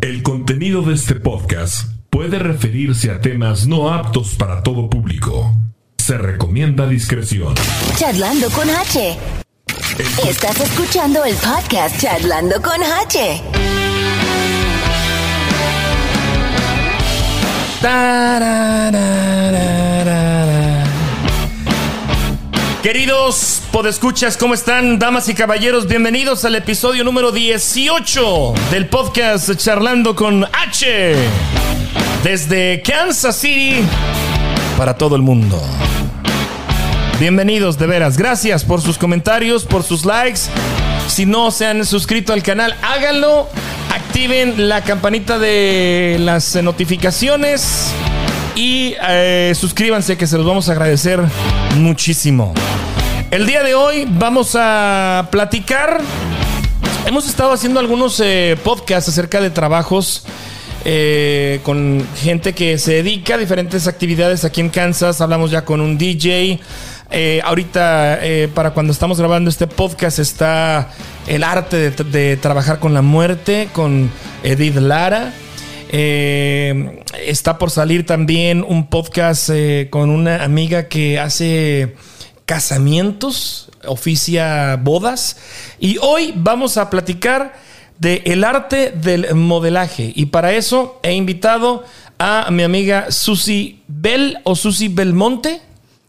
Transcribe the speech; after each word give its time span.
El 0.00 0.22
contenido 0.22 0.82
de 0.82 0.94
este 0.94 1.16
podcast 1.16 1.88
puede 2.08 2.38
referirse 2.38 3.10
a 3.10 3.20
temas 3.20 3.66
no 3.66 3.90
aptos 3.90 4.34
para 4.36 4.62
todo 4.62 4.88
público. 4.88 5.56
Se 5.96 6.16
recomienda 6.16 6.86
discreción. 6.86 7.54
Charlando 7.96 8.48
con 8.50 8.70
H. 8.70 9.16
Estás 10.28 10.60
escuchando 10.60 11.24
el 11.24 11.34
podcast 11.36 12.00
Charlando 12.00 12.62
con 12.62 12.80
H. 12.80 13.42
Queridos 22.82 23.60
podescuchas, 23.72 24.36
¿cómo 24.36 24.54
están? 24.54 25.00
Damas 25.00 25.28
y 25.28 25.34
caballeros, 25.34 25.88
bienvenidos 25.88 26.44
al 26.44 26.54
episodio 26.54 27.02
número 27.02 27.32
18 27.32 28.54
del 28.70 28.86
podcast 28.86 29.52
Charlando 29.56 30.14
con 30.14 30.44
H. 30.44 31.16
Desde 32.22 32.80
Kansas 32.82 33.34
City 33.36 33.80
para 34.76 34.94
todo 34.94 35.16
el 35.16 35.22
mundo. 35.22 35.60
Bienvenidos, 37.18 37.78
de 37.78 37.88
veras. 37.88 38.16
Gracias 38.16 38.62
por 38.62 38.80
sus 38.80 38.96
comentarios, 38.96 39.64
por 39.64 39.82
sus 39.82 40.04
likes. 40.04 40.42
Si 41.08 41.26
no 41.26 41.50
se 41.50 41.66
han 41.66 41.84
suscrito 41.84 42.32
al 42.32 42.44
canal, 42.44 42.76
háganlo. 42.82 43.48
Activen 43.92 44.68
la 44.68 44.84
campanita 44.84 45.40
de 45.40 46.18
las 46.20 46.54
notificaciones. 46.62 47.92
Y 48.58 48.96
eh, 49.08 49.52
suscríbanse 49.54 50.16
que 50.16 50.26
se 50.26 50.36
los 50.36 50.44
vamos 50.44 50.68
a 50.68 50.72
agradecer 50.72 51.20
muchísimo. 51.76 52.54
El 53.30 53.46
día 53.46 53.62
de 53.62 53.76
hoy 53.76 54.04
vamos 54.10 54.56
a 54.58 55.28
platicar. 55.30 56.00
Hemos 57.06 57.28
estado 57.28 57.52
haciendo 57.52 57.78
algunos 57.78 58.18
eh, 58.18 58.58
podcasts 58.64 59.10
acerca 59.10 59.40
de 59.40 59.50
trabajos 59.50 60.24
eh, 60.84 61.60
con 61.62 62.04
gente 62.16 62.52
que 62.52 62.78
se 62.78 62.94
dedica 62.94 63.34
a 63.34 63.38
diferentes 63.38 63.86
actividades 63.86 64.44
aquí 64.44 64.60
en 64.60 64.70
Kansas. 64.70 65.20
Hablamos 65.20 65.52
ya 65.52 65.64
con 65.64 65.80
un 65.80 65.96
DJ. 65.96 66.58
ahorita, 67.44 68.18
para 68.56 68.72
cuando 68.72 68.92
estamos 68.92 69.20
grabando 69.20 69.50
este 69.50 69.68
podcast, 69.68 70.18
está 70.18 70.90
el 71.28 71.44
arte 71.44 71.76
de, 71.92 72.04
de 72.10 72.36
trabajar 72.36 72.80
con 72.80 72.92
la 72.92 73.02
muerte 73.02 73.68
con 73.72 74.10
Edith 74.42 74.78
Lara. 74.78 75.32
Eh, 75.90 77.02
está 77.24 77.58
por 77.58 77.70
salir 77.70 78.04
también 78.04 78.64
un 78.66 78.88
podcast 78.88 79.50
eh, 79.52 79.88
con 79.90 80.10
una 80.10 80.44
amiga 80.44 80.88
que 80.88 81.18
hace 81.18 81.94
casamientos, 82.46 83.70
oficia 83.86 84.76
bodas. 84.76 85.36
Y 85.78 85.98
hoy 85.98 86.32
vamos 86.36 86.76
a 86.76 86.90
platicar 86.90 87.54
de 87.98 88.22
el 88.26 88.44
arte 88.44 88.90
del 88.90 89.34
modelaje. 89.34 90.12
Y 90.14 90.26
para 90.26 90.52
eso 90.52 91.00
he 91.02 91.14
invitado 91.14 91.84
a 92.18 92.50
mi 92.50 92.62
amiga 92.62 93.10
Susi 93.10 93.82
Bell 93.86 94.38
o 94.44 94.56
Susi 94.56 94.88
Belmonte. 94.88 95.60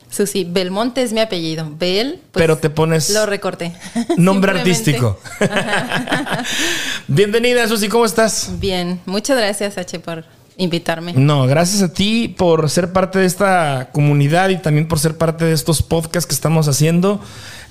Susi 0.09 0.43
Belmonte 0.43 1.01
es 1.01 1.13
mi 1.13 1.19
apellido. 1.19 1.69
Bel. 1.77 2.19
Pues, 2.31 2.43
Pero 2.43 2.57
te 2.57 2.69
pones. 2.69 3.09
Lo 3.11 3.25
recorté. 3.25 3.73
Nombre 4.17 4.51
artístico. 4.51 5.19
Bienvenida, 7.07 7.67
Susi, 7.67 7.89
¿cómo 7.89 8.05
estás? 8.05 8.59
Bien, 8.59 8.99
muchas 9.05 9.37
gracias, 9.37 9.77
H, 9.77 9.99
por 9.99 10.25
invitarme. 10.59 11.13
No, 11.13 11.47
gracias 11.47 11.81
a 11.81 11.93
ti 11.93 12.33
por 12.37 12.69
ser 12.69 12.93
parte 12.93 13.17
de 13.19 13.25
esta 13.25 13.89
comunidad 13.91 14.49
y 14.49 14.57
también 14.57 14.87
por 14.87 14.99
ser 14.99 15.17
parte 15.17 15.45
de 15.45 15.53
estos 15.53 15.81
podcasts 15.81 16.27
que 16.27 16.35
estamos 16.35 16.67
haciendo. 16.67 17.19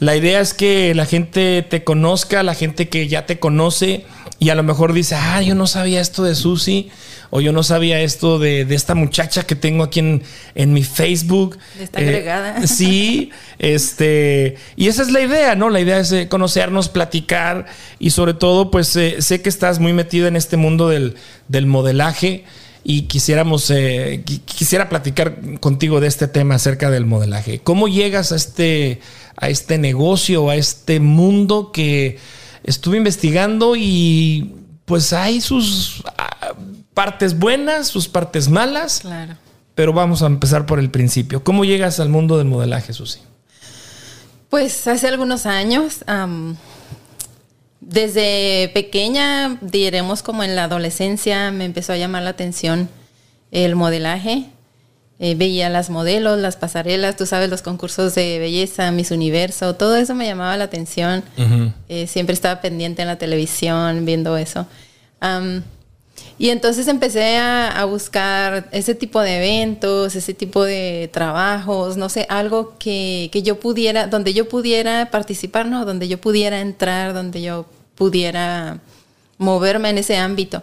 La 0.00 0.16
idea 0.16 0.40
es 0.40 0.54
que 0.54 0.94
la 0.94 1.06
gente 1.06 1.62
te 1.62 1.84
conozca, 1.84 2.42
la 2.42 2.54
gente 2.54 2.88
que 2.88 3.06
ya 3.06 3.26
te 3.26 3.38
conoce 3.38 4.06
y 4.40 4.50
a 4.50 4.54
lo 4.54 4.62
mejor 4.62 4.92
dice, 4.92 5.16
ah, 5.16 5.42
yo 5.42 5.54
no 5.54 5.66
sabía 5.66 6.00
esto 6.00 6.22
de 6.22 6.34
Susi 6.34 6.90
o 7.30 7.40
yo 7.40 7.52
no 7.52 7.62
sabía 7.62 8.00
esto 8.00 8.38
de, 8.38 8.62
esta 8.70 8.94
muchacha 8.94 9.44
que 9.44 9.54
tengo 9.54 9.82
aquí 9.82 10.00
en, 10.00 10.22
en 10.54 10.72
mi 10.72 10.82
Facebook. 10.82 11.58
Está 11.78 12.00
agregada. 12.00 12.58
Eh, 12.62 12.66
sí, 12.68 13.30
este, 13.58 14.56
y 14.76 14.88
esa 14.88 15.02
es 15.02 15.10
la 15.10 15.20
idea, 15.20 15.54
¿no? 15.56 15.68
La 15.68 15.80
idea 15.80 15.98
es 15.98 16.12
eh, 16.12 16.28
conocernos, 16.28 16.88
platicar 16.88 17.66
y 17.98 18.10
sobre 18.10 18.34
todo, 18.34 18.70
pues 18.70 18.94
eh, 18.96 19.20
sé 19.20 19.42
que 19.42 19.48
estás 19.48 19.78
muy 19.78 19.92
metida 19.92 20.28
en 20.28 20.36
este 20.36 20.56
mundo 20.56 20.88
del, 20.88 21.16
del 21.48 21.66
modelaje 21.66 22.44
y 22.90 23.02
quisiéramos, 23.02 23.70
quisiera 24.46 24.88
platicar 24.88 25.60
contigo 25.60 26.00
de 26.00 26.06
este 26.06 26.26
tema 26.26 26.54
acerca 26.54 26.90
del 26.90 27.04
modelaje. 27.04 27.58
¿Cómo 27.58 27.86
llegas 27.86 28.32
a 28.32 28.36
este, 28.36 29.02
a 29.36 29.50
este 29.50 29.76
negocio, 29.76 30.48
a 30.48 30.56
este 30.56 30.98
mundo 30.98 31.70
que 31.70 32.18
estuve 32.64 32.96
investigando 32.96 33.76
y 33.76 34.54
pues 34.86 35.12
hay 35.12 35.42
sus 35.42 36.02
partes 36.94 37.38
buenas, 37.38 37.88
sus 37.88 38.08
partes 38.08 38.48
malas. 38.48 39.00
Claro. 39.00 39.36
Pero 39.74 39.92
vamos 39.92 40.22
a 40.22 40.26
empezar 40.26 40.64
por 40.64 40.78
el 40.78 40.90
principio. 40.90 41.44
¿Cómo 41.44 41.66
llegas 41.66 42.00
al 42.00 42.08
mundo 42.08 42.38
del 42.38 42.46
modelaje, 42.46 42.94
Susi? 42.94 43.20
Pues 44.48 44.86
hace 44.88 45.08
algunos 45.08 45.44
años, 45.44 46.04
desde 47.80 48.70
pequeña, 48.74 49.58
diremos 49.60 50.22
como 50.22 50.42
en 50.42 50.56
la 50.56 50.64
adolescencia, 50.64 51.50
me 51.50 51.64
empezó 51.64 51.92
a 51.92 51.96
llamar 51.96 52.22
la 52.22 52.30
atención 52.30 52.88
el 53.50 53.76
modelaje. 53.76 54.46
Eh, 55.20 55.34
veía 55.34 55.68
las 55.68 55.90
modelos, 55.90 56.38
las 56.38 56.56
pasarelas, 56.56 57.16
tú 57.16 57.26
sabes, 57.26 57.50
los 57.50 57.62
concursos 57.62 58.14
de 58.14 58.38
belleza, 58.38 58.92
Miss 58.92 59.10
Universo, 59.10 59.74
todo 59.74 59.96
eso 59.96 60.14
me 60.14 60.26
llamaba 60.26 60.56
la 60.56 60.64
atención. 60.64 61.24
Eh, 61.88 62.06
siempre 62.06 62.34
estaba 62.34 62.60
pendiente 62.60 63.02
en 63.02 63.08
la 63.08 63.16
televisión 63.16 64.04
viendo 64.04 64.36
eso. 64.36 64.66
Y 66.38 66.50
entonces 66.50 66.86
empecé 66.86 67.36
a, 67.36 67.84
buscar 67.84 68.68
ese 68.70 68.94
tipo 68.94 69.20
de 69.20 69.38
eventos, 69.38 70.14
ese 70.14 70.34
tipo 70.34 70.62
de 70.64 71.10
trabajos, 71.12 71.96
no 71.96 72.08
sé, 72.08 72.26
algo 72.28 72.74
que, 72.78 73.30
yo 73.42 73.58
pudiera, 73.58 74.06
donde 74.06 74.32
yo 74.32 74.48
pudiera 74.48 75.10
participar, 75.10 75.66
¿no? 75.66 75.84
Donde 75.84 76.06
yo 76.06 76.20
pudiera 76.20 76.60
entrar, 76.60 77.12
donde 77.12 77.42
yo 77.42 77.66
pudiera 77.96 78.78
moverme 79.38 79.90
en 79.90 79.98
ese 79.98 80.16
ámbito. 80.16 80.62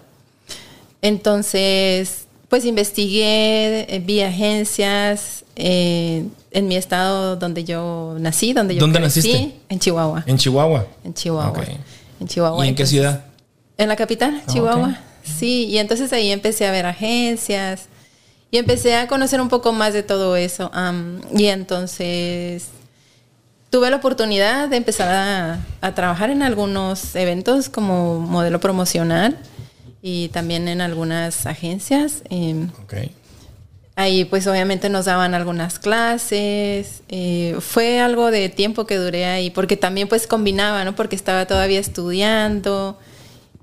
Entonces, 1.02 2.28
pues 2.48 2.64
investigué, 2.64 3.94
eh, 3.94 4.02
vi 4.04 4.22
agencias 4.22 5.44
eh, 5.58 6.26
en 6.52 6.68
mi 6.68 6.78
estado 6.78 7.36
donde 7.36 7.66
yo 7.66 8.16
nací, 8.20 8.54
donde 8.54 8.76
yo 8.76 8.80
¿Dónde 8.80 9.02
naciste? 9.02 9.56
En 9.68 9.80
Chihuahua. 9.80 10.24
En 10.26 10.38
Chihuahua. 10.38 10.86
En 11.04 11.14
Chihuahua. 11.14 11.64
En 12.22 12.28
Chihuahua. 12.28 12.66
¿Y 12.66 12.70
en 12.70 12.76
qué 12.76 12.86
ciudad? 12.86 13.26
En 13.78 13.90
la 13.90 13.98
capital, 13.98 14.42
ah, 14.42 14.52
Chihuahua. 14.52 15.00
Sí, 15.26 15.66
y 15.66 15.80
entonces 15.80 16.14
ahí 16.14 16.32
empecé 16.32 16.68
a 16.68 16.72
ver 16.72 16.86
agencias 16.86 17.88
y 18.52 18.58
empecé 18.58 18.96
a 18.96 19.08
conocer 19.08 19.42
un 19.42 19.50
poco 19.50 19.74
más 19.74 19.94
de 19.94 20.04
todo 20.04 20.36
eso. 20.38 20.72
y 21.36 21.48
entonces 21.48 22.68
tuve 23.70 23.90
la 23.90 23.98
oportunidad 23.98 24.70
de 24.70 24.78
empezar 24.78 25.60
a, 25.82 25.92
trabajar 25.96 26.30
en 26.30 26.44
algunos 26.44 27.16
eventos 27.16 27.68
como 27.68 28.20
modelo 28.20 28.60
promocional 28.60 29.38
y 30.02 30.30
también 30.30 30.68
en 30.68 30.80
algunas 30.80 31.46
agencias. 31.46 32.22
Em, 32.30 32.70
ahí 33.98 34.24
pues 34.26 34.48
obviamente 34.48 34.88
nos 34.90 35.06
daban 35.06 35.34
algunas 35.34 35.80
clases. 35.80 37.02
Eh, 37.10 37.58
fue 37.60 38.00
algo 38.00 38.32
de 38.32 38.48
tiempo 38.50 38.86
que 38.86 38.98
duré 38.98 39.26
ahí 39.26 39.50
porque 39.50 39.76
también 39.76 40.08
pues 40.08 40.28
combinaba, 40.28 40.86
¿no? 40.86 40.96
Porque 40.96 41.16
estaba 41.16 41.46
todavía 41.46 41.80
estudiando 41.80 42.98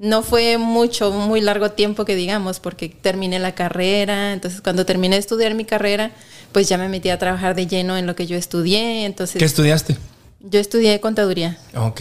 no 0.02 0.24
fue 0.24 0.58
mucho, 0.58 1.12
muy 1.12 1.40
largo 1.40 1.70
tiempo 1.70 2.04
que 2.04 2.16
digamos, 2.16 2.58
porque 2.58 2.88
terminé 2.88 3.38
la 3.38 3.54
carrera, 3.54 4.32
entonces 4.32 4.60
cuando 4.60 4.84
terminé 4.84 5.14
de 5.14 5.20
estudiar 5.20 5.54
mi 5.54 5.64
carrera, 5.64 6.10
pues 6.50 6.68
ya 6.68 6.76
me 6.76 6.88
metí 6.88 7.08
a 7.08 7.20
trabajar 7.20 7.54
de 7.54 7.68
lleno 7.68 7.96
en 7.96 8.08
lo 8.08 8.16
que 8.16 8.26
yo 8.26 8.36
estudié, 8.36 9.04
entonces... 9.04 9.38
¿Qué 9.38 9.44
estudiaste? 9.44 9.96
Yo 10.40 10.58
estudié 10.58 10.98
contaduría. 10.98 11.56
Ok. 11.76 12.00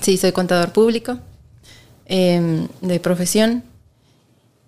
Sí, 0.00 0.16
soy 0.16 0.32
contador 0.32 0.72
público 0.72 1.16
em, 2.06 2.66
de 2.80 2.98
profesión. 2.98 3.62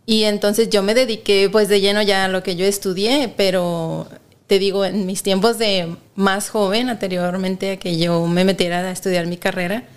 Y 0.06 0.22
entonces 0.22 0.70
yo 0.70 0.84
me 0.84 0.94
dediqué 0.94 1.48
pues 1.50 1.68
de 1.68 1.80
lleno 1.80 2.02
ya 2.02 2.26
a 2.26 2.28
lo 2.28 2.44
que 2.44 2.54
yo 2.54 2.64
estudié, 2.66 3.34
pero 3.36 4.06
te 4.46 4.60
digo, 4.60 4.84
en 4.84 5.06
mis 5.06 5.24
tiempos 5.24 5.58
de 5.58 5.96
más 6.14 6.50
joven, 6.50 6.88
anteriormente 6.88 7.72
a 7.72 7.76
que 7.78 7.98
yo 7.98 8.24
me 8.28 8.44
metiera 8.44 8.78
a 8.78 8.92
estudiar 8.92 9.26
mi 9.26 9.38
carrera, 9.38 9.88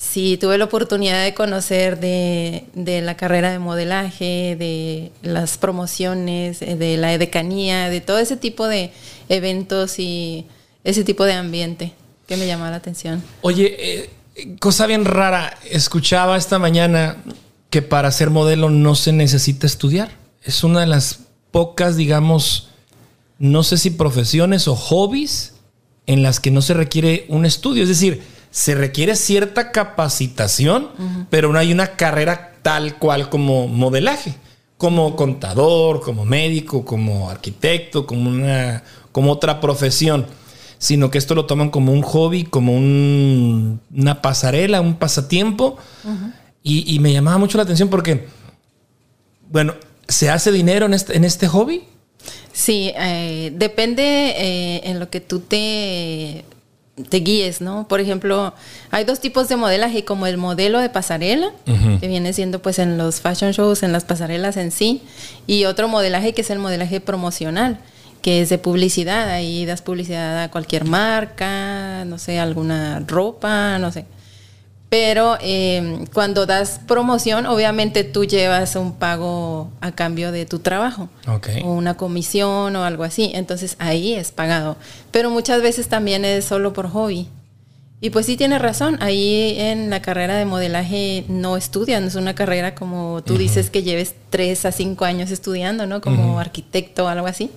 Sí, 0.00 0.38
tuve 0.38 0.56
la 0.56 0.64
oportunidad 0.64 1.22
de 1.22 1.34
conocer 1.34 2.00
de, 2.00 2.64
la 3.04 3.18
carrera 3.18 3.52
de 3.52 3.58
modelaje, 3.58 4.56
de 4.58 5.12
las 5.22 5.58
promociones, 5.58 6.62
eh, 6.62 6.76
de 6.76 6.96
la 6.96 7.12
edecanía, 7.12 7.90
de 7.90 8.00
todo 8.00 8.18
ese 8.18 8.38
tipo 8.38 8.66
de 8.66 8.92
eventos 9.28 9.98
y 9.98 10.46
ese 10.84 11.04
tipo 11.04 11.26
de 11.26 11.34
ambiente 11.34 11.92
que 12.26 12.38
me 12.38 12.46
llamaba 12.46 12.70
la 12.70 12.78
atención. 12.78 13.22
Oye, 13.42 13.76
eh, 13.78 14.56
cosa 14.58 14.86
bien 14.86 15.04
rara, 15.04 15.58
escuchaba 15.70 16.38
esta 16.38 16.58
mañana 16.58 17.18
que 17.68 17.82
para 17.82 18.10
ser 18.10 18.30
modelo 18.30 18.70
no 18.70 18.94
se 18.94 19.12
necesita 19.12 19.66
estudiar. 19.66 20.12
Es 20.42 20.64
una 20.64 20.80
de 20.80 20.86
las 20.86 21.26
pocas, 21.50 21.96
digamos, 21.96 22.70
no 23.38 23.62
sé 23.62 23.76
si 23.76 23.90
profesiones 23.90 24.66
o 24.66 24.76
hobbies 24.76 25.56
en 26.06 26.22
las 26.22 26.40
que 26.40 26.50
no 26.50 26.62
se 26.62 26.72
requiere 26.72 27.26
un 27.28 27.44
estudio. 27.44 27.82
Es 27.82 27.90
decir, 27.90 28.22
se 28.50 28.74
requiere 28.74 29.16
cierta 29.16 29.70
capacitación, 29.72 30.88
pero 31.30 31.52
no 31.52 31.58
hay 31.58 31.72
una 31.72 31.96
carrera 31.96 32.54
tal 32.62 32.96
cual 32.96 33.28
como 33.28 33.68
modelaje, 33.68 34.34
como 34.76 35.16
contador, 35.16 36.00
como 36.00 36.24
médico, 36.24 36.84
como 36.84 37.30
arquitecto, 37.30 38.06
como 38.06 38.28
una 38.28 38.82
como 39.12 39.32
otra 39.32 39.60
profesión, 39.60 40.26
sino 40.78 41.10
que 41.10 41.18
esto 41.18 41.34
lo 41.34 41.46
toman 41.46 41.70
como 41.70 41.92
un 41.92 42.02
hobby, 42.02 42.44
como 42.44 42.76
una 42.76 44.22
pasarela, 44.22 44.80
un 44.80 44.94
pasatiempo. 44.94 45.78
y, 46.62 46.98
me 47.00 47.12
llamaba 47.12 47.38
mucho 47.38 47.58
la 47.58 47.64
atención 47.64 47.88
porque, 47.88 48.26
bueno, 49.50 49.74
¿se 50.08 50.30
hace 50.30 50.52
dinero 50.52 50.86
en 50.86 50.94
este, 50.94 51.16
en 51.16 51.24
este 51.24 51.48
hobby? 51.48 51.84
Sí, 52.52 52.92
eh, 52.96 53.52
depende 53.54 54.02
eh, 54.02 54.80
en 54.84 54.98
lo 54.98 55.08
que 55.08 55.20
tú 55.20 55.40
te, 55.40 56.44
te 57.08 57.18
guíes, 57.18 57.60
¿no? 57.60 57.86
Por 57.88 58.00
ejemplo, 58.00 58.54
hay 58.90 59.04
dos 59.04 59.20
tipos 59.20 59.48
de 59.48 59.56
modelaje, 59.56 60.04
como 60.04 60.26
el 60.26 60.36
modelo 60.36 60.80
de 60.80 60.88
pasarela, 60.88 61.52
que 62.00 62.08
viene 62.08 62.32
siendo 62.32 62.60
pues 62.60 62.78
en 62.78 62.98
los 62.98 63.20
fashion 63.20 63.52
shows, 63.52 63.82
en 63.82 63.92
las 63.92 64.04
pasarelas 64.04 64.56
en 64.56 64.70
sí, 64.70 65.02
y 65.46 65.64
otro 65.64 65.88
modelaje 65.88 66.32
que 66.34 66.42
es 66.42 66.50
el 66.50 66.58
modelaje 66.58 67.00
promocional, 67.00 67.78
que 68.22 68.42
es 68.42 68.48
de 68.48 68.58
publicidad, 68.58 69.30
ahí 69.30 69.64
das 69.64 69.82
publicidad 69.82 70.42
a 70.42 70.50
cualquier 70.50 70.84
marca, 70.84 72.04
no 72.04 72.18
sé, 72.18 72.38
alguna 72.38 73.02
ropa, 73.06 73.78
no 73.78 73.92
sé. 73.92 74.04
Pero 74.90 75.38
em, 75.40 76.04
cuando 76.06 76.46
das 76.46 76.80
promoción, 76.86 77.46
obviamente 77.46 78.02
tú 78.02 78.24
llevas 78.24 78.74
un 78.74 78.92
pago 78.92 79.70
a 79.80 79.92
cambio 79.92 80.32
de 80.32 80.46
tu 80.46 80.58
trabajo. 80.58 81.08
O 81.64 81.72
una 81.72 81.96
comisión 81.96 82.74
o 82.74 82.84
algo 82.84 83.04
así. 83.04 83.30
Entonces 83.32 83.76
ahí 83.78 84.14
es 84.14 84.32
pagado. 84.32 84.76
Pero 85.12 85.30
muchas 85.30 85.62
veces 85.62 85.88
también 85.88 86.24
es 86.24 86.44
solo 86.44 86.72
por 86.72 86.88
hobby. 86.88 87.28
Y 88.02 88.10
pues 88.10 88.26
sí 88.26 88.36
tienes 88.36 88.62
razón, 88.62 88.96
ahí 89.02 89.56
en 89.58 89.90
la 89.90 90.00
carrera 90.00 90.34
de 90.34 90.46
modelaje 90.46 91.26
no 91.28 91.58
estudian, 91.58 92.04
es 92.04 92.14
una 92.14 92.34
carrera 92.34 92.74
como 92.74 93.22
tú 93.22 93.36
dices 93.36 93.68
que 93.68 93.82
lleves 93.82 94.14
tres 94.30 94.64
a 94.64 94.72
cinco 94.72 95.04
años 95.04 95.30
estudiando, 95.30 95.86
¿no? 95.86 96.00
Como 96.00 96.40
arquitecto 96.40 97.04
o 97.04 97.08
algo 97.08 97.26
así. 97.26 97.50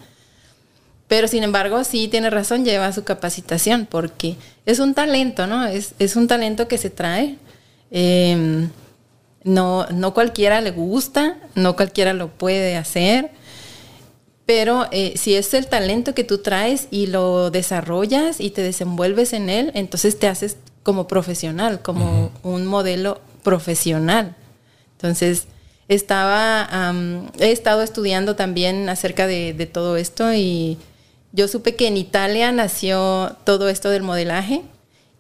Pero 1.14 1.28
sin 1.28 1.44
embargo, 1.44 1.84
sí 1.84 2.08
tiene 2.08 2.32
razón, 2.32 2.66
lleva 2.66 2.92
su 2.92 3.04
capacitación, 3.04 3.86
porque 3.86 4.36
es 4.66 4.80
un 4.80 4.96
talento, 4.96 5.46
¿no? 5.46 5.64
Es, 5.64 5.94
es 6.00 6.16
un 6.16 6.28
talento 6.28 6.68
que 6.68 6.80
se 6.80 6.90
trae. 6.90 7.36
Em, 7.92 8.72
no, 9.44 9.86
no 9.92 10.16
cualquiera 10.16 10.60
le 10.60 10.72
gusta, 10.72 11.38
no 11.54 11.76
cualquiera 11.76 12.14
lo 12.14 12.30
puede 12.30 12.78
hacer, 12.78 13.30
pero 14.48 14.88
eh, 14.90 15.14
si 15.16 15.36
es 15.36 15.54
el 15.54 15.68
talento 15.68 16.16
que 16.16 16.24
tú 16.24 16.40
traes 16.40 16.88
y 16.90 17.06
lo 17.06 17.52
desarrollas 17.52 18.40
y 18.40 18.50
te 18.50 18.64
desenvuelves 18.64 19.34
en 19.34 19.52
él, 19.52 19.70
entonces 19.76 20.18
te 20.18 20.28
haces 20.28 20.58
como 20.82 21.06
profesional, 21.06 21.84
como 21.84 22.32
un 22.42 22.66
modelo 22.66 23.22
profesional. 23.44 24.36
Entonces, 24.94 25.46
estaba, 25.90 26.92
he 27.38 27.52
estado 27.52 27.84
estudiando 27.84 28.36
también 28.36 28.90
acerca 28.90 29.28
de, 29.28 29.54
de 29.54 29.68
todo 29.68 29.96
esto 29.96 30.34
y 30.34 30.80
yo 31.34 31.48
supe 31.48 31.76
que 31.76 31.88
en 31.88 31.98
Italia 31.98 32.52
nació 32.52 33.36
todo 33.44 33.68
esto 33.68 33.90
del 33.90 34.04
modelaje 34.04 34.62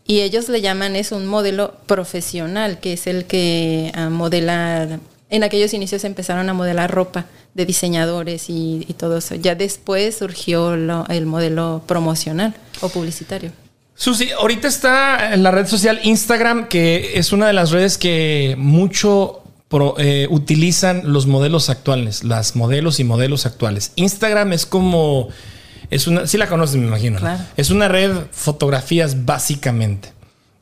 y 0.05 0.21
ellos 0.21 0.47
le 0.47 0.61
llaman 0.61 0.95
eso 0.95 1.17
un 1.17 1.25
modelo 1.25 1.75
profesional, 1.87 2.79
que 2.79 2.93
es 2.93 3.07
el 3.07 3.25
que 3.25 3.91
a 3.95 4.09
modelar, 4.09 4.99
en 5.29 5.43
aquellos 5.43 5.73
inicios 5.73 6.03
empezaron 6.03 6.47
a 6.49 6.53
modelar 6.53 6.91
ropa 6.91 7.25
de 7.55 7.65
diseñadores 7.65 8.45
y, 8.47 8.85
todo 8.97 9.17
eso. 9.17 9.35
Ya 9.35 9.55
después 9.55 10.17
surgió 10.17 10.73
el 10.73 11.25
modelo 11.25 11.81
promocional 11.87 12.53
o 12.81 12.89
publicitario. 12.89 13.51
Susi, 13.95 14.31
ahorita 14.31 14.67
está 14.67 15.33
en 15.33 15.41
la 15.41 15.51
red 15.51 15.67
social 15.67 15.99
Instagram, 16.03 16.67
que 16.67 17.17
es 17.17 17.31
una 17.31 17.47
de 17.47 17.53
las 17.53 17.71
redes 17.71 17.97
que 17.97 18.55
mucho 18.57 19.43
eh, 19.97 20.27
utilizan 20.29 21.11
los 21.11 21.25
modelos 21.25 21.69
actuales, 21.69 22.23
las 22.23 22.55
modelos 22.55 22.99
y 22.99 23.03
modelos 23.03 23.47
actuales. 23.47 23.91
Instagram 23.95 24.53
es 24.53 24.67
como 24.67 25.29
es 25.93 26.07
una, 26.07 26.27
sí 26.27 26.37
la 26.37 26.47
conoces, 26.47 26.75
me 26.77 26.87
imagino. 26.87 27.19
Es 27.55 27.69
una 27.69 27.87
red 27.87 28.11
fotografías 28.31 29.25
básicamente. 29.25 30.11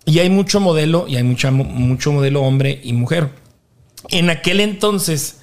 Y 0.05 0.19
hay 0.19 0.29
mucho 0.29 0.59
modelo 0.59 1.05
y 1.07 1.15
hay 1.15 1.23
mucho 1.23 2.11
modelo 2.11 2.41
hombre 2.41 2.81
y 2.83 2.93
mujer. 2.93 3.29
En 4.09 4.29
aquel 4.29 4.59
entonces, 4.59 5.37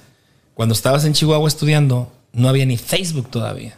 cuando 0.53 0.73
estabas 0.73 1.05
en 1.05 1.13
Chihuahua 1.13 1.47
estudiando, 1.47 2.11
no 2.33 2.49
había 2.49 2.65
ni 2.65 2.77
Facebook 2.77 3.29
todavía. 3.29 3.77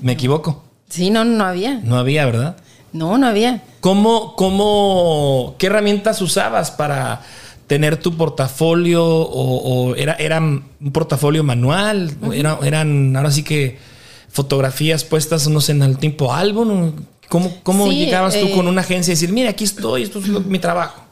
¿Me 0.00 0.12
equivoco? 0.12 0.64
Sí, 0.88 1.10
no, 1.10 1.24
no 1.24 1.44
había. 1.44 1.80
No 1.82 1.96
había, 1.96 2.26
¿verdad? 2.26 2.56
No, 2.92 3.16
no 3.16 3.26
había. 3.26 3.62
¿Cómo, 3.80 4.36
cómo, 4.36 5.54
qué 5.58 5.68
herramientas 5.68 6.20
usabas 6.20 6.70
para 6.70 7.22
tener 7.66 7.96
tu 7.96 8.16
portafolio? 8.16 9.02
¿O, 9.04 9.94
era, 9.94 10.14
era 10.14 10.38
un 10.40 10.92
portafolio 10.92 11.42
manual? 11.44 12.14
era, 12.34 12.58
¿Eran, 12.62 13.16
ahora 13.16 13.30
sí 13.30 13.42
que 13.42 13.78
fotografías 14.32 15.04
puestas, 15.04 15.46
no 15.46 15.60
sé, 15.60 15.72
en 15.72 15.82
el 15.82 15.98
tiempo 15.98 16.32
álbum? 16.32 16.92
¿Cómo, 17.28 17.54
cómo 17.62 17.90
llegabas 17.90 18.38
tú 18.38 18.50
con 18.50 18.66
eh, 18.66 18.70
una 18.70 18.80
agencia 18.80 19.12
y 19.12 19.14
decir, 19.14 19.32
mira, 19.32 19.50
aquí 19.50 19.64
estoy, 19.64 20.02
esto 20.02 20.18
es 20.18 20.26
mi 20.26 20.58
trabajo? 20.58 21.02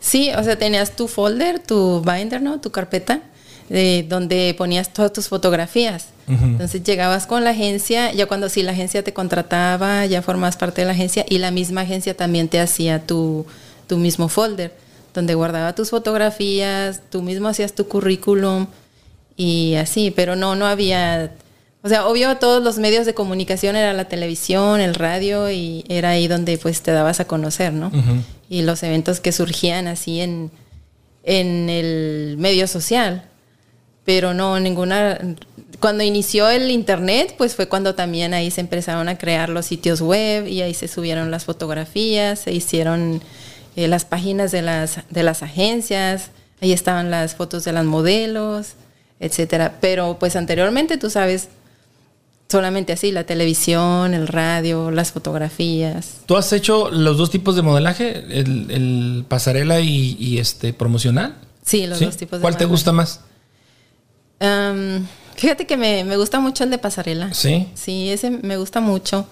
Sí, 0.00 0.30
o 0.36 0.42
sea, 0.44 0.58
tenías 0.58 0.94
tu 0.94 1.08
folder, 1.08 1.58
tu 1.60 2.02
binder, 2.02 2.42
¿no? 2.42 2.60
Tu 2.60 2.70
carpeta, 2.70 3.22
de 3.68 4.04
donde 4.08 4.54
ponías 4.56 4.92
todas 4.92 5.12
tus 5.12 5.28
fotografías. 5.28 6.08
Entonces 6.28 6.82
llegabas 6.82 7.26
con 7.26 7.42
la 7.42 7.50
agencia, 7.50 8.12
ya 8.12 8.26
cuando 8.26 8.50
sí 8.50 8.62
la 8.62 8.72
agencia 8.72 9.02
te 9.02 9.14
contrataba, 9.14 10.04
ya 10.04 10.20
formas 10.20 10.58
parte 10.58 10.82
de 10.82 10.86
la 10.86 10.92
agencia 10.92 11.24
y 11.26 11.38
la 11.38 11.50
misma 11.50 11.80
agencia 11.80 12.14
también 12.14 12.48
te 12.48 12.60
hacía 12.60 13.06
tu, 13.06 13.46
tu 13.86 13.96
mismo 13.96 14.28
folder, 14.28 14.74
donde 15.14 15.34
guardaba 15.34 15.74
tus 15.74 15.88
fotografías, 15.88 17.00
tú 17.08 17.22
mismo 17.22 17.48
hacías 17.48 17.72
tu 17.72 17.88
currículum 17.88 18.66
y 19.38 19.76
así, 19.76 20.10
pero 20.10 20.36
no, 20.36 20.54
no 20.54 20.66
había 20.66 21.32
o 21.82 21.88
sea, 21.88 22.06
obvio 22.06 22.36
todos 22.38 22.62
los 22.62 22.78
medios 22.78 23.06
de 23.06 23.14
comunicación 23.14 23.76
era 23.76 23.92
la 23.92 24.06
televisión, 24.06 24.80
el 24.80 24.94
radio 24.94 25.50
y 25.50 25.84
era 25.88 26.10
ahí 26.10 26.26
donde 26.26 26.58
pues 26.58 26.82
te 26.82 26.90
dabas 26.90 27.20
a 27.20 27.26
conocer, 27.26 27.72
¿no? 27.72 27.92
Y 28.48 28.62
los 28.62 28.82
eventos 28.82 29.20
que 29.20 29.30
surgían 29.30 29.86
así 29.86 30.20
en, 30.20 30.50
en 31.22 31.70
el 31.70 32.36
medio 32.38 32.66
social. 32.66 33.24
Pero 34.04 34.34
no, 34.34 34.58
ninguna... 34.58 35.18
Cuando 35.78 36.02
inició 36.02 36.48
el 36.48 36.70
internet, 36.72 37.34
pues 37.38 37.54
fue 37.54 37.68
cuando 37.68 37.94
también 37.94 38.34
ahí 38.34 38.50
se 38.50 38.60
empezaron 38.60 39.08
a 39.08 39.16
crear 39.16 39.48
los 39.48 39.66
sitios 39.66 40.00
web 40.00 40.48
y 40.48 40.62
ahí 40.62 40.74
se 40.74 40.88
subieron 40.88 41.30
las 41.30 41.44
fotografías, 41.44 42.40
se 42.40 42.52
hicieron 42.52 43.22
eh, 43.76 43.86
las 43.86 44.04
páginas 44.04 44.50
de 44.50 44.62
las, 44.62 45.00
de 45.10 45.22
las 45.22 45.44
agencias, 45.44 46.30
ahí 46.60 46.72
estaban 46.72 47.12
las 47.12 47.36
fotos 47.36 47.62
de 47.64 47.72
las 47.72 47.84
modelos, 47.84 48.72
etcétera. 49.20 49.76
Pero 49.80 50.16
pues 50.18 50.34
anteriormente, 50.34 50.98
tú 50.98 51.10
sabes, 51.10 51.48
solamente 52.50 52.94
así, 52.94 53.12
la 53.12 53.24
televisión, 53.24 54.14
el 54.14 54.26
radio, 54.26 54.90
las 54.90 55.12
fotografías. 55.12 56.20
¿Tú 56.26 56.36
has 56.36 56.52
hecho 56.52 56.90
los 56.90 57.18
dos 57.18 57.30
tipos 57.30 57.56
de 57.56 57.62
modelaje, 57.62 58.24
el, 58.30 59.24
pasarela 59.28 59.80
y, 59.80 60.38
este 60.38 60.72
promocional? 60.72 61.36
Sí, 61.62 61.86
los 61.86 62.00
dos 62.00 62.16
tipos 62.16 62.38
de 62.38 62.42
¿Cuál 62.42 62.56
te 62.56 62.64
gusta 62.64 62.92
más? 62.92 63.20
fíjate 65.36 65.66
que 65.66 65.76
me, 65.76 66.16
gusta 66.16 66.40
mucho 66.40 66.64
el 66.64 66.70
de 66.70 66.78
pasarela. 66.78 67.34
Sí. 67.34 67.68
Sí, 67.74 68.10
ese 68.10 68.30
me 68.30 68.56
gusta 68.56 68.80
mucho. 68.80 69.26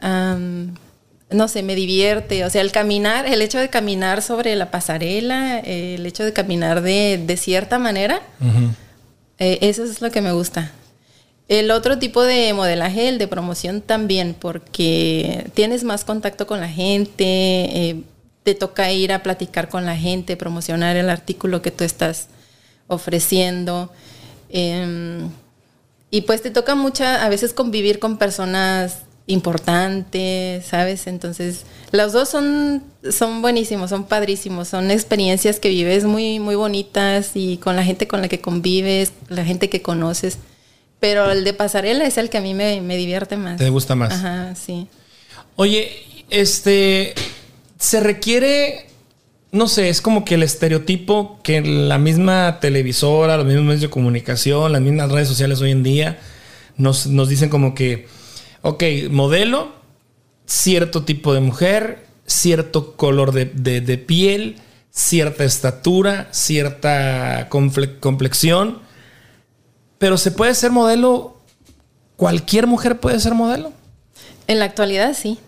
no 0.00 1.48
sé, 1.48 1.62
me 1.62 1.74
divierte. 1.74 2.46
O 2.46 2.50
sea, 2.50 2.62
el 2.62 2.72
caminar, 2.72 3.26
el 3.26 3.42
hecho 3.42 3.58
de 3.58 3.68
caminar 3.68 4.22
sobre 4.22 4.56
la 4.56 4.70
pasarela, 4.70 5.58
el 5.58 6.06
hecho 6.06 6.24
de 6.24 6.32
caminar 6.32 6.80
de, 6.80 7.36
cierta 7.38 7.78
manera, 7.78 8.22
eh, 9.38 9.58
eso 9.60 9.84
es 9.84 10.00
lo 10.00 10.10
que 10.10 10.22
me 10.22 10.32
gusta. 10.32 10.72
El 11.48 11.70
otro 11.70 11.98
tipo 11.98 12.22
de 12.22 12.52
modelaje, 12.52 13.08
el 13.08 13.16
de 13.16 13.26
promoción 13.26 13.80
también, 13.80 14.36
porque 14.38 15.50
tienes 15.54 15.82
más 15.82 16.04
contacto 16.04 16.46
con 16.46 16.60
la 16.60 16.68
gente, 16.68 17.24
eh, 17.24 18.02
te 18.42 18.54
toca 18.54 18.92
ir 18.92 19.12
a 19.12 19.22
platicar 19.22 19.70
con 19.70 19.86
la 19.86 19.96
gente, 19.96 20.36
promocionar 20.36 20.96
el 20.96 21.08
artículo 21.08 21.62
que 21.62 21.70
tú 21.70 21.84
estás 21.84 22.28
ofreciendo. 22.86 23.90
Em, 24.50 25.30
y 26.10 26.22
pues 26.22 26.42
te 26.42 26.50
toca 26.50 26.74
mucha, 26.74 27.24
a 27.24 27.28
veces 27.28 27.52
convivir 27.54 27.98
con 27.98 28.18
personas 28.18 28.98
importantes, 29.26 30.66
¿sabes? 30.66 31.06
Entonces, 31.06 31.64
los 31.92 32.12
dos 32.12 32.28
son, 32.28 32.82
son 33.10 33.42
buenísimos, 33.42 33.90
son 33.90 34.04
padrísimos, 34.04 34.68
son 34.68 34.90
experiencias 34.90 35.60
que 35.60 35.68
vives 35.68 36.04
muy, 36.04 36.40
muy 36.40 36.56
bonitas 36.56 37.32
y 37.34 37.58
con 37.58 37.76
la 37.76 37.84
gente 37.84 38.08
con 38.08 38.22
la 38.22 38.28
que 38.28 38.40
convives, 38.40 39.12
la 39.28 39.44
gente 39.44 39.68
que 39.68 39.82
conoces. 39.82 40.38
Pero 41.00 41.30
el 41.30 41.44
de 41.44 41.52
pasarela 41.52 42.04
es 42.04 42.18
el 42.18 42.28
que 42.28 42.38
a 42.38 42.40
mí 42.40 42.54
me, 42.54 42.80
divierte 42.96 43.36
más. 43.36 43.58
¿Te 43.58 43.68
gusta 43.70 43.94
más? 43.94 44.12
Ajá, 44.12 44.54
sí. 44.54 44.88
Oye, 45.56 45.92
este, 46.30 47.14
se 47.78 48.00
requiere, 48.00 48.86
no 49.52 49.68
sé, 49.68 49.88
es 49.88 50.00
como 50.00 50.24
que 50.24 50.34
el 50.34 50.42
estereotipo 50.42 51.40
que 51.42 51.60
la 51.60 51.98
misma 51.98 52.58
televisora, 52.60 53.36
los 53.36 53.46
mismos 53.46 53.64
medios 53.64 53.82
de 53.82 53.90
comunicación, 53.90 54.72
las 54.72 54.80
mismas 54.80 55.10
redes 55.10 55.28
sociales 55.28 55.60
hoy 55.60 55.70
en 55.70 55.82
día 55.82 56.18
nos, 56.76 57.08
dicen 57.28 57.48
como 57.48 57.74
que, 57.74 58.08
ok, 58.62 58.82
modelo, 59.10 59.72
cierto 60.46 61.04
tipo 61.04 61.32
de 61.32 61.40
mujer, 61.40 62.06
cierto 62.26 62.96
color 62.96 63.32
de, 63.32 63.46
de 63.46 63.98
piel, 63.98 64.56
cierta 64.90 65.44
estatura, 65.44 66.28
cierta 66.32 67.48
complexión, 67.48 68.80
pero 69.98 70.16
se 70.16 70.30
puede 70.30 70.54
ser 70.54 70.70
modelo, 70.70 71.36
cualquier 72.16 72.66
mujer 72.66 73.00
puede 73.00 73.20
ser 73.20 73.34
modelo. 73.34 73.72
En 74.46 74.58
la 74.58 74.64
actualidad 74.64 75.14
sí. 75.14 75.38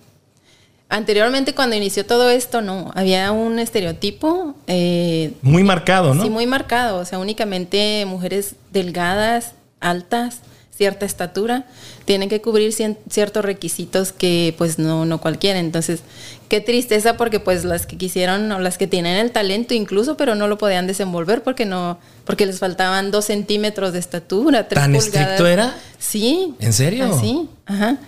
Anteriormente 0.89 1.55
cuando 1.55 1.77
inició 1.77 2.05
todo 2.05 2.31
esto, 2.31 2.63
no, 2.63 2.91
había 2.95 3.31
un 3.31 3.61
estereotipo. 3.61 4.57
Eh, 4.67 5.33
muy 5.41 5.63
marcado, 5.63 6.15
¿no? 6.15 6.23
Sí, 6.23 6.31
muy 6.31 6.47
marcado, 6.47 6.99
o 6.99 7.05
sea, 7.05 7.21
únicamente 7.21 8.05
mujeres 8.07 8.57
delgadas, 8.73 9.53
altas, 9.79 10.41
cierta 10.81 11.05
estatura, 11.05 11.67
tienen 12.07 12.31
que 12.31 12.41
cubrir 12.41 12.73
ciertos 12.73 13.45
requisitos 13.45 14.13
que 14.13 14.55
pues 14.57 14.79
no, 14.79 15.05
no 15.05 15.21
cualquiera. 15.21 15.59
Entonces, 15.59 16.01
qué 16.49 16.63
tristeza 16.63 17.19
porque 17.19 17.39
pues 17.39 17.67
las 17.67 17.85
que 17.85 17.99
quisieron 17.99 18.51
o 18.51 18.59
las 18.61 18.79
que 18.79 18.87
tienen 18.87 19.19
el 19.19 19.31
talento 19.31 19.75
incluso, 19.75 20.17
pero 20.17 20.35
no 20.37 20.49
lo 20.49 20.57
podían 20.57 20.87
desenvolver 20.87 21.43
porque 21.43 21.67
no, 21.67 21.99
porque 22.25 22.47
les 22.47 22.61
faltaban 22.61 23.11
dos 23.11 23.27
centímetros 23.27 23.93
de 23.93 23.99
estatura, 23.99 24.69
tres 24.69 24.83
¿Tan 24.83 24.97
estricto 24.97 25.47
era? 25.47 25.77
Sí. 25.99 26.55
¿En 26.61 26.73
serio? 26.73 27.15
Sí, 27.21 27.47
ajá. 27.67 27.99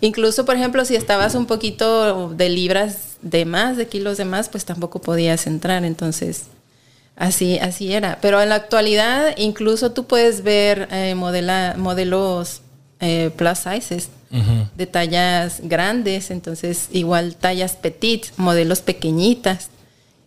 Incluso, 0.00 0.44
por 0.44 0.54
ejemplo, 0.54 0.84
si 0.84 0.94
estabas 0.94 1.34
un 1.34 1.46
poquito 1.46 2.28
de 2.28 2.48
libras 2.48 3.16
de 3.22 3.44
más, 3.44 3.76
de 3.76 3.88
kilos 3.88 4.18
de 4.18 4.24
más, 4.24 4.48
pues 4.48 4.64
tampoco 4.64 5.00
podías 5.00 5.48
entrar. 5.48 5.84
Entonces, 5.84 6.44
así, 7.20 7.58
así 7.58 7.92
era. 7.92 8.18
Pero 8.20 8.42
en 8.42 8.48
la 8.48 8.56
actualidad, 8.56 9.34
incluso 9.36 9.92
tú 9.92 10.06
puedes 10.06 10.42
ver 10.42 10.88
eh, 10.90 11.14
modelos 11.14 12.62
eh, 12.98 13.30
plus 13.36 13.58
sizes 13.58 14.10
de 14.76 14.86
tallas 14.86 15.60
grandes, 15.64 16.30
entonces 16.30 16.88
igual 16.92 17.34
tallas 17.34 17.74
petit, 17.74 18.26
modelos 18.36 18.80
pequeñitas 18.80 19.70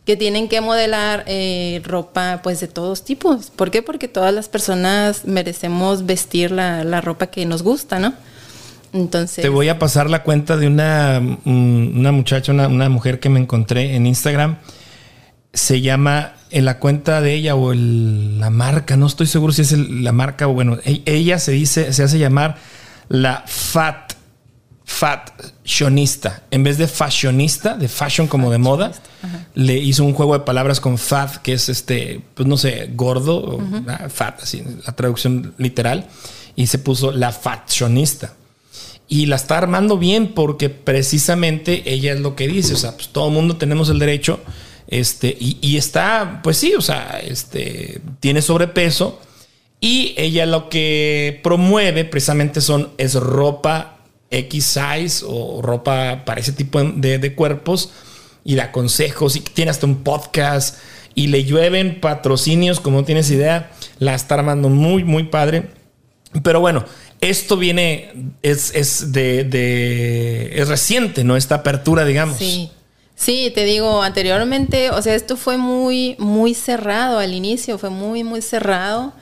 que 0.05 0.17
tienen 0.17 0.49
que 0.49 0.59
modelar 0.59 1.23
eh, 1.27 1.81
ropa 1.85 2.41
pues 2.43 2.59
de 2.59 2.67
todos 2.67 3.05
tipos. 3.05 3.49
¿Por 3.49 3.71
qué? 3.71 3.81
Porque 3.81 4.09
todas 4.09 4.33
las 4.33 4.49
personas 4.49 5.23
merecemos 5.25 6.05
vestir 6.05 6.51
la, 6.51 6.83
la 6.83 6.99
ropa 6.99 7.27
que 7.27 7.45
nos 7.45 7.63
gusta, 7.63 7.99
¿no? 7.99 8.13
Entonces. 8.93 9.41
Te 9.41 9.49
voy 9.49 9.69
a 9.69 9.79
pasar 9.79 10.09
la 10.09 10.23
cuenta 10.23 10.55
de 10.55 10.67
una, 10.67 11.19
mm, 11.19 11.99
una 11.99 12.11
muchacha, 12.11 12.51
una, 12.51 12.89
mujer 12.89 13.19
que 13.19 13.29
me 13.29 13.39
encontré 13.39 13.95
en 13.95 14.05
Instagram. 14.05 14.57
Se 15.53 15.81
llama 15.81 16.33
en 16.49 16.65
la 16.65 16.79
cuenta 16.79 17.21
de 17.21 17.33
ella 17.33 17.55
o 17.55 17.73
la 17.73 18.49
marca, 18.49 18.97
no 18.97 19.07
estoy 19.07 19.27
seguro 19.27 19.53
si 19.53 19.61
es 19.61 19.71
la 19.71 20.11
marca 20.11 20.47
o 20.47 20.53
bueno, 20.53 20.79
e, 20.83 21.03
ella 21.05 21.39
se 21.39 21.51
dice, 21.51 21.93
se 21.93 22.03
hace 22.03 22.19
llamar 22.19 22.57
la 23.07 23.43
Fat 23.47 24.13
fashionista. 24.85 26.43
En 26.51 26.63
vez 26.63 26.77
de 26.77 26.87
fashionista, 26.87 27.75
de 27.75 27.87
fashion 27.87 28.27
como 28.27 28.51
de 28.51 28.57
moda, 28.57 28.91
le 29.55 29.77
hizo 29.77 30.03
un 30.03 30.13
juego 30.13 30.33
de 30.33 30.41
palabras 30.45 30.79
con 30.79 30.97
fat, 30.97 31.37
que 31.37 31.53
es 31.53 31.69
este, 31.69 32.21
pues 32.35 32.47
no 32.47 32.57
sé, 32.57 32.91
gordo, 32.93 33.59
fat, 34.09 34.43
así, 34.43 34.63
la 34.85 34.93
traducción 34.93 35.53
literal, 35.57 36.07
y 36.55 36.67
se 36.67 36.77
puso 36.77 37.11
la 37.11 37.31
fashionista 37.31 38.33
y 39.07 39.25
la 39.25 39.35
está 39.35 39.57
armando 39.57 39.97
bien 39.97 40.33
porque 40.33 40.69
precisamente 40.69 41.83
ella 41.91 42.13
es 42.13 42.19
lo 42.19 42.35
que 42.35 42.47
dice, 42.47 42.73
o 42.73 42.77
sea, 42.77 42.93
pues 42.93 43.09
todo 43.09 43.27
el 43.27 43.33
mundo 43.33 43.57
tenemos 43.57 43.89
el 43.89 43.99
derecho, 43.99 44.39
este, 44.93 45.35
y, 45.39 45.75
está, 45.75 46.41
pues 46.43 46.57
sí, 46.57 46.75
o 46.77 46.81
sea, 46.81 47.19
este, 47.19 47.99
tiene 48.19 48.43
sobrepeso 48.43 49.19
y 49.79 50.13
ella 50.17 50.45
lo 50.45 50.69
que 50.69 51.39
promueve 51.41 52.05
precisamente 52.05 52.61
son, 52.61 52.91
es 52.99 53.15
ropa 53.15 53.97
X 54.29 54.63
size 54.63 55.25
o 55.27 55.63
ropa 55.63 56.25
para 56.25 56.41
ese 56.41 56.51
tipo 56.51 56.79
de, 56.83 57.33
cuerpos 57.33 57.89
y 58.43 58.53
da 58.53 58.71
consejos 58.71 59.35
y 59.35 59.39
tiene 59.39 59.71
hasta 59.71 59.87
un 59.87 60.03
podcast 60.03 60.77
y 61.15 61.25
le 61.25 61.43
llueven 61.43 61.99
patrocinios 61.99 62.79
como 62.79 63.03
tienes 63.03 63.31
idea, 63.31 63.71
la 63.97 64.13
está 64.13 64.35
armando 64.35 64.69
muy, 64.69 65.03
muy 65.03 65.23
padre. 65.23 65.69
Pero 66.43 66.59
bueno, 66.59 66.85
esto 67.19 67.57
viene, 67.57 68.11
es, 68.43 68.71
es 68.75 69.11
de, 69.11 70.51
es 70.53 70.67
reciente, 70.67 71.23
¿no? 71.23 71.35
Esta 71.35 71.55
apertura, 71.55 72.05
digamos. 72.05 72.37
Sí. 72.37 72.69
Sí, 73.15 73.51
te 73.53 73.63
digo, 73.63 74.01
anteriormente, 74.01 74.89
o 74.89 75.01
sea, 75.01 75.15
esto 75.15 75.37
fue 75.37 75.57
muy, 75.57 76.15
muy 76.19 76.53
cerrado 76.53 77.19
al 77.19 77.33
inicio, 77.33 77.77
fue 77.77 77.89
muy, 77.89 78.23
muy 78.23 78.41
cerrado. 78.41 79.13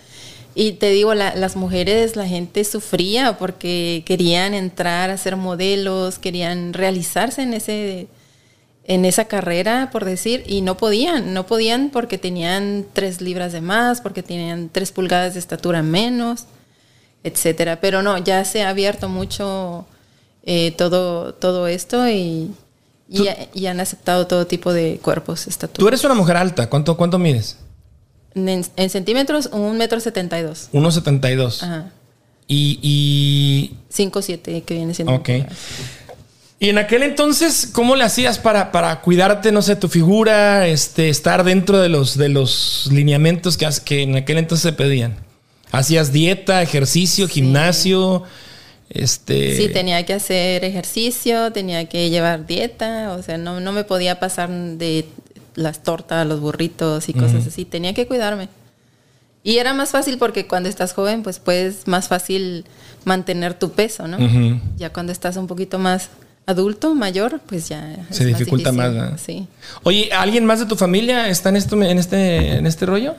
Y 0.55 0.74
te 0.74 0.89
digo, 0.89 1.13
las 1.13 1.55
mujeres, 1.55 2.15
la 2.15 2.27
gente 2.27 2.63
sufría 2.63 3.38
porque 3.38 4.03
querían 4.05 4.53
entrar 4.53 5.10
a 5.10 5.17
ser 5.17 5.38
modelos, 5.38 6.19
querían 6.19 6.74
realizarse 6.74 7.41
en 7.43 7.53
ese, 7.53 8.07
en 8.86 9.05
esa 9.05 9.25
carrera, 9.25 9.89
por 9.91 10.03
decir, 10.03 10.43
y 10.48 10.62
no 10.62 10.75
podían, 10.77 11.33
no 11.33 11.45
podían 11.45 11.89
porque 11.89 12.17
tenían 12.17 12.86
tres 12.91 13.21
libras 13.21 13.53
de 13.53 13.62
más, 13.62 14.01
porque 14.01 14.24
tenían 14.24 14.69
tres 14.69 14.91
pulgadas 14.91 15.36
de 15.36 15.39
estatura 15.39 15.83
menos 15.83 16.48
etcétera. 17.24 17.79
Pero 17.81 18.01
no, 18.01 18.17
ya 18.17 18.43
se 18.45 18.63
ha 18.63 18.69
abierto 18.69 19.10
mucho 19.10 19.86
eh, 20.43 20.71
todo, 20.77 21.33
todo 21.33 21.67
esto 21.67 22.07
y, 22.10 22.51
y, 23.12 23.65
han 23.65 23.80
aceptado 23.80 24.25
todo 24.27 24.48
tipo 24.48 24.72
de 24.72 25.00
cuerpos, 25.01 25.48
estaturas. 25.48 25.80
Tú 25.80 25.88
eres 25.88 26.03
una 26.03 26.13
mujer 26.13 26.38
alta, 26.38 26.70
¿cuánto, 26.70 26.96
cuánto 26.96 27.20
mides? 27.20 27.58
En, 28.34 28.89
centímetros, 28.89 29.50
un 29.51 29.77
metro 29.77 30.00
setenta 30.00 30.39
y 30.39 30.44
dos. 30.44 30.70
Uno 30.72 30.91
setenta 30.91 31.30
y 31.30 31.36
dos. 31.36 31.62
Ajá. 31.63 31.91
Y, 32.48 32.80
y... 32.82 33.77
Cinco 33.89 34.22
siete, 34.22 34.62
que 34.63 34.74
viene 34.74 34.94
siendo. 34.94 35.13
Ok. 35.13 35.30
Y 36.60 36.70
en 36.70 36.77
aquel 36.77 37.03
entonces, 37.03 37.68
¿cómo 37.72 37.96
le 37.96 38.03
hacías 38.03 38.38
para, 38.38 38.72
para 38.72 39.01
cuidarte, 39.01 39.51
no 39.51 39.62
sé, 39.62 39.75
tu 39.75 39.89
figura, 39.89 40.68
este, 40.68 41.10
estar 41.10 41.44
dentro 41.44 41.80
de 41.80 41.89
los, 41.89 42.18
de 42.18 42.30
los 42.30 42.88
lineamientos 42.91 43.58
que, 43.58 43.68
que 43.84 44.03
en 44.03 44.15
aquel 44.15 44.38
entonces 44.38 44.63
se 44.63 44.74
pedían? 44.74 45.15
¿Hacías 45.72 46.13
dieta, 46.13 46.62
ejercicio, 46.62 47.27
gimnasio? 47.27 48.24
Este... 48.93 49.55
Sí, 49.55 49.69
tenía 49.69 50.05
que 50.05 50.13
hacer 50.13 50.65
ejercicio, 50.65 51.51
tenía 51.51 51.88
que 51.88 52.10
llevar 52.10 52.45
dieta, 52.45 53.15
o 53.17 53.24
sea, 53.24 53.38
no, 53.38 53.60
no 53.60 53.71
me 53.71 53.83
podía 53.83 54.19
pasar 54.19 54.50
de 54.50 55.05
las 55.55 55.83
tortas, 55.83 56.27
los 56.27 56.39
burritos 56.39 57.10
y 57.10 57.13
cosas 57.13 57.48
así, 57.48 57.65
tenía 57.65 57.93
que 57.93 58.05
cuidarme. 58.07 58.50
Y 59.43 59.57
era 59.57 59.74
más 59.74 59.89
fácil 59.89 60.17
porque 60.17 60.45
cuando 60.45 60.69
estás 60.69 60.93
joven, 60.93 61.24
pues 61.24 61.39
puedes 61.39 61.88
más 61.88 62.07
fácil 62.07 62.65
mantener 63.05 63.53
tu 63.53 63.71
peso, 63.71 64.07
¿no? 64.07 64.17
Ya 64.77 64.91
cuando 64.91 65.12
estás 65.12 65.38
un 65.38 65.48
poquito 65.48 65.79
más 65.79 66.10
adulto, 66.45 66.93
mayor, 66.95 67.39
pues 67.48 67.69
ya 67.69 68.05
se 68.10 68.25
dificulta 68.25 68.71
más. 68.71 69.21
Sí. 69.21 69.48
Oye, 69.83 70.10
¿alguien 70.13 70.45
más 70.45 70.60
de 70.60 70.65
tu 70.65 70.75
familia 70.75 71.29
está 71.29 71.50
en 71.50 71.55
esto, 71.55 71.81
en 71.81 71.98
este, 71.98 72.55
en 72.57 72.67
este 72.67 72.86
rollo? 72.86 73.15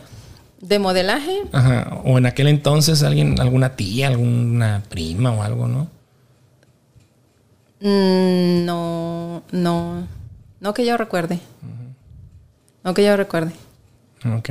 ¿De 0.62 0.78
modelaje? 0.78 1.42
Ajá. 1.52 2.00
O 2.04 2.18
en 2.18 2.26
aquel 2.26 2.46
entonces 2.46 3.02
alguien, 3.02 3.40
alguna 3.40 3.74
tía, 3.74 4.06
alguna 4.06 4.84
prima 4.88 5.32
o 5.32 5.42
algo, 5.42 5.66
¿no? 5.66 5.88
Mm, 7.80 8.64
no, 8.64 9.42
no. 9.50 10.06
No 10.60 10.72
que 10.72 10.86
yo 10.86 10.96
recuerde. 10.96 11.40
No 12.84 12.94
que 12.94 13.04
yo 13.04 13.16
recuerde. 13.16 13.52
Ok. 14.24 14.50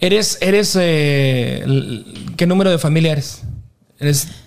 ¿Eres, 0.00 0.38
eres, 0.40 0.76
eh, 0.80 1.64
qué 2.36 2.46
número 2.48 2.70
de 2.72 2.78
familia 2.78 3.12
eres? 3.12 3.42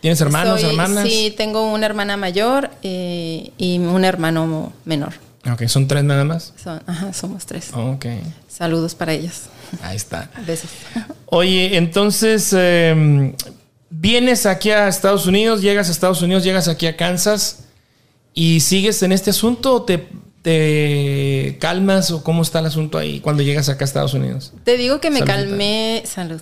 ¿Tienes 0.01 0.19
hermanos, 0.19 0.61
hermanas? 0.61 1.07
Sí, 1.07 1.33
tengo 1.37 1.71
una 1.71 1.85
hermana 1.85 2.17
mayor 2.17 2.69
eh, 2.83 3.51
y 3.57 3.79
un 3.79 4.03
hermano 4.03 4.73
menor. 4.83 5.13
Ok, 5.49 5.65
¿son 5.67 5.87
tres 5.87 6.03
nada 6.03 6.25
más? 6.25 6.53
ajá, 6.85 7.13
somos 7.13 7.45
tres. 7.45 7.71
Ok. 7.73 8.05
Saludos 8.49 8.93
para 8.93 9.13
ellos. 9.13 9.43
Ahí 9.81 9.95
está. 9.95 10.31
Besos. 10.45 10.69
Oye, 11.25 11.77
entonces, 11.77 12.53
em, 12.53 13.33
vienes 13.89 14.45
aquí 14.45 14.71
a 14.71 14.88
Estados 14.88 15.25
Unidos, 15.25 15.61
llegas 15.61 15.89
a 15.89 15.91
Estados 15.91 16.21
Unidos, 16.21 16.43
llegas 16.43 16.67
aquí 16.67 16.88
a 16.88 16.95
Kansas 16.97 17.65
y 18.33 18.59
sigues 18.61 19.01
en 19.03 19.11
este 19.11 19.31
asunto 19.31 19.73
o 19.73 19.83
te, 19.83 20.07
te 20.41 21.57
calmas 21.59 22.11
o 22.11 22.23
cómo 22.23 22.41
está 22.41 22.59
el 22.59 22.67
asunto 22.67 22.97
ahí 22.97 23.19
cuando 23.19 23.43
llegas 23.43 23.69
acá 23.69 23.83
a 23.83 23.88
Estados 23.88 24.13
Unidos? 24.13 24.53
Te 24.63 24.77
digo 24.77 24.99
que 25.01 25.09
me 25.09 25.23
calmé, 25.23 26.03
salud. 26.05 26.41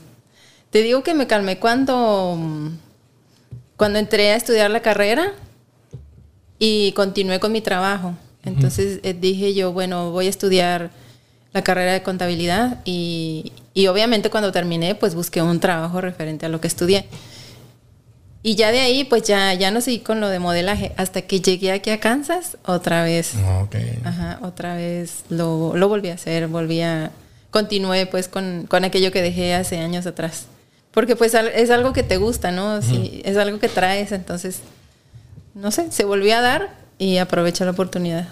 Te 0.70 0.82
digo 0.84 1.04
que 1.04 1.14
me 1.14 1.28
calmé 1.28 1.60
cuando, 1.60 2.38
cuando 3.78 4.00
entré 4.00 4.32
a 4.32 4.36
estudiar 4.36 4.70
la 4.70 4.82
carrera 4.82 5.34
y 6.60 6.92
continué 6.92 7.40
con 7.40 7.52
mi 7.52 7.62
trabajo. 7.62 8.16
Entonces 8.44 9.00
eh, 9.04 9.14
dije 9.14 9.54
yo, 9.54 9.74
bueno, 9.74 10.12
voy 10.12 10.28
a 10.28 10.30
estudiar 10.30 10.92
la 11.58 11.64
carrera 11.64 11.92
de 11.92 12.04
contabilidad 12.04 12.78
y, 12.86 13.52
obviamente 13.90 14.30
cuando 14.30 14.52
terminé 14.52 14.94
pues 14.94 15.16
busqué 15.16 15.42
un 15.42 15.60
trabajo 15.60 16.02
referente 16.02 16.46
a 16.46 16.50
lo 16.50 16.62
que 16.62 16.68
estudié. 16.68 17.08
Y 18.44 18.56
ya 18.56 18.72
de 18.72 18.80
ahí 18.80 19.04
pues 19.04 19.24
ya, 19.24 19.56
ya 19.56 19.72
no 19.72 19.82
seguí 19.82 20.00
con 20.00 20.22
lo 20.22 20.30
de 20.30 20.38
modelaje 20.38 20.94
hasta 20.98 21.24
que 21.24 21.42
llegué 21.42 21.72
aquí 21.72 21.90
a 21.90 22.00
Kansas 22.00 22.58
otra 22.64 23.04
vez. 23.04 23.34
Ajá, 24.04 24.38
otra 24.44 24.76
vez 24.76 25.24
lo, 25.30 25.76
lo, 25.76 25.90
volví 25.90 26.10
a 26.10 26.14
hacer, 26.14 26.48
volví 26.48 26.82
a... 26.82 27.12
Continué 27.50 28.06
pues 28.06 28.28
con, 28.28 28.68
con, 28.68 28.84
aquello 28.84 29.12
que 29.12 29.24
dejé 29.24 29.56
hace 29.56 29.80
años 29.80 30.06
atrás. 30.06 30.46
Porque 30.92 31.16
pues 31.16 31.34
es 31.34 31.72
algo 31.72 31.92
que 31.92 32.04
te 32.04 32.18
gusta, 32.18 32.52
¿no? 32.52 32.84
Sí, 32.84 33.22
es 33.26 33.36
algo 33.38 33.58
que 33.58 33.70
traes, 33.70 34.12
entonces, 34.12 34.60
no 35.56 35.72
sé, 35.72 35.92
se 35.92 36.04
volvió 36.06 36.38
a 36.38 36.42
dar 36.42 36.70
y 36.98 37.18
aprovecha 37.18 37.66
la 37.66 37.72
oportunidad. 37.72 38.28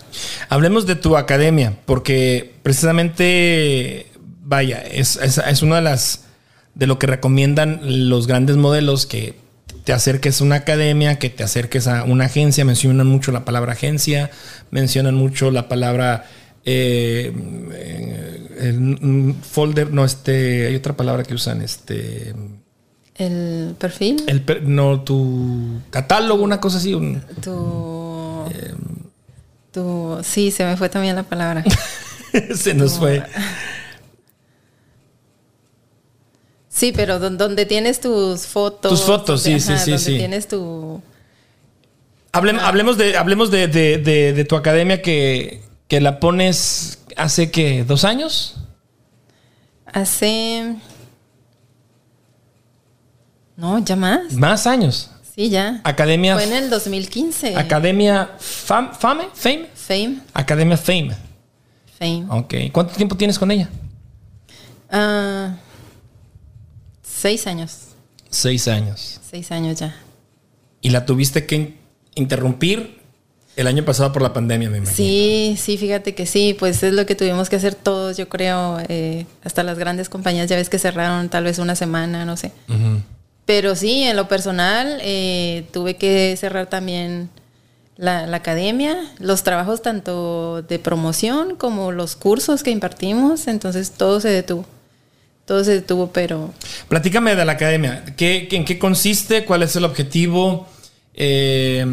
Hablemos 0.49 0.85
de 0.85 0.95
tu 0.95 1.17
academia, 1.17 1.77
porque 1.85 2.55
precisamente, 2.63 4.11
vaya, 4.43 4.81
es, 4.81 5.17
es, 5.17 5.37
es 5.37 5.61
una 5.61 5.77
de 5.77 5.81
las 5.81 6.25
de 6.73 6.87
lo 6.87 6.99
que 6.99 7.07
recomiendan 7.07 8.09
los 8.09 8.27
grandes 8.27 8.57
modelos 8.57 9.05
que 9.05 9.35
te 9.85 9.93
acerques 9.93 10.41
a 10.41 10.43
una 10.43 10.55
academia, 10.55 11.19
que 11.19 11.29
te 11.29 11.43
acerques 11.43 11.87
a 11.87 12.03
una 12.03 12.25
agencia, 12.25 12.65
mencionan 12.65 13.07
mucho 13.07 13.31
la 13.31 13.45
palabra 13.45 13.73
agencia, 13.73 14.29
mencionan 14.71 15.15
mucho 15.15 15.51
la 15.51 15.69
palabra 15.69 16.25
eh, 16.65 17.31
el 18.59 19.35
folder, 19.41 19.91
no, 19.93 20.03
este, 20.03 20.67
hay 20.67 20.75
otra 20.75 20.97
palabra 20.97 21.23
que 21.23 21.33
usan, 21.33 21.61
este... 21.61 22.33
El 23.15 23.75
perfil. 23.79 24.23
El 24.27 24.43
no, 24.63 24.99
tu 25.01 25.79
catálogo, 25.89 26.43
una 26.43 26.59
cosa 26.59 26.79
así. 26.79 26.93
Un, 26.93 27.21
tu, 27.41 28.04
tu, 29.71 30.19
sí, 30.23 30.51
se 30.51 30.65
me 30.65 30.77
fue 30.77 30.89
también 30.89 31.15
la 31.15 31.23
palabra. 31.23 31.63
se 32.55 32.73
nos 32.73 32.99
fue. 32.99 33.23
Sí, 36.75 36.91
pero 36.93 37.19
donde 37.19 37.65
tienes 37.65 38.01
tus 38.01 38.47
fotos. 38.47 38.91
Tus 38.91 39.03
fotos, 39.03 39.41
sí, 39.41 39.61
sí, 39.61 39.77
sí, 39.77 39.97
sí. 39.97 40.17
Tienes 40.17 40.45
tu. 40.49 41.01
hablemos 42.33 42.97
de, 42.97 43.15
hablemos 43.15 43.49
de, 43.49 43.69
de, 43.69 44.43
tu 44.43 44.57
academia 44.57 45.01
que, 45.01 45.61
que, 45.87 46.01
la 46.01 46.19
pones 46.19 46.99
hace 47.15 47.49
que 47.49 47.85
dos 47.85 48.03
años. 48.03 48.57
Hace. 49.85 50.75
No, 53.55 53.79
ya 53.79 53.95
más. 53.95 54.33
Más 54.33 54.67
años. 54.67 55.11
Sí, 55.35 55.49
ya. 55.49 55.81
Academia. 55.83 56.35
Fue 56.35 56.45
en 56.45 56.53
el 56.53 56.69
2015. 56.69 57.57
Academia 57.57 58.31
Fame, 58.39 58.89
Fame, 58.97 59.67
Fame. 59.73 60.19
Academia 60.33 60.77
Fame. 60.77 61.11
Fame. 61.99 62.25
Ok. 62.29 62.53
¿Cuánto 62.71 62.93
tiempo 62.93 63.17
tienes 63.17 63.37
con 63.37 63.51
ella? 63.51 63.69
Ah. 64.89 65.55
Seis 67.03 67.47
años. 67.47 67.79
Seis 68.29 68.67
años. 68.69 69.19
Seis 69.29 69.51
años 69.51 69.77
ya. 69.77 69.95
¿Y 70.79 70.91
la 70.91 71.05
tuviste 71.05 71.45
que 71.45 71.77
interrumpir 72.15 73.01
el 73.57 73.67
año 73.67 73.83
pasado 73.83 74.13
por 74.13 74.21
la 74.21 74.31
pandemia, 74.31 74.69
me 74.69 74.77
imagino? 74.77 74.95
Sí, 74.95 75.57
sí, 75.59 75.77
fíjate 75.77 76.15
que 76.15 76.25
sí, 76.25 76.55
pues 76.57 76.81
es 76.83 76.93
lo 76.93 77.05
que 77.05 77.15
tuvimos 77.15 77.49
que 77.49 77.57
hacer 77.57 77.75
todos, 77.75 78.15
yo 78.17 78.29
creo, 78.29 78.77
eh, 78.87 79.25
hasta 79.43 79.63
las 79.63 79.77
grandes 79.79 80.07
compañías, 80.07 80.47
ya 80.47 80.55
ves 80.55 80.69
que 80.69 80.79
cerraron 80.79 81.29
tal 81.29 81.45
vez 81.45 81.59
una 81.59 81.75
semana, 81.75 82.25
no 82.25 82.37
sé. 82.37 82.51
Pero 83.45 83.75
sí, 83.75 84.03
en 84.03 84.15
lo 84.15 84.27
personal, 84.27 84.99
eh, 85.01 85.65
tuve 85.71 85.95
que 85.95 86.35
cerrar 86.37 86.67
también 86.67 87.29
la, 87.97 88.23
academia, 88.35 88.97
los 89.19 89.43
trabajos 89.43 89.81
tanto 89.81 90.61
de 90.63 90.79
promoción 90.79 91.55
como 91.55 91.91
los 91.91 92.15
cursos 92.15 92.63
que 92.63 92.71
impartimos, 92.71 93.47
entonces 93.47 93.91
todo 93.91 94.19
se 94.19 94.29
detuvo 94.29 94.65
todo 95.45 95.63
se 95.63 95.73
detuvo, 95.73 96.11
pero... 96.11 96.53
Platícame 96.89 97.35
de 97.35 97.45
la 97.45 97.51
academia. 97.51 98.03
¿Qué, 98.17 98.47
¿En 98.51 98.65
qué 98.65 98.79
consiste? 98.79 99.45
¿Cuál 99.45 99.61
es 99.61 99.75
el 99.75 99.85
objetivo? 99.85 100.67
Eh, 101.13 101.85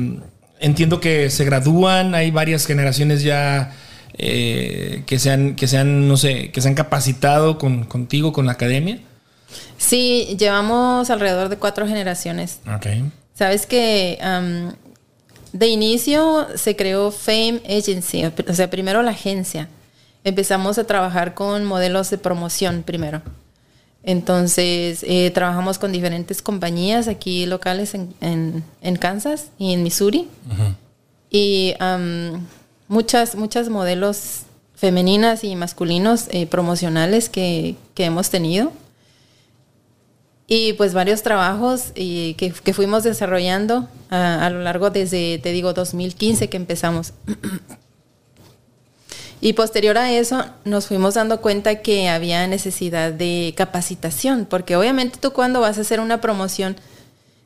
entiendo 0.59 1.01
que 1.01 1.29
se 1.29 1.45
gradúan, 1.45 2.15
hay 2.15 2.31
varias 2.31 2.67
generaciones 2.67 3.23
ya 3.23 3.75
eh, 4.17 5.03
que, 5.07 5.19
se 5.19 5.31
han, 5.31 5.55
que, 5.55 5.69
se 5.69 5.85
no 5.85 6.17
sé, 6.17 6.51
que 6.51 6.63
se 6.63 6.69
han 6.69 6.75
capacitado 6.75 7.59
con, 7.59 7.85
contigo, 7.85 8.33
con 8.33 8.47
la 8.47 8.53
academia. 8.53 9.01
Sí, 9.79 10.37
llevamos 10.39 11.11
alrededor 11.11 11.49
de 11.49 11.57
cuatro 11.57 11.87
generaciones. 11.87 12.61
Ok. 12.75 12.87
Sabes 13.35 13.67
que 13.67 14.19
de 15.53 15.67
inicio 15.67 16.47
se 16.55 16.77
creó 16.77 17.11
Fame 17.11 17.63
Agency, 17.69 18.25
o 18.25 18.55
sea, 18.55 18.71
primero 18.71 19.03
la 19.03 19.11
agencia. 19.11 19.69
Empezamos 20.25 20.79
a 20.79 20.85
trabajar 20.85 21.35
con 21.35 21.65
modelos 21.65 22.11
de 22.11 22.19
promoción 22.19 22.83
primero. 22.85 23.23
Entonces, 24.05 25.05
eh, 25.07 25.31
trabajamos 25.31 25.79
con 25.79 25.93
diferentes 25.93 26.43
compañías 26.43 27.07
aquí 27.07 27.47
locales 27.47 27.95
en, 27.95 28.15
en, 28.21 28.97
Kansas 28.97 29.49
y 29.59 29.73
en 29.73 29.83
Missouri. 29.83 30.29
Y 31.31 31.75
muchas, 32.89 33.37
muchas 33.37 33.69
modelos 33.69 34.43
femeninas 34.75 35.45
y 35.45 35.55
masculinos 35.55 36.27
eh, 36.31 36.47
promocionales 36.47 37.29
que, 37.29 37.77
que, 37.95 38.05
hemos 38.05 38.31
tenido. 38.31 38.73
Y 40.47 40.75
pues 40.75 40.93
varios 40.93 41.23
trabajos 41.23 41.93
y 41.95 42.35
que, 42.35 42.51
que, 42.51 42.75
fuimos 42.75 43.05
desarrollando 43.05 43.89
a, 44.11 44.51
lo 44.51 44.61
largo 44.61 44.91
desde, 44.91 45.39
te 45.39 45.53
digo, 45.53 45.73
2015 45.73 46.49
que 46.49 46.57
empezamos. 46.57 47.15
Y 49.45 49.55
posterior 49.55 49.99
a 49.99 50.13
eso 50.13 50.45
nos 50.65 50.87
fuimos 50.87 51.15
dando 51.15 51.41
cuenta 51.41 51.83
que 51.83 52.09
había 52.09 52.47
necesidad 52.47 53.13
de 53.13 53.55
capacitación, 53.57 54.47
porque 54.47 54.77
obviamente 54.77 55.19
tú 55.21 55.33
cuando 55.33 55.61
vas 55.61 55.79
a 55.79 55.81
hacer 55.81 55.99
una 55.99 56.21
promoción 56.21 56.77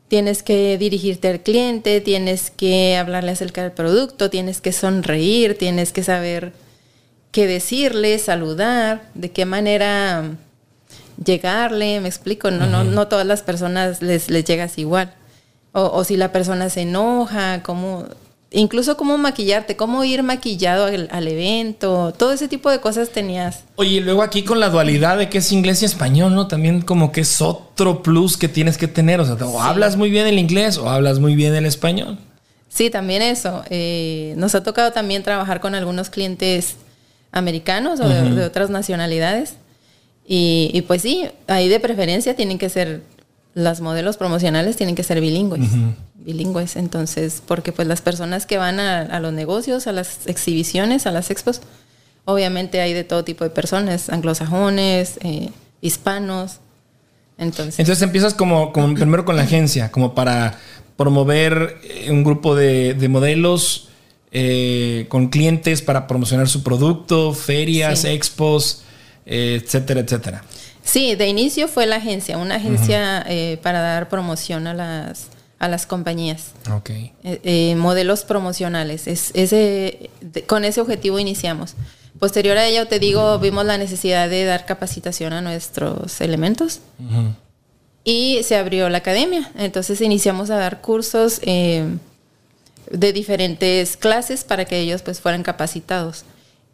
tienes 0.08 0.42
que 0.42 0.76
dirigirte 0.78 1.28
al 1.28 1.40
cliente, 1.40 2.02
tienes 2.02 2.50
que 2.50 2.98
hablarle 2.98 3.32
acerca 3.32 3.62
del 3.62 3.72
producto, 3.72 4.28
tienes 4.28 4.60
que 4.60 4.72
sonreír, 4.72 5.56
tienes 5.56 5.92
que 5.92 6.02
saber 6.02 6.52
qué 7.32 7.46
decirle, 7.46 8.18
saludar, 8.18 9.10
de 9.14 9.30
qué 9.30 9.46
manera 9.46 10.36
llegarle, 11.24 12.00
me 12.00 12.08
explico, 12.08 12.50
no, 12.50 12.66
no, 12.66 12.84
no 12.84 13.08
todas 13.08 13.26
las 13.26 13.42
personas 13.42 14.02
les, 14.02 14.30
les 14.30 14.44
llegas 14.44 14.78
igual. 14.78 15.14
O, 15.72 15.82
o, 15.82 16.04
si 16.04 16.16
la 16.16 16.32
persona 16.32 16.70
se 16.70 16.82
enoja, 16.82 17.62
cómo 17.62 18.06
incluso 18.50 18.96
cómo 18.96 19.18
maquillarte, 19.18 19.76
cómo 19.76 20.04
ir 20.04 20.22
maquillado 20.22 20.86
al, 20.86 21.28
evento, 21.28 22.12
todo 22.16 22.32
ese 22.32 22.48
tipo 22.48 22.70
de 22.70 22.80
cosas 22.80 23.10
tenías. 23.10 23.64
Oye, 23.76 23.96
y 23.96 24.00
luego 24.00 24.22
aquí 24.22 24.42
con 24.42 24.60
la 24.60 24.68
dualidad 24.70 25.18
de 25.18 25.28
que 25.28 25.38
es 25.38 25.52
inglés 25.52 25.82
y 25.82 25.84
español, 25.84 26.34
¿no? 26.34 26.48
También 26.48 26.80
como 26.80 27.12
que 27.12 27.22
es 27.22 27.40
otro 27.40 28.02
plus 28.02 28.36
que 28.36 28.48
tienes 28.48 28.78
que 28.78 28.88
tener, 28.88 29.20
o 29.20 29.24
sea, 29.24 29.34
o 29.46 29.60
hablas 29.60 29.96
muy 29.96 30.10
bien 30.10 30.26
el 30.26 30.38
inglés 30.38 30.78
o 30.78 30.88
hablas 30.88 31.18
muy 31.18 31.34
bien 31.34 31.54
el 31.54 31.66
español. 31.66 32.18
Sí, 32.68 32.90
también 32.90 33.22
eso. 33.22 33.64
Eh, 33.70 34.34
nos 34.36 34.54
ha 34.54 34.62
tocado 34.62 34.92
también 34.92 35.22
trabajar 35.22 35.60
con 35.60 35.74
algunos 35.74 36.10
clientes 36.10 36.76
americanos 37.32 38.00
o 38.00 38.08
de, 38.08 38.44
otras 38.44 38.70
nacionalidades. 38.70 39.54
Y, 40.26 40.70
y, 40.74 40.82
pues 40.82 41.02
sí, 41.02 41.28
ahí 41.46 41.68
de 41.68 41.78
preferencia 41.80 42.34
tienen 42.34 42.58
que 42.58 42.68
ser, 42.68 43.02
las 43.54 43.80
modelos 43.80 44.16
promocionales 44.16 44.76
tienen 44.76 44.94
que 44.94 45.02
ser 45.02 45.20
bilingües 45.20 45.70
bilingües. 46.26 46.76
Entonces, 46.76 47.42
porque 47.46 47.72
pues 47.72 47.88
las 47.88 48.02
personas 48.02 48.44
que 48.44 48.58
van 48.58 48.80
a, 48.80 49.18
los 49.20 49.32
negocios, 49.32 49.86
a 49.86 49.92
las 49.92 50.26
exhibiciones, 50.26 51.06
a 51.06 51.12
las 51.12 51.30
expos, 51.30 51.62
obviamente 52.26 52.80
hay 52.80 52.92
de 52.92 53.04
todo 53.04 53.24
tipo 53.24 53.44
de 53.44 53.50
personas, 53.50 54.10
anglosajones, 54.10 55.18
eh, 55.22 55.50
hispanos. 55.80 56.58
Entonces, 57.38 57.78
Entonces 57.78 58.02
empiezas 58.02 58.34
como, 58.34 58.72
como 58.72 58.94
primero 58.94 59.24
con 59.24 59.36
la 59.36 59.42
agencia, 59.42 59.90
como 59.90 60.14
para 60.14 60.58
promover 60.96 61.78
eh, 61.84 62.10
un 62.10 62.24
grupo 62.24 62.54
de, 62.54 62.94
modelos 63.08 63.88
eh, 64.32 65.06
con 65.08 65.28
clientes 65.28 65.80
para 65.80 66.06
promocionar 66.06 66.48
su 66.48 66.62
producto, 66.62 67.32
ferias, 67.32 68.04
expos, 68.04 68.82
etcétera, 69.26 70.00
etcétera. 70.00 70.44
Sí, 70.82 71.16
de 71.16 71.26
inicio 71.26 71.68
fue 71.68 71.86
la 71.86 71.96
agencia, 71.96 72.38
una 72.38 72.54
agencia 72.54 73.26
para 73.62 73.80
dar 73.80 74.08
promoción 74.08 74.66
a 74.68 74.74
las 74.74 75.26
a 75.58 75.68
las 75.68 75.86
compañías. 75.86 76.52
Ok. 76.70 76.90
Eh, 76.90 77.12
eh, 77.24 77.74
modelos 77.76 78.24
promocionales. 78.24 79.06
Es, 79.06 79.30
ese, 79.34 80.10
con 80.46 80.64
ese 80.64 80.80
objetivo 80.80 81.18
iniciamos. 81.18 81.74
Posterior 82.18 82.56
a 82.56 82.66
ello, 82.66 82.86
te 82.86 82.98
digo, 82.98 83.38
vimos 83.38 83.64
la 83.64 83.78
necesidad 83.78 84.28
de 84.28 84.44
dar 84.44 84.64
capacitación 84.64 85.32
a 85.32 85.40
nuestros 85.40 86.20
elementos. 86.20 86.80
Y 88.04 88.40
se 88.42 88.56
abrió 88.56 88.88
la 88.88 88.98
academia. 88.98 89.50
Entonces 89.58 90.00
iniciamos 90.00 90.50
a 90.50 90.56
dar 90.56 90.80
cursos 90.80 91.40
eh, 91.42 91.84
de 92.90 93.12
diferentes 93.12 93.96
clases 93.96 94.44
para 94.44 94.64
que 94.64 94.78
ellos 94.78 95.02
pues 95.02 95.20
fueran 95.20 95.42
capacitados. 95.42 96.24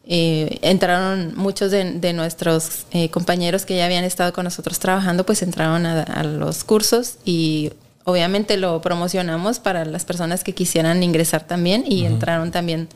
Entraron 0.05 1.33
muchos 1.37 1.71
de, 1.71 2.13
nuestros 2.13 2.87
compañeros 3.11 3.65
que 3.65 3.77
ya 3.77 3.85
habían 3.85 4.05
estado 4.05 4.33
con 4.33 4.45
nosotros 4.45 4.79
trabajando, 4.79 5.25
pues 5.25 5.43
entraron 5.43 5.87
a, 5.87 6.03
a 6.03 6.25
los 6.25 6.65
cursos 6.65 7.17
y 7.25 7.73
obviamente 8.05 8.57
lo 8.57 8.81
promocionamos 8.83 9.61
para 9.61 9.85
las 9.85 10.05
personas 10.05 10.45
que 10.45 10.55
quisieran 10.55 11.03
ingresar 11.03 11.47
también 11.47 11.85
y 11.87 12.05
entraron 12.05 12.51
también 12.51 12.89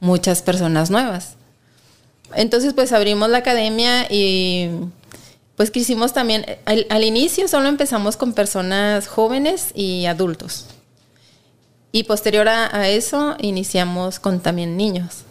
muchas 0.00 0.42
personas 0.42 0.90
nuevas. 0.90 1.34
Entonces 2.34 2.74
pues 2.74 2.92
abrimos 2.92 3.28
la 3.28 3.38
academia 3.38 4.06
y 4.10 4.70
pues 5.56 5.70
quisimos 5.70 6.12
también, 6.12 6.46
al, 6.64 7.04
inicio 7.04 7.46
solo 7.46 7.68
empezamos 7.68 8.16
con 8.16 8.32
personas 8.32 9.06
jóvenes 9.08 9.72
y 9.74 10.06
adultos. 10.06 10.66
Y 11.92 12.04
posterior 12.04 12.48
a, 12.48 12.88
eso 12.88 13.36
iniciamos 13.40 14.20
con 14.20 14.40
también 14.40 14.76
niños. 14.76 15.24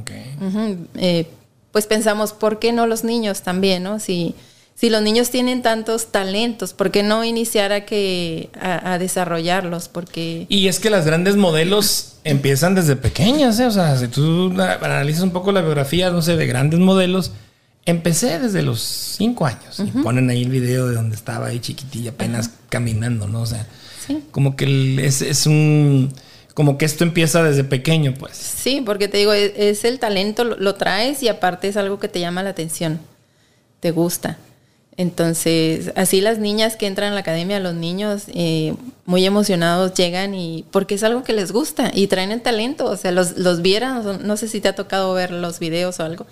Okay. 0.00 0.36
Eh, 0.96 1.26
pues 1.72 1.86
pensamos, 1.86 2.32
¿por 2.32 2.58
qué 2.58 2.72
no 2.72 2.86
los 2.86 3.04
niños 3.04 3.42
también? 3.42 3.82
¿no? 3.82 4.00
Si, 4.00 4.34
si 4.74 4.90
los 4.90 5.02
niños 5.02 5.30
tienen 5.30 5.62
tantos 5.62 6.12
talentos, 6.12 6.72
¿por 6.72 6.90
qué 6.90 7.02
no 7.02 7.24
iniciar 7.24 7.72
a, 7.72 7.84
que, 7.84 8.50
a, 8.60 8.98
desarrollarlos? 8.98 9.88
Porque... 9.88 10.46
Y 10.48 10.68
es 10.68 10.78
que 10.80 10.90
las 10.90 11.06
grandes 11.06 11.36
modelos 11.36 12.16
empiezan 12.24 12.74
desde 12.74 12.96
pequeñas, 12.96 13.58
¿eh? 13.60 13.66
o 13.66 13.70
sea, 13.70 13.96
si 13.96 14.08
tú 14.08 14.52
analizas 14.60 15.22
un 15.22 15.30
poco 15.30 15.52
la 15.52 15.62
biografía, 15.62 16.10
no 16.10 16.22
sé, 16.22 16.36
de 16.36 16.46
grandes 16.46 16.80
modelos, 16.80 17.32
empecé 17.86 18.38
desde 18.38 18.62
los 18.62 18.80
cinco 18.80 19.46
años. 19.46 19.80
Y 19.80 19.90
ponen 20.02 20.28
ahí 20.30 20.42
el 20.42 20.50
video 20.50 20.88
de 20.88 20.94
donde 20.94 21.16
estaba 21.16 21.46
ahí 21.46 21.58
chiquitilla, 21.60 22.10
apenas 22.10 22.50
caminando, 22.68 23.26
¿no? 23.26 23.42
O 23.42 23.46
sea, 23.46 23.66
como 24.30 24.56
que 24.56 25.04
es, 25.04 25.22
es 25.22 25.46
un 25.46 26.12
como 26.58 26.76
que 26.76 26.86
esto 26.86 27.04
empieza 27.04 27.40
desde 27.44 27.62
pequeño, 27.62 28.14
pues. 28.18 28.36
Sí, 28.36 28.82
porque 28.84 29.06
te 29.06 29.18
digo, 29.18 29.32
e, 29.32 29.70
es, 29.70 29.84
el 29.84 30.00
talento, 30.00 30.42
lo, 30.42 30.74
traes 30.74 31.22
y 31.22 31.28
aparte 31.28 31.68
es 31.68 31.76
algo 31.76 32.00
que 32.00 32.08
te 32.08 32.18
llama 32.18 32.42
la 32.42 32.50
atención, 32.50 32.98
te 33.78 33.92
gusta. 33.92 34.38
Entonces, 34.96 35.92
así 35.94 36.20
las 36.20 36.40
niñas 36.40 36.74
que 36.74 36.88
entran 36.88 37.12
a 37.12 37.14
la 37.14 37.20
academia, 37.20 37.60
los 37.60 37.74
niños 37.74 38.24
eh, 38.34 38.74
muy 39.06 39.24
emocionados 39.24 39.94
llegan 39.94 40.34
y 40.34 40.64
porque 40.72 40.96
es 40.96 41.04
algo 41.04 41.22
que 41.22 41.32
les 41.32 41.52
gusta 41.52 41.92
y 41.94 42.08
traen 42.08 42.32
el 42.32 42.42
talento, 42.42 42.86
o 42.86 42.96
sea, 42.96 43.12
los, 43.12 43.38
los 43.38 43.62
vieran, 43.62 44.26
no 44.26 44.36
sé 44.36 44.48
si 44.48 44.60
te 44.60 44.66
ha 44.66 44.74
tocado 44.74 45.14
ver 45.14 45.30
los 45.30 45.60
videos 45.60 46.00
o 46.00 46.02
algo, 46.02 46.26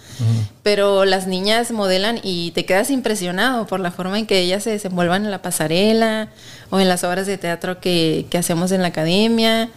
pero 0.64 1.04
las 1.04 1.28
niñas 1.28 1.70
modelan 1.70 2.18
y 2.24 2.50
te 2.50 2.64
quedas 2.64 2.90
impresionado 2.90 3.68
por 3.68 3.78
la 3.78 3.92
forma 3.92 4.18
en 4.18 4.26
que 4.26 4.40
ellas 4.40 4.64
se 4.64 4.70
desenvuelvan 4.70 5.24
en 5.24 5.30
la 5.30 5.40
pasarela 5.40 6.30
o 6.70 6.80
en 6.80 6.88
las 6.88 7.04
obras 7.04 7.28
de 7.28 7.38
teatro 7.38 7.78
que, 7.78 8.26
que 8.28 8.38
hacemos 8.38 8.72
en 8.72 8.82
la 8.82 8.88
academia. 8.88 9.70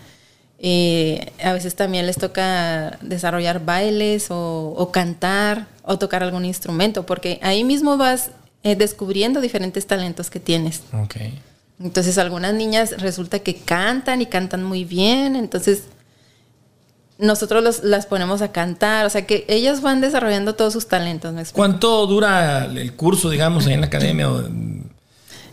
Eh, 0.61 1.31
a 1.41 1.53
veces 1.53 1.75
también 1.75 2.05
les 2.05 2.17
toca 2.17 2.97
desarrollar 3.01 3.63
bailes 3.63 4.29
o, 4.29 4.73
o 4.77 4.91
cantar 4.91 5.67
o 5.83 5.97
tocar 5.97 6.21
algún 6.21 6.43
instrumento, 6.43 7.05
porque 7.05 7.39
ahí 7.41 7.63
mismo 7.63 7.97
vas 7.97 8.31
eh, 8.63 8.75
descubriendo 8.75 9.39
diferentes 9.39 9.87
talentos 9.87 10.29
que 10.29 10.41
tienes. 10.41 10.81
Okay. 11.05 11.39
Entonces 11.79 12.17
algunas 12.17 12.53
niñas 12.53 13.01
resulta 13.01 13.39
que 13.39 13.55
cantan 13.55 14.21
y 14.21 14.25
cantan 14.25 14.65
muy 14.65 14.83
bien, 14.83 15.37
entonces 15.37 15.83
nosotros 17.17 17.81
las 17.83 18.05
ponemos 18.05 18.41
a 18.41 18.51
cantar, 18.51 19.05
o 19.05 19.09
sea 19.09 19.25
que 19.25 19.45
ellas 19.47 19.81
van 19.81 20.01
desarrollando 20.01 20.55
todos 20.55 20.73
sus 20.73 20.87
talentos. 20.87 21.33
¿Cuánto 21.53 22.05
dura 22.05 22.65
el 22.65 22.93
curso, 22.93 23.29
digamos, 23.29 23.65
ahí 23.65 23.73
en 23.73 23.81
la 23.81 23.87
academia? 23.87 24.29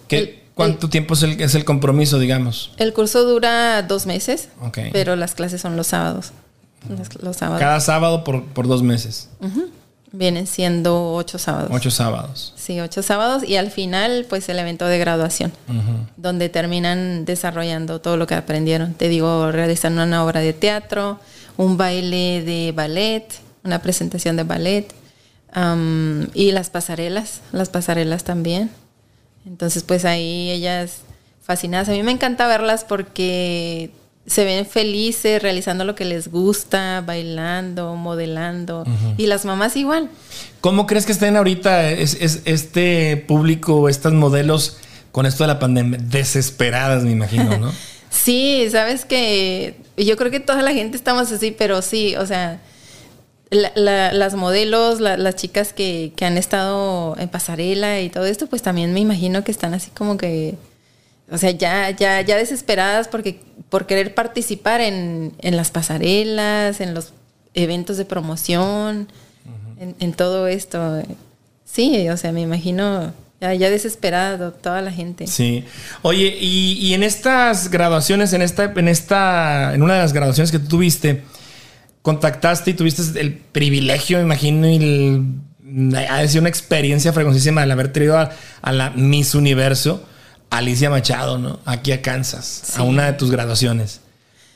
¿Qué, 0.09 0.46
¿Cuánto 0.57 0.89
tiempo 0.89 1.13
es 1.13 1.23
el, 1.23 1.39
es 1.39 1.55
el 1.55 1.67
compromiso, 1.67 2.19
digamos? 2.19 2.73
El 2.79 2.95
curso 2.95 3.25
dura 3.25 3.83
dos 3.83 4.07
meses, 4.07 4.49
pero 4.91 5.15
las 5.15 5.35
clases 5.35 5.61
son 5.61 5.77
los 5.77 5.89
sábados. 5.89 6.33
Los, 7.21 7.37
sábados. 7.37 7.61
Cada 7.61 7.79
sábado 7.79 8.25
por, 8.25 8.43
por 8.43 8.67
dos 8.67 8.83
meses. 8.83 9.29
Vienen 10.13 10.47
siendo 10.47 11.13
ocho 11.13 11.37
sábados. 11.37 11.69
Ocho 11.71 11.91
sábados. 11.91 12.55
Sí, 12.57 12.81
ocho 12.81 13.03
sábados 13.03 13.45
y 13.47 13.57
al 13.57 13.71
final 13.71 14.25
pues 14.31 14.49
el 14.49 14.59
evento 14.59 14.87
de 14.87 14.99
graduación, 14.99 15.53
donde 16.17 16.49
terminan 16.49 17.27
desarrollando 17.27 18.01
todo 18.01 18.17
lo 18.17 18.27
que 18.27 18.35
aprendieron. 18.35 18.95
Te 18.95 19.11
digo, 19.11 19.53
realizan 19.53 19.99
una 19.99 20.25
obra 20.25 20.41
de 20.41 20.55
teatro, 20.55 21.21
un 21.59 21.77
baile 21.77 22.43
de 22.43 22.73
ballet, 22.75 23.27
una 23.63 23.83
presentación 23.83 24.37
de 24.37 24.45
ballet 24.45 24.91
y 26.33 26.53
las 26.53 26.71
pasarelas, 26.71 27.43
las 27.53 27.69
pasarelas 27.69 28.25
también. 28.25 28.71
Entonces 29.47 29.83
pues 29.83 30.05
ahí 30.05 30.51
ellas 30.51 31.03
fascinadas. 31.43 31.89
A 31.89 31.93
mí 31.93 32.03
me 32.03 32.13
encanta 32.13 32.47
verlas 32.47 32.85
porque 32.85 33.91
se 34.27 34.45
ven 34.45 34.67
felices 34.67 35.41
realizando 35.41 35.85
lo 35.85 35.95
que 35.95 36.05
les 36.05 36.29
gusta, 36.29 37.03
bailando, 37.07 37.95
modelando. 37.95 38.85
Y 39.17 39.27
las 39.27 39.45
mamás 39.45 39.77
igual. 39.77 40.11
¿Cómo 40.61 40.87
crees 40.87 41.07
que 41.07 41.13
estén 41.13 41.37
ahorita 41.37 41.91
es, 41.91 42.43
este 42.45 43.17
público, 43.17 43.89
estas 43.89 44.13
modelos 44.13 44.79
con 45.13 45.27
esto 45.27 45.45
de 45.45 45.49
la 45.49 45.59
pandemia? 45.61 46.01
Desesperadas, 46.03 47.05
me 47.05 47.13
imagino, 47.13 47.57
¿no? 47.59 47.73
sí, 48.11 48.67
sabes 48.71 49.05
que 49.05 49.77
yo 49.97 50.17
creo 50.17 50.33
que 50.33 50.41
toda 50.41 50.63
la 50.63 50.73
gente 50.73 50.97
estamos 50.97 51.31
así, 51.31 51.55
pero 51.57 51.81
sí, 51.81 52.17
o 52.17 52.27
sea, 52.27 52.61
las 53.51 54.35
modelos, 54.35 55.01
las 55.01 55.37
chicas 55.37 55.73
que, 55.73 56.13
que 56.17 56.25
han 56.25 56.37
estado 56.37 57.17
en 57.19 57.29
pasarela 57.29 58.01
y 58.01 58.11
todo 58.11 58.27
esto, 58.27 58.47
pues 58.47 58.63
también 58.63 58.93
me 58.93 59.01
imagino 59.01 59.45
que 59.45 59.53
están 59.53 59.75
así 59.75 59.91
como 59.91 60.17
que 60.17 60.57
o 61.31 61.39
sea, 61.39 61.51
ya, 61.51 61.91
ya, 61.91 62.21
ya 62.21 62.37
desesperadas 62.37 63.09
porque, 63.09 63.41
por 63.69 63.87
querer 63.87 64.15
participar 64.15 64.81
en, 64.81 65.35
las 65.43 65.71
pasarelas, 65.71 66.81
en 66.81 66.95
los 66.95 67.13
eventos 67.55 67.97
de 67.97 68.05
promoción, 68.05 69.09
en, 69.99 70.13
todo 70.13 70.47
esto. 70.47 71.03
Sí, 71.65 72.09
o 72.09 72.17
sea, 72.17 72.31
me 72.31 72.43
imagino 72.43 73.13
ya, 73.41 73.55
ya 73.55 73.71
desesperado 73.71 74.53
toda 74.53 74.81
la 74.83 74.93
gente. 74.93 75.27
Sí. 75.27 75.65
Oye, 76.03 76.37
y, 76.41 76.95
en 76.95 77.03
estas 77.03 77.71
graduaciones, 77.71 78.33
en 78.33 78.43
esta, 78.43 78.65
en 78.65 78.87
esta, 78.87 79.75
en 79.75 79.83
una 79.83 79.95
de 79.95 80.01
las 80.01 80.13
graduaciones 80.13 80.53
que 80.53 80.61
tú 80.61 80.69
tuviste, 80.69 81.25
contactaste 82.07 82.71
y 82.71 82.75
tuviste 82.75 83.03
el 83.21 83.35
privilegio, 83.35 84.19
me 84.19 84.23
imagino, 84.23 84.69
y 84.69 85.27
ha 86.09 86.29
sido 86.29 86.43
una 86.43 86.49
experiencia 86.49 87.13
frecuentísima 87.13 87.67
de 87.67 87.73
haber 87.73 87.93
traído 87.93 88.17
a, 88.17 88.31
a 88.63 88.73
la 88.73 88.91
Miss 88.91 89.35
Universo 89.35 90.07
Alicia 90.49 90.89
Machado, 90.89 91.37
¿no? 91.37 91.59
Aquí 91.65 91.91
a 91.91 92.03
Kansas, 92.03 92.79
a 92.79 92.85
una 92.85 93.07
de 93.07 93.15
tus 93.15 93.33
graduaciones. 93.33 94.03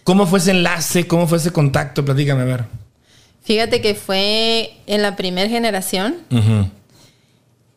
¿Cómo 0.05 0.29
fue 0.29 0.39
ese 0.39 0.53
enlace? 0.53 1.09
¿Cómo 1.09 1.27
fue 1.27 1.39
ese 1.39 1.51
contacto? 1.51 2.05
Platícame, 2.05 2.43
a 2.43 2.45
ver. 2.45 2.65
Fíjate 3.43 3.81
que 3.81 3.97
fue 3.97 4.71
en 4.87 5.03
la 5.03 5.17
primera 5.17 5.49
generación. 5.49 6.19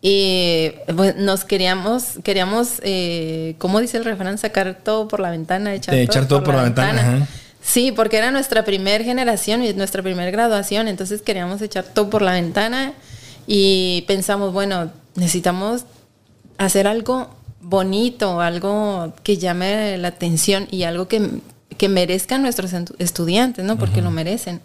Y 0.04 0.72
pues, 0.96 1.16
nos 1.16 1.46
queríamos, 1.46 2.20
queríamos, 2.24 2.80
eh, 2.84 3.56
¿cómo 3.58 3.82
dice 3.82 3.98
el 3.98 4.06
refrán? 4.06 4.38
Sacar 4.38 4.82
todo 4.84 5.08
por 5.08 5.20
la 5.20 5.32
ventana, 5.32 5.74
echar, 5.74 5.96
todo, 5.96 6.04
echar 6.04 6.28
todo, 6.28 6.44
por, 6.44 6.54
la, 6.54 6.62
ventana. 6.62 7.28
Sí, 7.64 7.94
porque 7.94 8.18
era 8.18 8.30
nuestra 8.30 8.66
primera 8.66 9.04
generación 9.04 9.64
y 9.64 9.74
nuestra 9.74 10.04
primera 10.04 10.30
graduación, 10.30 10.88
entonces 10.88 11.22
queríamos 11.22 11.62
echar 11.62 11.86
todo 11.86 12.10
por 12.10 12.22
la 12.22 12.34
ventana 12.34 12.94
y 13.48 14.04
pensamos, 14.06 14.52
bueno, 14.52 14.92
necesitamos 15.16 15.86
hacer 16.58 16.88
algo 16.88 17.30
bonito, 17.62 18.42
algo 18.42 19.14
que 19.24 19.38
llame 19.38 19.98
la 19.98 20.10
atención 20.10 20.68
y 20.72 20.84
algo 20.84 21.08
que, 21.08 21.30
que 21.78 21.88
merezcan 21.88 22.42
nuestros 22.42 22.74
estudiantes, 23.00 23.64
¿no? 23.64 23.78
Porque 23.78 24.02
lo 24.02 24.12
merecen. 24.12 24.62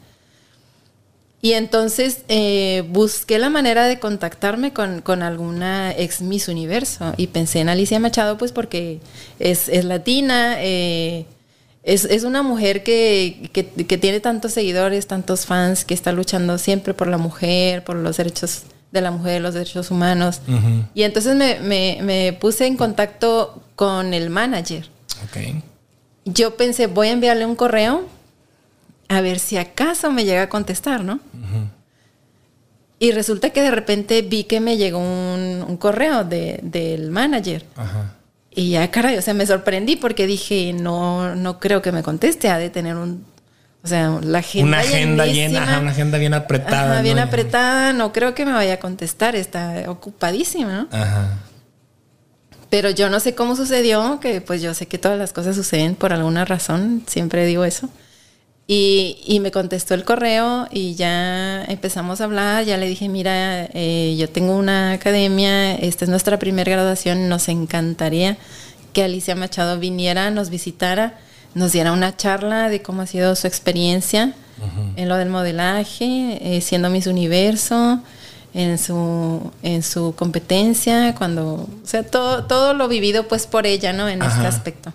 Y 1.40 1.52
entonces 1.52 2.22
eh, 2.28 2.84
busqué 2.88 3.38
la 3.38 3.48
manera 3.48 3.86
de 3.86 4.00
contactarme 4.00 4.72
con, 4.72 5.22
alguna 5.22 5.92
ex 5.92 6.20
Miss 6.20 6.48
Universo 6.48 7.14
y 7.16 7.28
pensé 7.28 7.60
en 7.60 7.68
Alicia 7.68 8.00
Machado, 8.00 8.36
pues 8.38 8.50
porque 8.50 9.00
es, 9.38 9.68
latina, 9.84 10.56
eh, 10.58 11.26
es, 11.88 12.24
una 12.24 12.42
mujer 12.42 12.82
que, 12.82 13.50
que, 13.52 13.98
tiene 13.98 14.20
tantos 14.20 14.52
seguidores, 14.52 15.06
tantos 15.06 15.46
fans, 15.46 15.86
que 15.86 15.94
está 15.94 16.12
luchando 16.12 16.58
siempre 16.58 16.92
por 16.92 17.06
la 17.06 17.16
mujer, 17.16 17.82
por 17.82 17.96
los 17.96 18.18
derechos 18.18 18.64
de 18.92 19.00
la 19.00 19.10
mujer, 19.10 19.40
los 19.40 19.54
derechos 19.54 19.90
humanos. 19.90 20.42
Y 20.92 21.04
entonces 21.04 21.34
me, 21.34 22.36
puse 22.40 22.66
en 22.66 22.76
contacto 22.76 23.62
con 23.74 24.12
el 24.12 24.28
manager. 24.28 24.90
Yo 26.26 26.56
pensé, 26.58 26.88
voy 26.88 27.08
a 27.08 27.12
enviarle 27.12 27.46
un 27.46 27.56
correo 27.56 28.06
a 29.08 29.22
ver 29.22 29.38
si 29.38 29.56
acaso 29.56 30.12
me 30.12 30.26
llega 30.26 30.42
a 30.42 30.48
contestar, 30.50 31.02
¿no? 31.02 31.20
Y 32.98 33.12
resulta 33.12 33.48
que 33.48 33.62
de 33.62 33.70
repente 33.70 34.20
vi 34.20 34.44
que 34.44 34.60
me 34.60 34.76
llegó 34.76 34.98
un, 34.98 35.78
correo 35.78 36.24
del 36.24 37.10
manager. 37.10 37.64
Y 38.54 38.70
ya, 38.70 38.90
caray, 38.90 39.16
o 39.16 39.22
sea, 39.22 39.34
me 39.34 39.46
sorprendí 39.46 39.96
porque 39.96 40.26
dije, 40.26 40.72
no, 40.72 41.34
no 41.34 41.60
creo 41.60 41.82
que 41.82 41.92
me 41.92 42.02
conteste, 42.02 42.48
ha 42.48 42.58
de 42.58 42.70
tener 42.70 42.96
un 42.96 43.24
o 43.82 43.86
sea, 43.86 44.18
la 44.22 44.40
agenda. 44.40 44.66
Una 44.66 44.80
agenda 44.80 45.26
llena, 45.26 45.78
una 45.80 45.92
agenda 45.92 46.18
bien 46.18 46.34
apretada. 46.34 47.00
bien 47.00 47.18
apretada, 47.18 47.92
no 47.92 48.12
creo 48.12 48.34
que 48.34 48.44
me 48.44 48.52
vaya 48.52 48.74
a 48.74 48.78
contestar, 48.78 49.36
está 49.36 49.84
ocupadísima, 49.86 50.72
¿no? 50.72 50.88
Ajá. 50.90 51.38
Pero 52.70 52.90
yo 52.90 53.08
no 53.08 53.20
sé 53.20 53.34
cómo 53.34 53.56
sucedió, 53.56 54.20
que 54.20 54.40
pues 54.40 54.60
yo 54.60 54.74
sé 54.74 54.86
que 54.86 54.98
todas 54.98 55.18
las 55.18 55.32
cosas 55.32 55.56
suceden 55.56 55.94
por 55.94 56.12
alguna 56.12 56.44
razón, 56.44 57.02
siempre 57.06 57.46
digo 57.46 57.64
eso. 57.64 57.88
Y, 58.70 59.38
me 59.40 59.50
contestó 59.50 59.94
el 59.94 60.04
correo 60.04 60.68
y 60.70 60.94
ya 60.94 61.64
empezamos 61.64 62.20
a 62.20 62.24
hablar, 62.24 62.64
ya 62.66 62.76
le 62.76 62.86
dije, 62.86 63.08
mira, 63.08 63.64
eh, 63.72 64.14
yo 64.18 64.28
tengo 64.28 64.54
una 64.54 64.92
academia, 64.92 65.74
esta 65.74 66.04
es 66.04 66.10
nuestra 66.10 66.38
primera 66.38 66.70
graduación, 66.70 67.30
nos 67.30 67.48
encantaría 67.48 68.36
que 68.92 69.02
Alicia 69.02 69.34
Machado 69.34 69.78
viniera, 69.78 70.30
nos 70.30 70.50
visitara 70.50 71.18
nos 71.54 71.72
diera 71.72 71.92
una 71.92 72.16
charla 72.16 72.68
de 72.68 72.82
cómo 72.82 73.02
ha 73.02 73.06
sido 73.06 73.34
su 73.34 73.46
experiencia 73.46 74.32
en 74.96 75.08
lo 75.08 75.16
del 75.16 75.28
modelaje, 75.28 76.38
eh, 76.40 76.60
siendo 76.60 76.90
Miss 76.90 77.06
Universo, 77.06 78.00
en 78.54 78.76
su, 78.76 79.52
en 79.62 79.84
su 79.84 80.14
competencia, 80.16 81.14
cuando, 81.14 81.54
o 81.54 81.68
sea, 81.84 82.02
todo, 82.02 82.44
todo 82.44 82.74
lo 82.74 82.88
vivido 82.88 83.28
pues 83.28 83.46
por 83.46 83.66
ella, 83.66 83.92
¿no? 83.92 84.08
En 84.08 84.20
este 84.20 84.46
aspecto. 84.46 84.92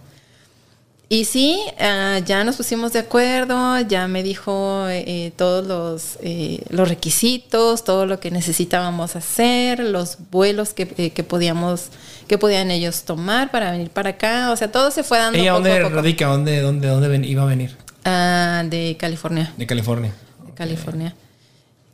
Y 1.14 1.26
sí, 1.26 1.62
ah, 1.80 2.22
ya 2.26 2.44
nos 2.44 2.56
pusimos 2.56 2.92
de 2.92 2.98
acuerdo, 2.98 3.80
ya 3.82 4.08
me 4.08 4.24
dijo 4.24 4.88
eh, 4.90 5.32
todos 5.36 5.64
los, 5.68 6.18
eh, 6.24 6.64
los 6.70 6.90
requisitos, 6.90 7.84
todo 7.84 8.08
lo 8.08 8.20
que 8.20 8.32
necesitábamos 8.32 9.16
hacer, 9.16 9.78
los 9.78 10.18
vuelos 10.32 10.74
que, 10.74 10.92
eh, 10.98 11.12
que, 11.12 11.24
podíamos, 11.24 11.90
que 12.28 12.40
podían 12.40 12.72
ellos 12.72 13.04
tomar 13.04 13.52
para 13.52 13.70
venir 13.70 13.92
para 13.92 14.10
acá. 14.10 14.50
O 14.50 14.56
sea, 14.56 14.72
todo 14.72 14.90
se 14.90 15.04
fue 15.04 15.20
dando. 15.20 15.38
¿Ella 15.38 15.52
dónde 15.52 15.88
radica? 15.88 16.26
¿Dónde, 16.26 16.62
dónde, 16.62 16.88
dónde 16.88 17.28
iba 17.28 17.44
a 17.44 17.46
venir? 17.46 17.78
Ah, 18.06 18.64
de 18.66 18.98
California. 19.00 19.54
De 19.56 19.68
California. 19.68 20.16
De 20.48 20.54
California. 20.54 21.14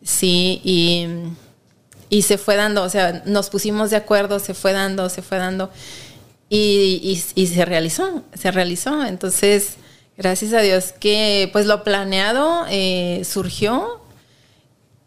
Sí, 0.02 0.62
y, 0.64 1.08
y 2.10 2.22
se 2.22 2.38
fue 2.38 2.56
dando, 2.56 2.84
o 2.84 2.90
sea, 2.90 3.22
nos 3.26 3.50
pusimos 3.50 3.90
de 3.90 3.98
acuerdo, 3.98 4.40
se 4.40 4.54
fue 4.54 4.72
dando, 4.72 5.10
se 5.10 5.22
fue 5.22 5.40
dando. 5.40 5.70
Y, 6.50 7.22
y, 7.36 7.48
se 7.48 7.66
realizó, 7.66 8.24
se 8.34 8.50
realizó. 8.52 9.06
Entonces, 9.06 9.76
gracias 10.18 10.54
a 10.54 10.62
Dios 10.62 10.94
que 11.00 11.48
pues 11.52 11.68
lo 11.68 11.84
planeado 11.84 12.66
eh, 12.70 13.22
surgió, 13.24 14.02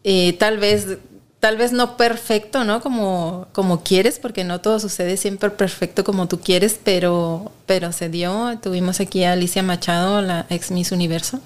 eh, 0.05 0.35
tal 0.35 0.59
vez 0.59 0.99
tal 1.43 1.57
vez 1.57 1.73
no 1.73 1.97
perfecto, 1.97 2.63
¿no? 2.63 2.81
Como, 2.81 3.49
como 3.51 3.83
quieres, 3.83 4.21
porque 4.21 4.45
no 4.45 4.61
todo 4.61 4.79
sucede 4.79 5.17
siempre 5.17 5.51
perfecto 5.51 6.05
como 6.05 6.29
tú 6.29 6.39
quieres, 6.39 6.79
pero, 6.85 7.51
pero 7.67 7.91
se 7.91 8.09
dio. 8.09 8.57
Tuvimos 8.63 9.01
aquí 9.01 9.25
a 9.25 9.33
Alicia 9.33 9.65
Machado, 9.65 10.23
la 10.23 10.47
ex 10.51 10.71
Miss 10.71 10.93
Universo. 10.93 11.41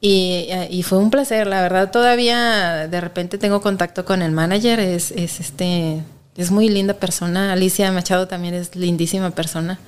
y, 0.00 0.48
y, 0.70 0.82
fue 0.84 0.96
un 0.96 1.10
placer, 1.10 1.46
la 1.46 1.60
verdad. 1.60 1.90
Todavía 1.90 2.88
de 2.88 2.98
repente 2.98 3.36
tengo 3.36 3.60
contacto 3.60 4.06
con 4.06 4.22
el 4.22 4.32
manager, 4.32 4.80
es, 4.80 5.10
es 5.10 5.38
este 5.38 6.00
es 6.36 6.50
muy 6.50 6.68
linda 6.68 6.94
persona. 6.94 7.52
Alicia 7.52 7.90
Machado 7.92 8.28
también 8.28 8.54
es 8.54 8.74
lindísima 8.76 9.30
persona. 9.30 9.78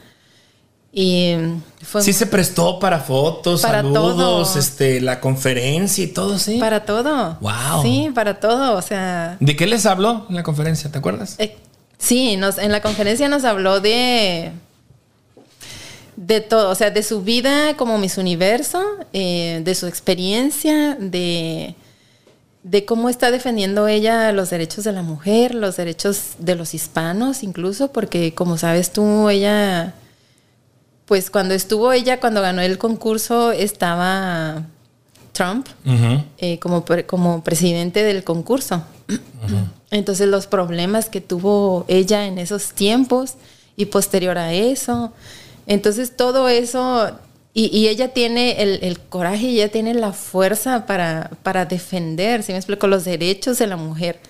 Y 0.90 1.34
fue 1.82 2.02
sí 2.02 2.12
se 2.12 2.26
prestó 2.26 2.78
para 2.78 3.00
fotos, 3.00 3.60
para 3.60 3.82
saludos, 3.82 4.56
este, 4.56 5.00
la 5.00 5.20
conferencia 5.20 6.02
y 6.02 6.08
todo, 6.08 6.38
sí. 6.38 6.58
Para 6.58 6.84
todo. 6.84 7.36
Wow. 7.40 7.82
Sí, 7.82 8.10
para 8.14 8.40
todo, 8.40 8.76
o 8.76 8.82
sea. 8.82 9.36
¿De 9.38 9.54
qué 9.54 9.66
les 9.66 9.84
habló 9.84 10.26
en 10.30 10.36
la 10.36 10.42
conferencia? 10.42 10.90
¿Te 10.90 10.98
acuerdas? 10.98 11.36
Eh, 11.38 11.56
sí, 11.98 12.36
nos, 12.36 12.56
en 12.58 12.72
la 12.72 12.80
conferencia 12.80 13.28
nos 13.28 13.44
habló 13.44 13.80
de 13.80 14.52
de 16.18 16.40
todo, 16.40 16.70
o 16.70 16.74
sea, 16.74 16.90
de 16.90 17.04
su 17.04 17.22
vida 17.22 17.76
como 17.76 17.96
Miss 17.96 18.18
Universo, 18.18 18.82
eh, 19.12 19.60
de 19.62 19.74
su 19.76 19.86
experiencia, 19.86 20.96
de 20.98 21.76
de 22.62 22.84
cómo 22.84 23.08
está 23.08 23.30
defendiendo 23.30 23.88
ella 23.88 24.32
los 24.32 24.50
derechos 24.50 24.84
de 24.84 24.92
la 24.92 25.02
mujer, 25.02 25.54
los 25.54 25.76
derechos 25.76 26.32
de 26.38 26.54
los 26.54 26.74
hispanos 26.74 27.42
incluso, 27.42 27.92
porque 27.92 28.34
como 28.34 28.58
sabes 28.58 28.92
tú, 28.92 29.28
ella, 29.28 29.94
pues 31.06 31.30
cuando 31.30 31.54
estuvo 31.54 31.92
ella, 31.92 32.20
cuando 32.20 32.42
ganó 32.42 32.60
el 32.60 32.78
concurso, 32.78 33.52
estaba 33.52 34.66
Trump 35.32 35.68
eh, 36.38 36.58
como, 36.58 36.84
como 37.06 37.44
presidente 37.44 38.02
del 38.02 38.24
concurso. 38.24 38.82
Entonces 39.90 40.28
los 40.28 40.46
problemas 40.46 41.08
que 41.08 41.20
tuvo 41.20 41.84
ella 41.88 42.26
en 42.26 42.38
esos 42.38 42.72
tiempos 42.72 43.34
y 43.76 43.86
posterior 43.86 44.36
a 44.36 44.52
eso, 44.52 45.12
entonces 45.66 46.16
todo 46.16 46.48
eso 46.48 47.18
y, 47.54 47.88
ella 47.88 48.12
tiene 48.12 48.62
el, 48.62 49.00
coraje 49.00 49.46
y 49.46 49.56
ella 49.56 49.70
tiene 49.70 49.92
la 49.94 50.12
fuerza 50.12 50.86
para, 50.86 51.30
para 51.42 51.64
defender, 51.64 52.42
si 52.42 52.52
me 52.52 52.58
explico, 52.58 52.86
los 52.86 53.04
derechos 53.04 53.58
de 53.58 53.66
la 53.66 53.76
mujer. 53.76 54.20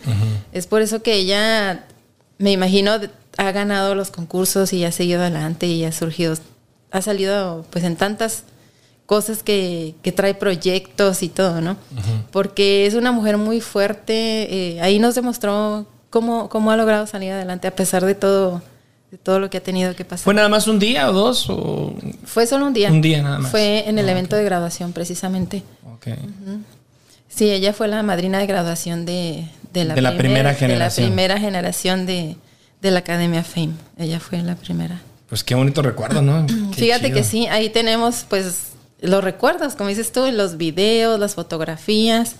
Es 0.52 0.66
por 0.66 0.80
eso 0.80 1.02
que 1.02 1.14
ella, 1.14 1.84
me 2.38 2.52
imagino, 2.52 2.98
ha 3.36 3.52
ganado 3.52 3.94
los 3.94 4.10
concursos 4.10 4.72
y 4.72 4.84
ha 4.84 4.92
seguido 4.92 5.20
adelante 5.20 5.66
y 5.66 5.84
ha 5.84 5.92
surgido, 5.92 6.34
ha 6.90 7.02
salido 7.02 7.66
pues 7.70 7.84
en 7.84 7.96
tantas 7.96 8.44
cosas 9.04 9.42
que, 9.42 9.94
que 10.02 10.12
trae 10.12 10.34
proyectos 10.34 11.22
y 11.22 11.28
todo, 11.28 11.60
¿no? 11.60 11.76
Porque 12.30 12.86
es 12.86 12.94
una 12.94 13.12
mujer 13.12 13.36
muy 13.36 13.60
fuerte, 13.60 14.74
eh, 14.74 14.80
ahí 14.80 14.98
nos 14.98 15.14
demostró 15.14 15.86
cómo, 16.10 16.48
cómo 16.48 16.70
ha 16.70 16.76
logrado 16.76 17.06
salir 17.06 17.32
adelante 17.32 17.68
a 17.68 17.74
pesar 17.76 18.04
de 18.04 18.14
todo 18.14 18.62
de 19.10 19.16
todo 19.16 19.40
lo 19.40 19.48
que 19.48 19.58
ha 19.58 19.62
tenido 19.62 19.94
que 19.96 20.04
pasar. 20.04 20.24
¿Fue 20.24 20.34
nada 20.34 20.48
más 20.48 20.66
un 20.68 20.78
día 20.78 21.08
o 21.08 21.12
dos? 21.12 21.48
O... 21.48 21.94
Fue 22.24 22.46
solo 22.46 22.66
un 22.66 22.74
día. 22.74 22.90
Un 22.90 23.00
día 23.00 23.22
nada 23.22 23.38
más. 23.38 23.50
Fue 23.50 23.88
en 23.88 23.98
el 23.98 24.08
ah, 24.08 24.12
evento 24.12 24.36
de 24.36 24.44
graduación, 24.44 24.92
precisamente. 24.92 25.62
Ok. 25.94 26.08
Sí, 27.28 27.50
ella 27.50 27.72
fue 27.72 27.88
la 27.88 28.02
madrina 28.02 28.38
de 28.38 28.46
graduación 28.46 29.06
de, 29.06 29.48
de, 29.72 29.84
la, 29.84 29.94
primera 30.16 30.54
generación. 30.54 31.06
De 31.06 31.10
la 31.10 31.14
primera 31.14 31.38
generación 31.38 32.06
de, 32.06 32.36
la 32.82 32.98
Academia 32.98 33.44
Fame. 33.44 33.72
Ella 33.98 34.20
fue 34.20 34.42
la 34.42 34.56
primera. 34.56 35.00
Pues 35.28 35.44
qué 35.44 35.54
bonito 35.54 35.80
recuerdo, 35.82 36.20
¿no? 36.20 36.46
Fíjate 36.72 37.12
que 37.12 37.24
sí, 37.24 37.46
ahí 37.46 37.70
tenemos 37.70 38.26
pues 38.28 38.72
los 39.00 39.22
recuerdos, 39.22 39.74
como 39.74 39.88
dices 39.88 40.12
tú, 40.12 40.26
los 40.32 40.56
videos, 40.56 41.18
las 41.18 41.34
fotografías. 41.34 42.36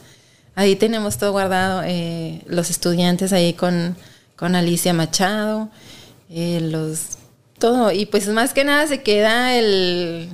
Ahí 0.55 0.75
tenemos 0.75 1.17
todo 1.19 1.33
guardado, 1.33 1.83
eh, 1.85 2.43
los 2.47 2.69
estudiantes 2.69 3.33
ahí 3.33 3.53
con, 3.53 3.97
con 4.37 4.57
Alicia 4.57 4.93
Machado. 4.93 5.71
Eh, 6.31 6.61
los 6.61 7.19
todo 7.59 7.91
y 7.91 8.07
pues 8.07 8.29
más 8.29 8.53
que 8.53 8.65
nada 8.65 8.87
se 8.87 9.03
queda 9.03 9.57
el 9.57 10.29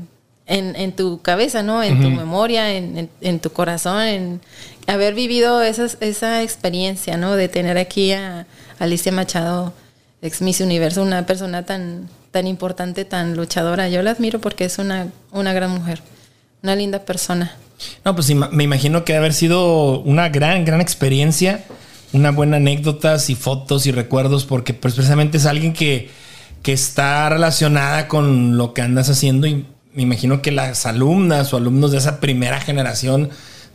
en, 0.47 0.93
tu 0.93 1.23
cabeza, 1.23 1.63
¿no? 1.63 1.83
En 1.83 2.03
tu 2.03 2.11
memoria, 2.11 2.71
en, 2.73 3.41
tu 3.41 3.51
corazón, 3.51 4.03
en 4.03 4.41
haber 4.87 5.15
vivido 5.15 5.63
esa 5.63 6.43
experiencia, 6.43 7.17
¿no? 7.17 7.35
De 7.35 7.49
tener 7.49 7.79
aquí 7.79 8.13
a 8.13 8.47
Alicia 8.79 9.11
Machado, 9.11 9.73
ex 10.21 10.43
Miss 10.43 10.61
Universo, 10.61 11.03
una 11.03 11.25
persona 11.25 11.65
tan, 11.65 12.09
tan 12.31 12.47
importante, 12.47 13.05
tan 13.05 13.37
luchadora. 13.37 13.89
Yo 13.89 14.03
la 14.03 14.11
admiro 14.11 14.39
porque 14.39 14.67
es 14.67 14.79
una, 14.79 15.09
una 15.33 15.53
gran 15.55 15.71
mujer, 15.71 16.03
una 16.63 16.77
linda 16.77 17.01
persona. 17.01 17.57
No, 18.05 18.15
pues 18.15 18.33
me 18.35 18.65
imagino 18.65 19.05
que 19.05 19.17
haber 19.17 19.33
sido 19.33 20.01
una 20.01 20.29
gran, 20.29 20.65
gran 20.65 20.81
experiencia 20.81 21.65
una 22.15 22.31
buena 22.31 22.57
anécdotas 22.57 23.29
y 23.29 23.35
fotos 23.35 23.87
y 23.87 23.93
recuerdos 23.93 24.45
porque 24.47 24.73
pues, 24.73 24.95
precisamente 24.95 25.37
es 25.37 25.47
alguien 25.47 25.73
que, 25.73 26.09
que 26.63 26.73
está 26.73 27.29
relacionada 27.29 28.09
con 28.09 28.57
lo 28.57 28.73
que 28.73 28.83
andas 28.83 29.11
haciendo 29.11 29.47
y 29.47 29.67
me 29.93 30.03
imagino 30.03 30.41
que 30.41 30.53
las 30.53 30.87
alumnas 30.87 31.53
o 31.53 31.57
alumnos 31.57 31.91
de 31.91 31.99
esa 31.99 32.21
primera 32.21 32.61
generación 32.61 33.31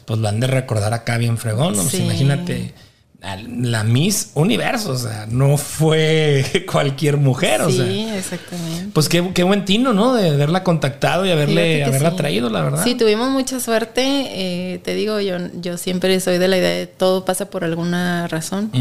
pues 0.05 0.19
lo 0.19 0.27
han 0.27 0.39
de 0.39 0.47
recordar 0.47 0.93
acá 0.93 1.17
bien 1.17 1.37
fregón, 1.37 1.75
¿no? 1.75 1.83
Pues, 1.83 1.95
imagínate 1.95 2.73
la 3.21 3.83
Miss 3.83 4.31
Universo, 4.33 4.91
o 4.91 4.97
sea, 4.97 5.25
no 5.29 5.57
fue 5.57 6.65
cualquier 6.71 7.17
mujer, 7.17 7.61
o 7.61 7.69
sea. 7.69 7.85
Sí, 7.85 8.09
exactamente. 8.15 8.91
Pues 8.93 9.09
qué, 9.09 9.43
buen 9.43 9.65
tino, 9.65 9.93
¿no? 9.93 10.13
De 10.13 10.29
haberla 10.29 10.63
contactado 10.63 11.25
y 11.25 11.31
haberle, 11.31 11.83
haberla 11.83 12.15
traído, 12.15 12.49
la 12.49 12.61
verdad. 12.61 12.83
Sí, 12.83 12.95
tuvimos 12.95 13.29
mucha 13.29 13.59
suerte. 13.59 14.03
Eh, 14.03 14.79
te 14.79 14.93
digo, 14.95 15.19
yo, 15.19 15.37
yo 15.59 15.77
siempre 15.77 16.17
soy 16.21 16.37
de 16.37 16.47
la 16.47 16.57
idea 16.57 16.69
de 16.69 16.87
todo 16.87 17.25
pasa 17.25 17.49
por 17.49 17.63
alguna 17.63 18.27
razón. 18.27 18.71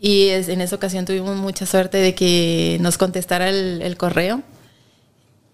Y 0.00 0.28
en 0.28 0.62
esa 0.62 0.76
ocasión 0.76 1.04
tuvimos 1.04 1.36
mucha 1.36 1.66
suerte 1.66 1.98
de 1.98 2.14
que 2.14 2.78
nos 2.80 2.96
contestara 2.96 3.50
el 3.50 3.96
correo 3.98 4.42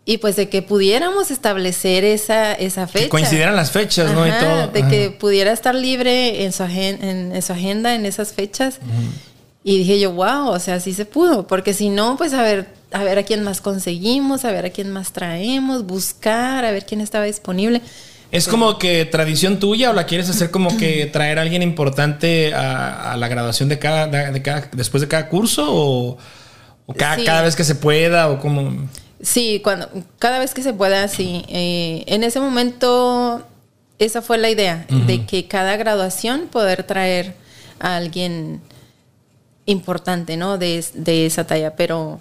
y 0.08 0.16
pues 0.16 0.36
de 0.36 0.48
que 0.48 0.62
pudiéramos 0.62 1.30
establecer 1.30 2.02
esa, 2.02 2.54
esa 2.54 2.86
fecha. 2.86 3.04
Que 3.04 3.10
coincidieran 3.10 3.54
las 3.54 3.72
fechas, 3.72 4.10
¿no? 4.14 4.26
Y 4.26 4.30
todo. 4.30 4.68
De 4.68 4.88
que 4.88 5.10
pudiera 5.10 5.52
estar 5.52 5.74
libre 5.74 6.44
en 6.44 6.52
su, 6.54 6.62
en, 6.62 7.42
su 7.42 7.52
agenda 7.52 7.94
en 7.94 8.06
esas 8.06 8.32
fechas. 8.32 8.78
Y 9.62 9.76
dije 9.76 10.00
yo, 10.00 10.12
wow, 10.12 10.48
o 10.48 10.58
sea, 10.60 10.80
sí 10.80 10.94
se 10.94 11.04
pudo. 11.04 11.46
Porque 11.46 11.74
si 11.74 11.90
no, 11.90 12.16
pues 12.16 12.32
a 12.32 12.40
ver, 12.40 12.68
a 12.90 13.04
ver 13.04 13.18
a 13.18 13.22
quién 13.24 13.42
más 13.42 13.60
conseguimos, 13.60 14.46
a 14.46 14.50
ver 14.50 14.64
a 14.64 14.70
quién 14.70 14.90
más 14.90 15.12
traemos, 15.12 15.84
buscar, 15.84 16.64
a 16.64 16.70
ver 16.70 16.86
quién 16.86 17.02
estaba 17.02 17.26
disponible. 17.26 17.82
¿Es 18.32 18.48
como 18.48 18.78
que 18.78 19.04
tradición 19.04 19.58
tuya 19.58 19.90
o 19.90 19.92
la 19.92 20.06
quieres 20.06 20.30
hacer 20.30 20.50
como 20.50 20.74
que 20.78 21.04
traer 21.12 21.38
a 21.38 21.42
alguien 21.42 21.60
importante 21.60 22.54
a, 22.54 23.14
la 23.18 23.28
graduación 23.28 23.68
de 23.68 23.78
cada, 23.78 24.06
de 24.06 24.40
cada, 24.40 24.70
después 24.72 25.02
de 25.02 25.08
cada 25.08 25.28
curso 25.28 25.66
o, 25.68 26.16
cada, 26.96 27.22
cada 27.22 27.42
vez 27.42 27.56
que 27.56 27.64
se 27.64 27.74
pueda 27.74 28.30
o 28.30 28.40
como... 28.40 28.88
Sí, 29.20 29.60
cuando, 29.62 29.88
cada 30.18 30.38
vez 30.38 30.54
que 30.54 30.62
se 30.62 30.72
pueda, 30.72 31.08
sí. 31.08 31.44
Eh, 31.48 32.04
en 32.06 32.22
ese 32.22 32.40
momento, 32.40 33.42
esa 33.98 34.22
fue 34.22 34.38
la 34.38 34.48
idea, 34.48 34.86
de 35.06 35.26
que 35.26 35.48
cada 35.48 35.76
graduación 35.76 36.46
poder 36.46 36.84
traer 36.84 37.34
a 37.80 37.96
alguien 37.96 38.60
importante, 39.66 40.36
¿no? 40.36 40.56
De, 40.56 40.84
esa 41.06 41.46
talla. 41.46 41.74
Pero 41.74 42.20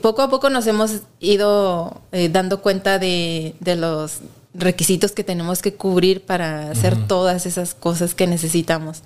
poco 0.00 0.22
a 0.22 0.30
poco 0.30 0.48
nos 0.50 0.66
hemos 0.66 1.02
ido 1.20 2.00
eh, 2.12 2.28
dando 2.28 2.62
cuenta 2.62 2.98
de, 2.98 3.54
los 3.60 4.20
requisitos 4.54 5.12
que 5.12 5.22
tenemos 5.22 5.60
que 5.60 5.74
cubrir 5.74 6.22
para 6.22 6.70
hacer 6.70 7.06
todas 7.06 7.44
esas 7.46 7.74
cosas 7.74 8.14
que 8.14 8.26
necesitamos. 8.26 9.02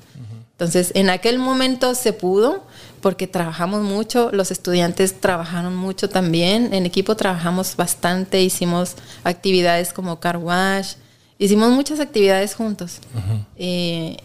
Entonces, 0.52 0.92
en 0.94 1.10
aquel 1.10 1.38
momento 1.38 1.94
se 1.96 2.12
pudo, 2.12 2.62
porque 3.02 3.26
trabajamos 3.26 3.82
mucho, 3.82 4.30
los 4.32 4.50
estudiantes 4.50 5.20
trabajaron 5.20 5.76
mucho 5.76 6.08
también, 6.08 6.72
en 6.72 6.86
equipo 6.86 7.16
trabajamos 7.16 7.76
bastante, 7.76 8.40
hicimos 8.40 8.94
actividades 9.24 9.92
como 9.92 10.20
car 10.20 10.38
wash, 10.38 10.94
hicimos 11.38 11.70
muchas 11.70 12.00
actividades 12.00 12.54
juntos. 12.54 13.00
Eh, 13.56 14.16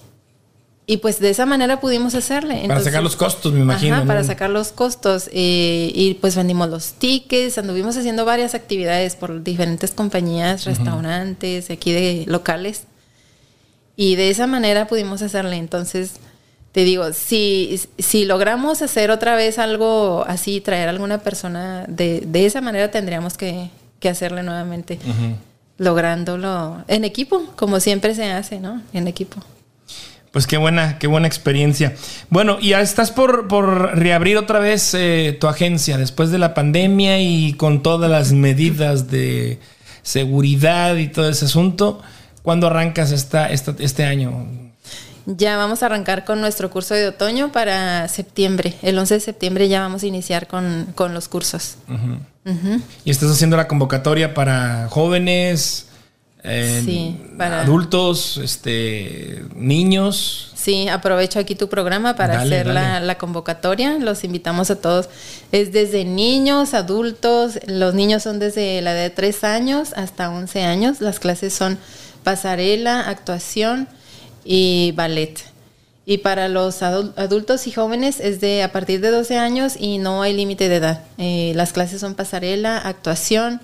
y 0.90 0.98
pues 0.98 1.20
de 1.20 1.30
esa 1.30 1.46
manera 1.46 1.82
pudimos 1.82 2.16
hacerle. 2.16 2.64
para 2.66 2.80
sacar 2.80 3.04
los 3.04 3.18
costos, 3.18 3.52
me 3.52 3.60
imagino. 3.60 3.98
Ajá, 3.98 4.06
para 4.06 4.24
sacar 4.24 4.50
los 4.50 4.70
costos. 4.72 5.30
Eh, 5.34 5.92
y 5.94 6.14
pues 6.22 6.38
vendimos 6.38 6.70
los 6.70 6.94
tickets, 6.94 7.58
anduvimos 7.58 7.98
haciendo 7.98 8.24
varias 8.24 8.56
actividades 8.56 9.18
por 9.18 9.44
diferentes 9.44 9.92
compañías, 9.92 10.64
restaurantes, 10.64 11.70
aquí 11.72 11.92
de 11.92 12.24
locales. 12.28 12.84
Y 13.98 14.16
de 14.16 14.30
esa 14.30 14.48
manera 14.48 14.88
pudimos 14.88 15.22
hacerle. 15.22 15.58
Entonces, 15.58 16.22
te 16.78 16.84
digo, 16.84 17.12
si, 17.12 17.82
si 17.98 18.26
logramos 18.26 18.84
hacer 18.84 19.10
otra 19.10 19.36
vez 19.36 19.58
algo 19.58 20.24
así, 20.28 20.62
traer 20.62 20.90
a 20.90 20.92
alguna 20.92 21.18
persona 21.18 21.86
de, 21.88 22.22
de 22.24 22.46
esa 22.46 22.62
manera, 22.62 22.92
tendríamos 22.92 23.36
que, 23.36 23.72
que 24.00 24.10
hacerle 24.10 24.44
nuevamente, 24.44 25.00
lográndolo 25.80 26.84
en 26.88 27.04
equipo, 27.04 27.44
como 27.56 27.80
siempre 27.80 28.14
se 28.14 28.32
hace, 28.32 28.60
¿no? 28.60 28.84
En 28.94 29.08
equipo. 29.08 29.38
Pues 30.30 30.46
qué 30.46 30.58
buena, 30.58 31.00
qué 31.00 31.08
buena 31.08 31.26
experiencia. 31.26 31.96
Bueno, 32.30 32.60
y 32.62 32.70
ya 32.70 32.82
estás 32.82 33.10
por, 33.10 33.48
por 33.48 33.98
reabrir 33.98 34.38
otra 34.38 34.60
vez 34.60 34.94
eh, 34.94 35.36
tu 35.40 35.48
agencia 35.48 35.98
después 35.98 36.30
de 36.30 36.38
la 36.38 36.54
pandemia 36.54 37.20
y 37.20 37.54
con 37.54 37.82
todas 37.82 38.12
las 38.12 38.34
medidas 38.34 39.10
de 39.10 39.58
seguridad 40.04 40.96
y 40.98 41.08
todo 41.08 41.28
ese 41.28 41.46
asunto. 41.46 42.04
¿Cuándo 42.44 42.68
arrancas 42.68 43.12
esta, 43.12 43.48
este 43.50 44.04
año? 44.04 44.67
Ya 45.30 45.58
vamos 45.58 45.84
a 45.84 45.88
arrancar 45.88 46.24
con 46.24 46.40
nuestro 46.40 46.70
curso 46.70 46.94
de 46.94 47.10
otoño 47.10 47.52
para 47.52 48.08
septiembre. 48.08 48.76
El 48.82 48.98
11 48.98 49.16
de 49.16 49.20
septiembre 49.20 49.68
ya 49.68 49.82
vamos 49.82 50.04
a 50.04 50.08
iniciar 50.08 50.48
con, 50.48 50.94
los 51.14 51.28
cursos. 51.28 51.76
¿Y 53.04 53.12
estás 53.12 53.32
haciendo 53.32 53.58
la 53.58 53.68
convocatoria 53.68 54.34
para 54.34 54.88
jóvenes? 54.90 55.84
sí, 56.86 57.20
para 57.38 57.64
adultos, 57.64 58.38
este, 58.42 59.44
niños. 59.54 60.54
Sí, 60.56 60.88
aprovecho 60.88 61.40
aquí 61.40 61.56
tu 61.56 61.68
programa 61.68 62.16
para 62.16 62.40
hacer 62.40 62.68
La, 62.68 63.18
convocatoria. 63.18 63.98
Los 64.00 64.24
invitamos 64.24 64.72
a 64.72 64.80
todos. 64.80 65.10
Es 65.52 65.74
desde 65.74 66.06
niños, 66.06 66.74
adultos. 66.74 67.60
Los 67.68 67.96
niños 67.96 68.24
son 68.24 68.40
desde 68.40 68.82
la 68.82 68.94
edad 68.94 69.02
de 69.02 69.10
3 69.10 69.44
años 69.44 69.92
hasta 69.98 70.30
11 70.30 70.64
años. 70.64 71.02
Las 71.02 71.20
clases 71.20 71.54
son 71.54 71.78
pasarela, 72.24 73.02
actuación 73.10 73.90
y 74.48 74.94
ballet. 74.96 75.44
Y 76.06 76.20
para 76.20 76.48
los 76.48 76.82
adultos 76.84 77.68
y 77.68 77.72
jóvenes 77.72 78.22
es 78.22 78.40
de 78.40 78.64
a 78.64 78.72
partir 78.72 79.02
de 79.02 79.12
12 79.12 79.38
años 79.38 79.74
y 79.78 79.98
no 79.98 80.22
hay 80.22 80.34
límite 80.34 80.70
de 80.70 80.78
edad. 80.78 81.04
Eh, 81.18 81.52
las 81.56 81.74
clases 81.74 82.00
son 82.00 82.16
pasarela, 82.16 82.78
actuación, 82.78 83.60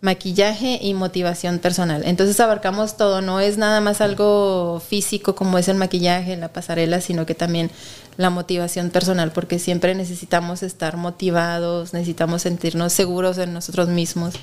maquillaje 0.00 0.78
y 0.80 0.94
motivación 0.94 1.58
personal. 1.58 2.02
Entonces 2.04 2.38
abarcamos 2.38 2.96
todo, 2.96 3.20
no 3.20 3.40
es 3.40 3.58
nada 3.58 3.80
más 3.80 4.00
algo 4.00 4.80
físico 4.86 5.34
como 5.34 5.58
es 5.58 5.68
el 5.68 5.76
maquillaje, 5.76 6.36
la 6.36 6.48
pasarela, 6.52 7.00
sino 7.00 7.26
que 7.26 7.34
también 7.34 7.70
la 8.16 8.30
motivación 8.30 8.90
personal, 8.90 9.32
porque 9.32 9.58
siempre 9.58 9.94
necesitamos 9.94 10.62
estar 10.62 10.96
motivados, 10.96 11.92
necesitamos 11.92 12.42
sentirnos 12.42 12.92
seguros 12.92 13.36
en 13.38 13.52
nosotros 13.52 13.88
mismos. 13.88 14.34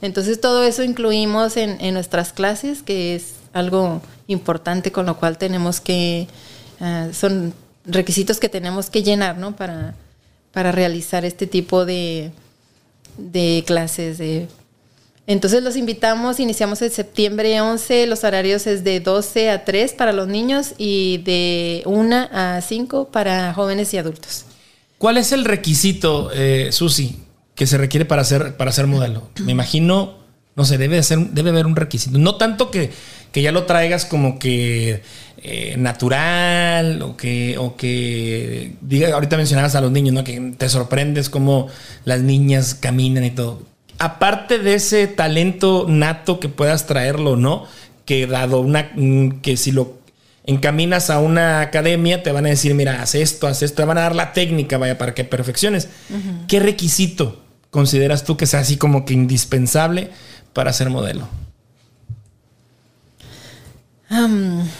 Entonces 0.00 0.40
todo 0.40 0.62
eso 0.62 0.82
incluimos 0.82 1.56
en, 1.56 1.94
nuestras 1.94 2.32
clases, 2.32 2.82
que 2.82 3.14
es 3.14 3.34
algo 3.54 4.02
importante 4.26 4.92
con 4.92 5.06
lo 5.06 5.16
cual 5.16 5.38
tenemos 5.38 5.80
que, 5.80 6.28
ah, 6.80 7.08
son 7.12 7.54
requisitos 7.86 8.38
que 8.38 8.50
tenemos 8.50 8.90
que 8.90 9.02
llenar, 9.02 9.38
¿no? 9.38 9.56
Para, 9.56 9.94
para 10.52 10.72
realizar 10.72 11.24
este 11.24 11.46
tipo 11.46 11.86
de, 11.86 12.32
de 13.16 13.64
clases 13.66 14.18
de 14.18 14.48
entonces 15.26 15.62
los 15.62 15.76
invitamos, 15.76 16.38
iniciamos 16.38 16.82
el 16.82 16.90
septiembre 16.90 17.58
11, 17.58 18.06
los 18.06 18.24
horarios 18.24 18.66
es 18.66 18.84
de 18.84 19.00
12 19.00 19.50
a 19.50 19.64
3 19.64 19.94
para 19.94 20.12
los 20.12 20.28
niños 20.28 20.74
y 20.76 21.18
de 21.24 21.82
1 21.86 22.28
a 22.30 22.60
5 22.60 23.08
para 23.08 23.54
jóvenes 23.54 23.94
y 23.94 23.98
adultos. 23.98 24.44
¿Cuál 24.98 25.16
es 25.16 25.32
el 25.32 25.46
requisito, 25.46 26.30
eh, 26.34 26.68
Susi, 26.72 27.16
que 27.54 27.66
se 27.66 27.78
requiere 27.78 28.04
para 28.04 28.22
ser, 28.22 28.58
para 28.58 28.70
ser 28.70 28.86
modelo? 28.86 29.30
Me 29.42 29.52
imagino, 29.52 30.18
no 30.56 30.64
sé, 30.66 30.76
debe, 30.76 31.02
ser, 31.02 31.18
debe 31.30 31.50
haber 31.50 31.64
un 31.64 31.76
requisito. 31.76 32.18
No 32.18 32.36
tanto 32.36 32.70
que, 32.70 32.90
que 33.34 33.42
ya 33.42 33.52
lo 33.52 33.64
traigas 33.64 34.06
como 34.06 34.38
que 34.38 35.02
eh, 35.42 35.74
natural 35.76 37.02
o 37.02 37.18
que, 37.18 37.58
o 37.58 37.76
que 37.76 38.72
diga, 38.80 39.12
ahorita 39.12 39.36
mencionabas 39.36 39.74
a 39.74 39.82
los 39.82 39.90
niños, 39.90 40.14
¿no? 40.14 40.24
Que 40.24 40.54
te 40.56 40.70
sorprendes 40.70 41.28
cómo 41.28 41.68
las 42.06 42.22
niñas 42.22 42.74
caminan 42.74 43.24
y 43.24 43.30
todo 43.32 43.74
aparte 43.98 44.58
de 44.58 44.74
ese 44.74 45.06
talento 45.06 45.86
nato 45.88 46.40
que 46.40 46.48
puedas 46.48 46.86
traerlo, 46.86 47.36
¿no? 47.36 47.66
Que 48.04 48.26
dado 48.26 48.60
una, 48.60 48.90
mm, 48.94 49.40
que 49.40 49.56
si 49.56 49.72
lo 49.72 49.98
encaminas 50.46 51.10
a 51.10 51.20
una 51.20 51.60
academia, 51.60 52.22
te 52.22 52.32
van 52.32 52.46
a 52.46 52.50
decir, 52.50 52.74
mira, 52.74 53.02
haz 53.02 53.14
esto, 53.14 53.46
haz 53.46 53.62
esto, 53.62 53.76
te 53.76 53.86
van 53.86 53.98
a 53.98 54.02
dar 54.02 54.14
la 54.14 54.32
técnica, 54.32 54.78
vaya, 54.78 54.98
para 54.98 55.14
que 55.14 55.24
perfecciones. 55.24 55.88
¿Qué 56.48 56.60
requisito 56.60 57.42
consideras 57.70 58.24
tú 58.24 58.36
que 58.36 58.46
sea 58.46 58.60
así 58.60 58.76
como 58.76 59.04
que 59.04 59.14
indispensable 59.14 60.10
para 60.52 60.72
ser 60.72 60.90
modelo? 60.90 61.28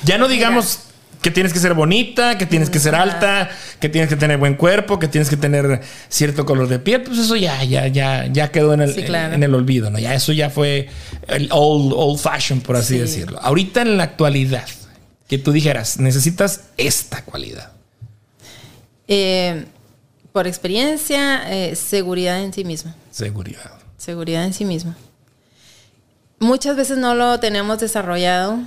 Ya 0.05 0.19
no 0.19 0.29
digamos 0.29 0.81
que 1.25 1.31
tienes 1.31 1.55
que 1.55 1.59
ser 1.59 1.73
bonita, 1.73 2.37
que 2.37 2.45
tienes 2.45 2.69
que 2.69 2.79
ser 2.79 2.95
alta, 2.95 3.49
que 3.81 3.89
tienes 3.89 4.11
que 4.11 4.17
tener 4.17 4.37
buen 4.37 4.57
cuerpo, 4.57 4.99
que 4.99 5.09
tienes 5.09 5.31
que 5.31 5.39
tener 5.39 5.81
cierto 6.11 6.45
color 6.45 6.69
de 6.69 6.79
piel, 6.79 7.01
pues 7.03 7.19
eso 7.19 7.35
ya, 7.35 7.65
ya, 7.65 7.87
ya, 7.87 8.27
ya 8.27 8.53
quedó 8.53 8.75
en 8.75 8.83
el, 8.83 8.99
en, 8.99 9.43
el 9.43 9.55
olvido, 9.55 9.91
¿no? 9.91 9.99
Ya 9.99 10.15
eso 10.15 10.33
ya 10.33 10.51
fue 10.51 10.91
el 11.29 11.49
old, 11.51 11.95
old 11.97 12.21
fashion, 12.21 12.61
por 12.61 12.77
así 12.77 12.99
decirlo. 12.99 13.41
Ahorita 13.41 13.81
en 13.81 13.97
la 13.97 14.05
actualidad, 14.05 14.67
que 15.27 15.39
tú 15.39 15.51
dijeras, 15.51 15.99
necesitas 15.99 16.65
esta 16.77 17.25
cualidad. 17.25 17.73
Eh, 19.09 19.65
por 20.31 20.47
experiencia, 20.47 21.51
eh, 21.51 21.75
seguridad 21.75 22.43
en 22.43 22.53
sí 22.53 22.65
misma. 22.65 22.95
Seguridad. 23.11 23.71
Seguridad 23.97 24.45
en 24.45 24.53
sí 24.53 24.67
misma. 24.67 24.95
Muchas 26.39 26.77
veces 26.77 26.99
no 26.99 27.15
lo 27.15 27.41
tenemos 27.41 27.79
desarrollado 27.79 28.59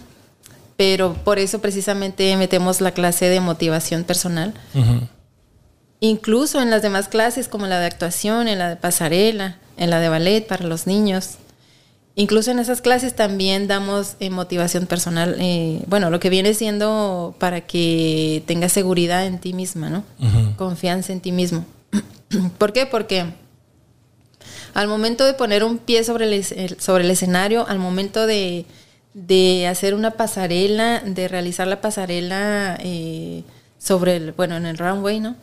pero 0.77 1.15
por 1.15 1.39
eso 1.39 1.59
precisamente 1.59 2.37
metemos 2.37 2.79
la 2.81 2.91
clase 2.91 3.27
de 3.27 3.41
motivación 3.41 4.03
personal. 4.03 4.53
Incluso 5.99 6.61
en 6.61 6.69
las 6.69 6.83
demás 6.83 7.07
clases, 7.07 7.47
como 7.47 7.65
la 7.65 7.79
de 7.79 7.87
actuación, 7.87 8.47
en 8.47 8.59
la 8.59 8.69
de 8.69 8.75
pasarela, 8.75 9.57
en 9.77 9.89
la 9.89 9.99
de 9.99 10.09
ballet 10.09 10.45
para 10.45 10.65
los 10.65 10.85
niños. 10.85 11.37
Incluso 12.15 12.51
en 12.51 12.59
esas 12.59 12.81
clases 12.81 13.15
también 13.15 13.67
damos 13.67 14.15
eh, 14.19 14.29
motivación 14.29 14.85
personal, 14.85 15.35
eh, 15.39 15.83
bueno, 15.87 16.09
lo 16.09 16.19
que 16.19 16.29
viene 16.29 16.53
siendo 16.53 17.35
para 17.39 17.61
que 17.61 18.43
tengas 18.45 18.71
seguridad 18.71 19.25
en 19.25 19.39
ti 19.39 19.53
misma, 19.53 19.89
¿no? 19.89 20.03
Confianza 20.55 21.13
en 21.13 21.21
ti 21.21 21.31
mismo. 21.31 21.65
¿Por 22.57 22.73
qué? 22.73 22.85
Porque 22.85 23.25
al 24.73 24.87
momento 24.87 25.25
de 25.25 25.33
poner 25.33 25.63
un 25.63 25.79
pie 25.79 26.03
sobre 26.03 26.25
el, 26.25 26.79
sobre 26.79 27.03
el 27.03 27.11
escenario, 27.11 27.67
al 27.67 27.79
momento 27.79 28.25
de, 28.27 28.65
de 29.13 29.67
hacer 29.67 29.93
una 29.93 30.11
pasarela, 30.11 31.01
de 31.05 31.27
realizar 31.27 31.67
la 31.67 31.81
pasarela 31.81 32.77
eh, 32.81 33.43
sobre 33.79 34.17
el, 34.17 34.31
bueno, 34.31 34.57
en 34.57 34.65
el 34.65 34.77
runway, 34.77 35.19
¿no? 35.19 35.35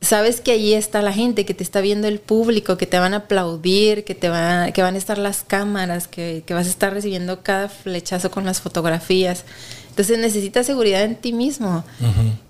Sabes 0.00 0.40
que 0.40 0.50
ahí 0.50 0.72
está 0.74 1.00
la 1.00 1.12
gente, 1.12 1.44
que 1.44 1.54
te 1.54 1.62
está 1.62 1.80
viendo 1.80 2.08
el 2.08 2.18
público, 2.18 2.76
que 2.76 2.86
te 2.86 2.98
van 2.98 3.14
a 3.14 3.18
aplaudir, 3.18 4.02
que 4.02 4.16
te 4.16 4.28
va, 4.28 4.72
que 4.72 4.82
van 4.82 4.96
a 4.96 4.98
estar 4.98 5.16
las 5.16 5.44
cámaras, 5.44 6.08
que, 6.08 6.44
vas 6.50 6.66
a 6.66 6.70
estar 6.70 6.92
recibiendo 6.92 7.42
cada 7.42 7.68
flechazo 7.68 8.30
con 8.30 8.44
las 8.44 8.60
fotografías. 8.60 9.44
Entonces 9.90 10.18
necesitas 10.18 10.66
seguridad 10.66 11.04
en 11.04 11.14
ti 11.14 11.32
mismo. 11.32 11.84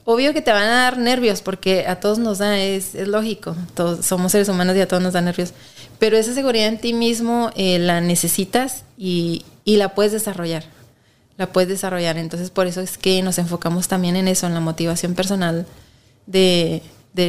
Obvio 0.07 0.33
que 0.33 0.41
te 0.41 0.51
van 0.51 0.65
a 0.65 0.83
dar 0.85 0.97
nervios, 0.97 1.43
porque 1.43 1.87
a 1.87 2.01
todos 2.01 2.19
nos 2.19 2.39
da, 2.39 2.59
es, 2.59 2.95
es 2.95 3.09
lógico. 3.09 3.55
Todos 3.75 4.07
somos 4.07 4.33
seres 4.33 4.49
humanos 4.49 4.75
y 4.77 4.81
a 4.81 4.89
todos 4.89 5.03
nos 5.03 5.13
da 5.13 5.21
nervios. 5.21 5.53
Pero 5.99 6.17
esa 6.17 6.33
seguridad 6.33 6.69
en 6.69 6.79
ti 6.79 6.95
mismo 6.95 7.51
eh, 7.55 7.79
la 7.79 8.01
necesitas 8.01 8.85
y, 8.97 9.45
y 9.65 9.77
la 9.77 9.95
puedes 9.95 10.13
desarrollar. 10.13 10.65
La 11.37 11.53
puedes 11.53 11.69
desarrollar. 11.69 12.19
Entonces, 12.19 12.51
por 12.51 12.67
eso 12.67 12.81
es 12.81 12.99
que 12.99 13.23
nos 13.23 13.39
enfocamos 13.39 13.89
también 13.89 14.17
en 14.17 14.29
eso, 14.29 14.47
en 14.47 14.55
la 14.55 14.61
motivación 14.61 15.15
personal 15.15 15.67
de, 16.27 16.83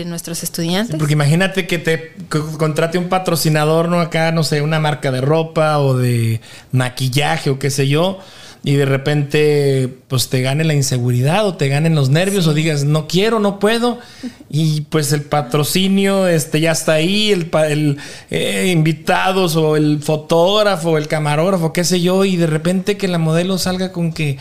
nuestros 0.05 0.43
estudiantes. 0.43 0.95
porque 0.97 1.13
imagínate 1.13 1.67
que 1.67 1.77
te 1.77 2.13
contrate 2.57 2.97
un 2.97 3.09
patrocinador, 3.09 3.89
¿no? 3.89 3.99
Acá, 3.99 4.31
no 4.31 4.43
sé, 4.43 4.61
una 4.61 4.79
marca 4.79 5.11
de 5.11 5.21
ropa 5.21 5.79
o 5.79 5.97
de 5.97 6.39
maquillaje 6.71 7.49
o 7.49 7.59
qué 7.59 7.69
sé 7.69 7.87
yo 7.87 8.19
y 8.63 8.75
de 8.75 8.85
repente 8.85 9.89
pues 10.07 10.29
te 10.29 10.41
gane 10.41 10.63
la 10.63 10.73
inseguridad 10.73 11.45
o 11.45 11.55
te 11.55 11.67
ganen 11.67 11.95
los 11.95 12.09
nervios 12.09 12.47
o 12.47 12.53
digas 12.53 12.85
no 12.85 13.07
quiero, 13.07 13.39
no 13.39 13.59
puedo 13.59 13.99
y 14.49 14.81
pues 14.81 15.11
el 15.11 15.21
patrocinio 15.21 16.27
este 16.27 16.61
ya 16.61 16.71
está 16.71 16.93
ahí, 16.93 17.31
el, 17.31 17.49
el 17.69 17.97
eh, 18.31 18.69
invitados 18.71 19.57
o 19.57 19.75
el 19.75 20.01
fotógrafo, 20.01 20.97
el 20.97 21.07
camarógrafo, 21.07 21.73
qué 21.73 21.83
sé 21.83 21.99
yo 21.99 22.23
y 22.23 22.37
de 22.37 22.47
repente 22.47 22.95
que 22.97 23.09
la 23.09 23.17
modelo 23.17 23.57
salga 23.57 23.91
con 23.91 24.13
que 24.13 24.37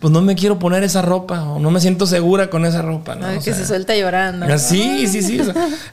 pues 0.00 0.10
no 0.12 0.22
me 0.22 0.34
quiero 0.34 0.58
poner 0.58 0.82
esa 0.82 1.02
ropa 1.02 1.42
o 1.42 1.58
no 1.58 1.70
me 1.70 1.78
siento 1.78 2.06
segura 2.06 2.48
con 2.48 2.64
esa 2.64 2.80
ropa. 2.80 3.14
¿no? 3.14 3.28
que 3.42 3.52
se 3.52 3.66
suelta 3.66 3.94
llorando. 3.94 4.58
Sí, 4.58 5.06
sí, 5.06 5.22
sí. 5.22 5.40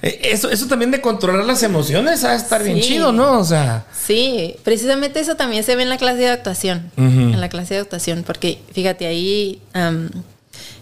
Eh, 0.02 0.22
eso, 0.24 0.50
eso 0.50 0.68
también 0.68 0.92
de 0.92 1.02
controlar 1.02 1.46
las 1.46 1.62
emociones 1.64 2.24
a 2.24 2.36
estar 2.36 2.64
bien 2.64 2.80
chido, 2.80 3.12
¿no? 3.12 3.40
O 3.40 3.44
sea. 3.44 3.86
Sí, 3.94 4.56
precisamente 4.64 5.20
eso 5.20 5.36
también 5.36 5.64
se 5.64 5.76
ve 5.76 5.84
en 5.84 5.90
la 5.90 5.98
clase 5.98 6.20
de 6.20 6.30
actuación. 6.30 6.92
En 6.96 7.40
la 7.40 7.50
clase 7.50 7.74
de 7.74 7.82
actuación, 7.82 8.24
porque 8.26 8.60
fíjate 8.72 9.08
ahí. 9.08 9.62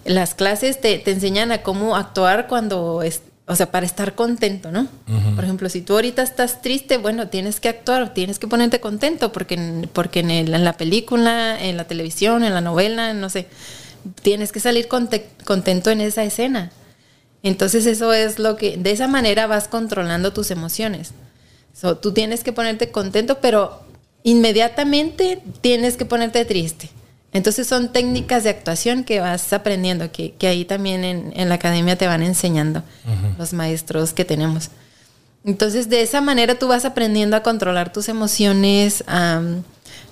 las 0.05 0.35
clases 0.35 0.79
te, 0.79 0.99
te 0.99 1.11
enseñan 1.11 1.51
a 1.51 1.63
cómo 1.63 1.95
actuar 1.95 2.47
cuando 2.47 3.01
es, 3.01 3.21
o 3.47 3.55
sea, 3.55 3.71
para 3.71 3.85
estar 3.85 4.15
contento, 4.15 4.71
¿no? 4.71 4.87
Por 5.35 5.43
ejemplo, 5.43 5.69
si 5.69 5.81
tú 5.81 5.93
ahorita 5.93 6.23
estás 6.23 6.61
triste, 6.61 6.97
bueno, 6.97 7.27
tienes 7.27 7.59
que 7.59 7.69
actuar, 7.69 8.13
tienes 8.13 8.39
que 8.39 8.47
ponerte 8.47 8.79
contento, 8.79 9.31
porque, 9.31 9.87
porque 9.93 10.21
en, 10.21 10.31
el- 10.31 10.53
en 10.53 10.63
la 10.63 10.73
película, 10.77 11.57
en 11.61 11.77
la 11.77 11.85
televisión, 11.85 12.43
en 12.43 12.53
la 12.53 12.61
novela, 12.61 13.13
no 13.13 13.29
sé, 13.29 13.47
tienes 14.23 14.51
que 14.51 14.59
salir 14.59 14.87
conte- 14.87 15.27
contento 15.45 15.91
en 15.91 16.01
esa 16.01 16.23
escena. 16.23 16.71
Entonces 17.43 17.85
eso 17.85 18.13
es 18.13 18.39
lo 18.39 18.55
que, 18.55 18.77
de 18.77 18.91
esa 18.91 19.07
manera 19.07 19.45
vas 19.45 19.67
controlando 19.67 20.33
tus 20.33 20.49
emociones. 20.49 21.11
So, 21.73 21.97
tú 21.97 22.13
tienes 22.13 22.43
que 22.43 22.51
ponerte 22.53 22.89
contento, 22.91 23.39
pero 23.41 23.81
inmediatamente 24.23 25.41
tienes 25.61 25.97
que 25.97 26.05
ponerte 26.05 26.45
triste. 26.45 26.89
Entonces 27.35 27.67
son 27.67 27.91
técnicas 27.91 28.45
de 28.45 28.49
actuación 28.49 29.03
que 29.03 29.19
vas 29.19 29.51
aprendiendo, 29.51 30.09
que, 30.09 30.31
que 30.31 30.47
ahí 30.47 30.63
también 30.63 31.03
en, 31.03 31.33
en 31.35 31.49
la 31.49 31.55
academia 31.55 31.97
te 31.97 32.07
van 32.07 32.23
enseñando 32.23 32.81
los 33.37 33.51
maestros 33.51 34.13
que 34.13 34.23
tenemos. 34.23 34.69
Entonces 35.43 35.89
de 35.89 36.01
esa 36.01 36.21
manera 36.21 36.57
tú 36.57 36.69
vas 36.69 36.85
aprendiendo 36.85 37.35
a 37.35 37.43
controlar 37.43 37.91
tus 37.91 38.07
emociones, 38.07 39.03
a, 39.07 39.41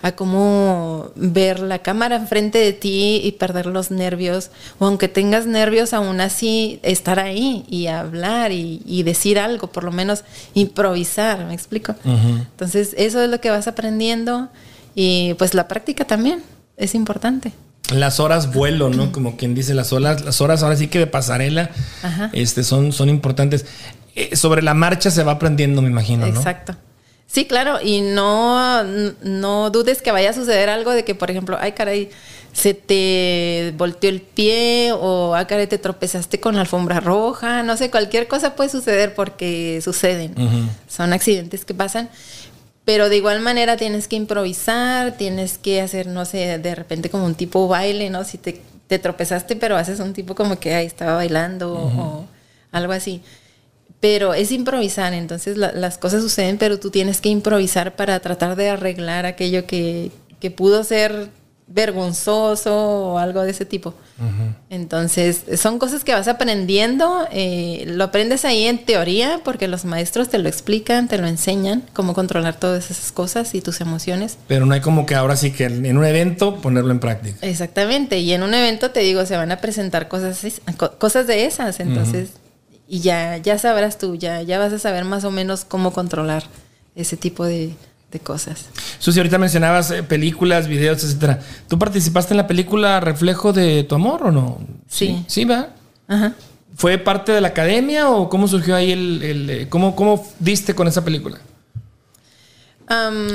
a 0.01 0.11
cómo 0.17 1.11
ver 1.15 1.61
la 1.61 1.79
cámara 1.79 2.17
enfrente 2.17 2.57
de 2.57 2.73
ti 2.73 3.21
y 3.23 3.31
perder 3.31 3.67
los 3.67 3.89
nervios, 3.89 4.51
o 4.77 4.85
aunque 4.85 5.07
tengas 5.07 5.45
nervios, 5.45 5.93
aún 5.93 6.19
así 6.19 6.81
estar 6.83 7.21
ahí 7.21 7.63
y 7.69 7.87
hablar 7.87 8.51
y, 8.51 8.81
y 8.85 9.03
decir 9.03 9.39
algo, 9.39 9.67
por 9.67 9.85
lo 9.85 9.93
menos 9.93 10.25
improvisar, 10.55 11.45
¿me 11.45 11.53
explico? 11.53 11.95
Entonces 12.03 12.93
eso 12.97 13.23
es 13.23 13.29
lo 13.29 13.39
que 13.39 13.49
vas 13.49 13.69
aprendiendo 13.69 14.49
y 14.93 15.35
pues 15.35 15.53
la 15.53 15.69
práctica 15.69 16.03
también 16.03 16.43
es 16.77 16.95
importante. 16.95 17.53
Las 17.93 18.19
horas 18.19 18.53
vuelo, 18.53 18.89
¿no? 18.89 19.11
Como 19.11 19.35
quien 19.37 19.53
dice, 19.53 19.73
las 19.73 19.93
horas, 19.93 20.23
las 20.23 20.41
horas 20.41 20.63
ahora 20.63 20.75
sí 20.75 20.87
que 20.87 20.99
de 20.99 21.07
pasarela 21.07 21.69
Ajá. 22.01 22.29
este, 22.33 22.63
son, 22.63 22.91
son 22.91 23.09
importantes. 23.09 23.65
Eh, 24.15 24.35
sobre 24.35 24.61
la 24.61 24.73
marcha 24.73 25.11
se 25.11 25.23
va 25.23 25.33
aprendiendo, 25.33 25.81
me 25.81 25.89
imagino, 25.89 26.25
¿no? 26.25 26.35
Exacto. 26.35 26.75
Sí, 27.27 27.45
claro, 27.45 27.79
y 27.81 28.01
no, 28.01 28.83
no 28.83 29.69
dudes 29.71 30.01
que 30.03 30.11
vaya 30.11 30.29
a 30.29 30.33
suceder 30.33 30.69
algo 30.69 30.91
de 30.91 31.03
que, 31.03 31.15
por 31.15 31.31
ejemplo, 31.31 31.57
ay, 31.59 31.71
caray, 31.71 32.11
se 32.53 32.75
te 32.75 33.73
volteó 33.75 34.09
el 34.11 34.21
pie 34.21 34.91
o, 34.93 35.33
ay, 35.33 35.45
caray, 35.47 35.65
te 35.65 35.79
tropezaste 35.79 36.39
con 36.39 36.53
la 36.53 36.61
alfombra 36.61 36.99
roja, 36.99 37.63
no 37.63 37.75
sé, 37.75 37.89
cualquier 37.89 38.27
cosa 38.27 38.55
puede 38.55 38.69
suceder 38.69 39.15
porque 39.15 39.81
suceden. 39.83 40.35
Son 40.87 41.11
accidentes 41.11 41.65
que 41.65 41.73
pasan. 41.73 42.09
Pero 42.85 43.07
de 43.09 43.17
igual 43.17 43.39
manera 43.39 43.77
tienes 43.77 44.07
que 44.07 44.15
improvisar, 44.17 45.13
tienes 45.17 45.57
que 45.57 45.81
hacer, 45.81 46.07
no 46.07 46.25
sé, 46.25 46.57
de 46.59 46.75
repente 46.75 47.09
como 47.09 47.25
un 47.25 47.35
tipo 47.35 47.67
baile, 47.67 48.09
¿no? 48.09 48.23
Si 48.25 48.37
te, 48.37 48.61
te 48.87 48.99
tropezaste, 48.99 49.55
pero 49.55 49.77
haces 49.77 49.99
un 50.01 50.13
tipo 50.13 50.35
como 50.35 50.59
que 50.59 50.73
ahí 50.75 50.85
estaba 50.85 51.15
bailando 51.15 51.73
o 51.73 52.27
algo 52.71 52.91
así. 52.91 53.21
Pero 54.01 54.33
es 54.33 54.51
improvisar, 54.51 55.13
entonces 55.13 55.55
la- 55.55 55.71
las 55.71 55.97
cosas 55.97 56.21
suceden, 56.21 56.57
pero 56.57 56.77
tú 56.77 56.89
tienes 56.91 57.21
que 57.21 57.29
improvisar 57.29 57.95
para 57.95 58.19
tratar 58.19 58.57
de 58.57 58.69
arreglar 58.69 59.25
aquello 59.25 59.65
que, 59.65 60.11
que 60.41 60.51
pudo 60.51 60.83
ser 60.83 61.29
vergonzoso 61.67 62.73
o 62.75 63.17
algo 63.17 63.41
de 63.41 63.51
ese 63.51 63.65
tipo. 63.65 63.93
Entonces, 64.69 65.43
son 65.57 65.79
cosas 65.79 66.03
que 66.03 66.13
vas 66.13 66.27
aprendiendo, 66.27 67.27
eh, 67.31 67.83
lo 67.87 68.05
aprendes 68.05 68.45
ahí 68.45 68.65
en 68.65 68.85
teoría, 68.85 69.41
porque 69.43 69.67
los 69.67 69.83
maestros 69.83 70.29
te 70.29 70.37
lo 70.37 70.47
explican, 70.47 71.07
te 71.07 71.17
lo 71.17 71.27
enseñan, 71.27 71.83
cómo 71.93 72.13
controlar 72.13 72.55
todas 72.57 72.89
esas 72.89 73.11
cosas 73.11 73.53
y 73.55 73.61
tus 73.61 73.81
emociones. 73.81 74.37
Pero 74.47 74.65
no 74.65 74.73
hay 74.73 74.81
como 74.81 75.05
que 75.05 75.15
ahora 75.15 75.35
sí 75.35 75.51
que 75.51 75.65
en 75.65 75.97
un 75.97 76.05
evento 76.05 76.61
ponerlo 76.61 76.91
en 76.91 76.99
práctica. 76.99 77.37
Exactamente, 77.41 78.19
y 78.19 78.31
en 78.33 78.43
un 78.43 78.53
evento 78.53 78.91
te 78.91 79.01
digo, 79.01 79.25
se 79.25 79.35
van 79.35 79.51
a 79.51 79.57
presentar 79.57 80.07
cosas, 80.07 80.61
cosas 80.99 81.27
de 81.27 81.45
esas, 81.45 81.79
entonces, 81.79 82.31
y 82.87 82.99
ya, 82.99 83.37
ya 83.37 83.57
sabrás 83.57 83.97
tú, 83.97 84.15
ya, 84.15 84.41
ya 84.41 84.59
vas 84.59 84.73
a 84.73 84.79
saber 84.79 85.03
más 85.05 85.23
o 85.23 85.31
menos 85.31 85.65
cómo 85.65 85.91
controlar 85.91 86.43
ese 86.95 87.17
tipo 87.17 87.45
de, 87.45 87.73
de 88.13 88.19
cosas. 88.19 88.65
Susi, 88.99 89.19
ahorita 89.19 89.37
mencionabas 89.37 89.91
eh, 89.91 90.03
películas, 90.03 90.67
videos, 90.67 91.03
etcétera. 91.03 91.39
¿Tú 91.67 91.77
participaste 91.77 92.33
en 92.33 92.37
la 92.37 92.47
película 92.47 92.99
Reflejo 93.01 93.51
de 93.51 93.83
tu 93.83 93.95
amor 93.95 94.23
o 94.27 94.31
no? 94.31 94.59
Sí. 94.87 95.25
Sí, 95.27 95.43
va. 95.45 95.69
Ajá. 96.07 96.33
¿Fue 96.75 96.97
parte 96.97 97.31
de 97.33 97.41
la 97.41 97.49
academia 97.49 98.09
o 98.09 98.29
cómo 98.29 98.47
surgió 98.47 98.75
ahí 98.75 98.91
el, 98.91 99.21
el, 99.23 99.49
eh, 99.49 99.67
cómo, 99.69 99.95
cómo 99.95 100.25
diste 100.39 100.73
con 100.73 100.87
esa 100.87 101.03
película? 101.03 101.39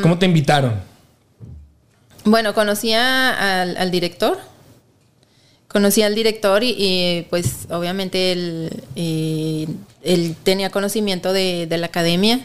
¿Cómo 0.03 0.18
te 0.18 0.26
invitaron? 0.26 0.74
Bueno, 2.24 2.55
conocí 2.55 2.93
a- 2.93 3.62
al, 3.62 3.76
al 3.76 3.91
director. 3.91 4.39
Conocí 5.66 6.03
al 6.03 6.14
director 6.14 6.62
y, 6.62 6.74
y, 6.79 7.26
pues 7.29 7.66
obviamente 7.70 8.33
él, 8.33 8.70
eh, 8.97 9.66
él 10.03 10.35
tenía 10.43 10.70
conocimiento 10.70 11.33
de, 11.33 11.66
de 11.66 11.79
la 11.79 11.87
academia. 11.87 12.41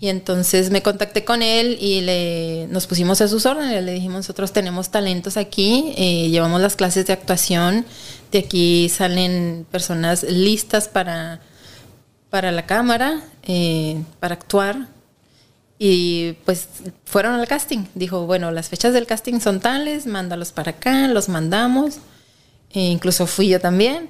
Y 0.00 0.08
entonces 0.08 0.70
me 0.70 0.82
contacté 0.82 1.24
con 1.24 1.42
él 1.42 1.76
y 1.80 2.00
le, 2.00 2.66
nos 2.70 2.86
pusimos 2.86 3.20
a 3.20 3.28
sus 3.28 3.44
órdenes. 3.44 3.84
Le 3.84 3.92
dijimos, 3.92 4.16
nosotros 4.16 4.52
tenemos 4.52 4.90
talentos 4.90 5.36
aquí, 5.36 5.92
eh, 5.96 6.30
llevamos 6.30 6.60
las 6.60 6.76
clases 6.76 7.06
de 7.06 7.12
actuación. 7.12 7.84
De 8.32 8.38
aquí 8.38 8.88
salen 8.88 9.66
personas 9.70 10.22
listas 10.22 10.88
para, 10.88 11.40
para 12.30 12.52
la 12.52 12.64
cámara, 12.64 13.20
eh, 13.42 14.02
para 14.18 14.34
actuar. 14.34 14.88
Y 15.78 16.32
pues 16.44 16.68
fueron 17.04 17.34
al 17.34 17.46
casting. 17.46 17.84
Dijo, 17.94 18.26
bueno, 18.26 18.50
las 18.50 18.68
fechas 18.68 18.94
del 18.94 19.06
casting 19.06 19.40
son 19.40 19.60
tales, 19.60 20.06
mándalos 20.06 20.52
para 20.52 20.72
acá, 20.72 21.08
los 21.08 21.28
mandamos. 21.28 21.96
E 22.70 22.80
incluso 22.80 23.26
fui 23.26 23.48
yo 23.48 23.60
también. 23.60 24.08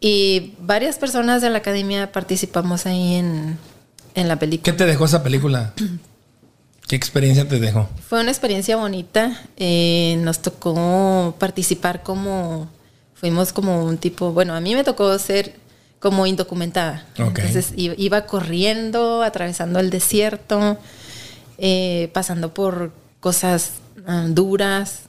Y 0.00 0.54
varias 0.60 0.96
personas 0.96 1.42
de 1.42 1.50
la 1.50 1.58
academia 1.58 2.12
participamos 2.12 2.86
ahí 2.86 3.16
en, 3.16 3.58
en 4.18 4.28
la 4.28 4.34
¿Qué 4.36 4.40
película. 4.40 4.76
te 4.76 4.86
dejó 4.86 5.04
esa 5.04 5.22
película? 5.22 5.72
¿Qué 6.88 6.96
experiencia 6.96 7.46
te 7.46 7.60
dejó? 7.60 7.86
Fue 8.08 8.20
una 8.20 8.30
experiencia 8.30 8.76
bonita. 8.76 9.38
Eh, 9.58 10.18
nos 10.22 10.40
tocó 10.40 11.34
participar 11.38 12.02
como, 12.02 12.68
fuimos 13.14 13.52
como 13.52 13.84
un 13.84 13.98
tipo, 13.98 14.32
bueno, 14.32 14.54
a 14.54 14.60
mí 14.60 14.74
me 14.74 14.84
tocó 14.84 15.18
ser 15.18 15.54
como 16.00 16.26
indocumentada. 16.26 17.04
Ok. 17.18 17.40
Entonces 17.40 17.74
iba 17.76 18.24
corriendo, 18.24 19.22
atravesando 19.22 19.80
el 19.80 19.90
desierto, 19.90 20.78
eh, 21.58 22.08
pasando 22.14 22.54
por 22.54 22.92
cosas 23.20 23.72
ah, 24.06 24.24
duras. 24.28 25.02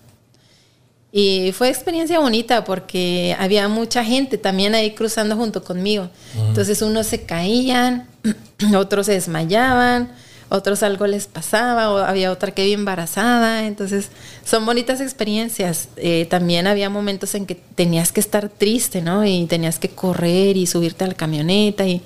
Y 1.14 1.53
fue 1.53 1.70
experiencia 1.70 2.20
bonita 2.20 2.66
porque 2.66 3.38
había 3.39 3.70
mucha 3.70 4.03
gente 4.03 4.38
también 4.38 4.76
ahí 4.76 4.93
cruzando 4.95 5.38
junto 5.38 5.64
conmigo. 5.64 6.10
Entonces 6.36 6.82
unos 6.82 7.07
se 7.07 7.24
caían, 7.24 8.09
otros 8.76 9.05
se 9.05 9.13
desmayaban, 9.13 10.11
otros 10.49 10.84
algo 10.84 11.05
les 11.07 11.28
pasaba, 11.28 11.91
o 11.91 11.97
había 11.97 12.32
otra 12.32 12.51
que 12.51 12.63
había 12.63 12.74
embarazada. 12.74 13.65
Entonces 13.65 14.09
son 14.43 14.65
bonitas 14.65 15.01
experiencias. 15.01 15.89
Eh, 15.97 16.28
también 16.30 16.67
había 16.67 16.89
momentos 16.89 17.36
en 17.36 17.45
que 17.45 17.55
tenías 17.55 18.11
que 18.11 18.20
estar 18.20 18.49
triste, 18.49 19.01
¿no? 19.01 19.26
Y 19.26 19.45
tenías 19.45 19.80
que 19.80 19.89
correr 19.89 20.57
y 20.57 20.65
subirte 20.65 21.03
a 21.03 21.07
la 21.07 21.13
camioneta 21.13 21.86
y 21.86 22.01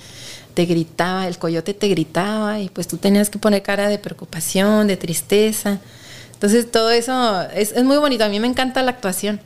te 0.53 0.66
gritaba, 0.66 1.28
el 1.28 1.39
coyote 1.39 1.74
te 1.74 1.88
gritaba 1.88 2.59
y 2.59 2.70
pues 2.70 2.88
tú 2.88 2.97
tenías 2.97 3.32
que 3.32 3.39
poner 3.39 3.64
cara 3.64 3.89
de 3.89 3.97
preocupación, 3.97 4.88
de 4.88 4.97
tristeza. 4.97 5.80
Entonces 6.34 6.70
todo 6.70 6.91
eso 6.91 7.41
es, 7.55 7.72
es 7.72 7.84
muy 7.84 7.97
bonito. 7.97 8.24
A 8.24 8.30
mí 8.30 8.39
me 8.39 8.47
encanta 8.47 8.84
la 8.84 8.91
actuación 8.91 9.39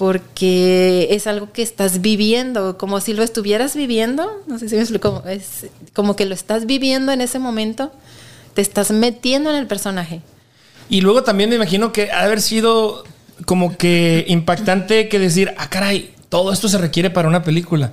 porque 0.00 1.08
es 1.10 1.26
algo 1.26 1.52
que 1.52 1.60
estás 1.60 2.00
viviendo, 2.00 2.78
como 2.78 3.02
si 3.02 3.12
lo 3.12 3.22
estuvieras 3.22 3.76
viviendo. 3.76 4.30
No 4.46 4.58
sé 4.58 4.70
si 4.70 4.76
me 4.76 4.80
explico. 4.80 5.22
Es 5.28 5.66
como 5.92 6.16
que 6.16 6.24
lo 6.24 6.32
estás 6.32 6.64
viviendo 6.64 7.12
en 7.12 7.20
ese 7.20 7.38
momento. 7.38 7.92
Te 8.54 8.62
estás 8.62 8.92
metiendo 8.92 9.50
en 9.50 9.56
el 9.56 9.66
personaje. 9.66 10.22
Y 10.88 11.02
luego 11.02 11.22
también 11.22 11.50
me 11.50 11.56
imagino 11.56 11.92
que 11.92 12.10
ha 12.12 12.22
haber 12.22 12.40
sido 12.40 13.04
como 13.44 13.76
que 13.76 14.24
impactante 14.26 15.10
que 15.10 15.18
decir, 15.18 15.52
ah, 15.58 15.68
caray, 15.68 16.14
todo 16.30 16.50
esto 16.50 16.70
se 16.70 16.78
requiere 16.78 17.10
para 17.10 17.28
una 17.28 17.42
película. 17.42 17.92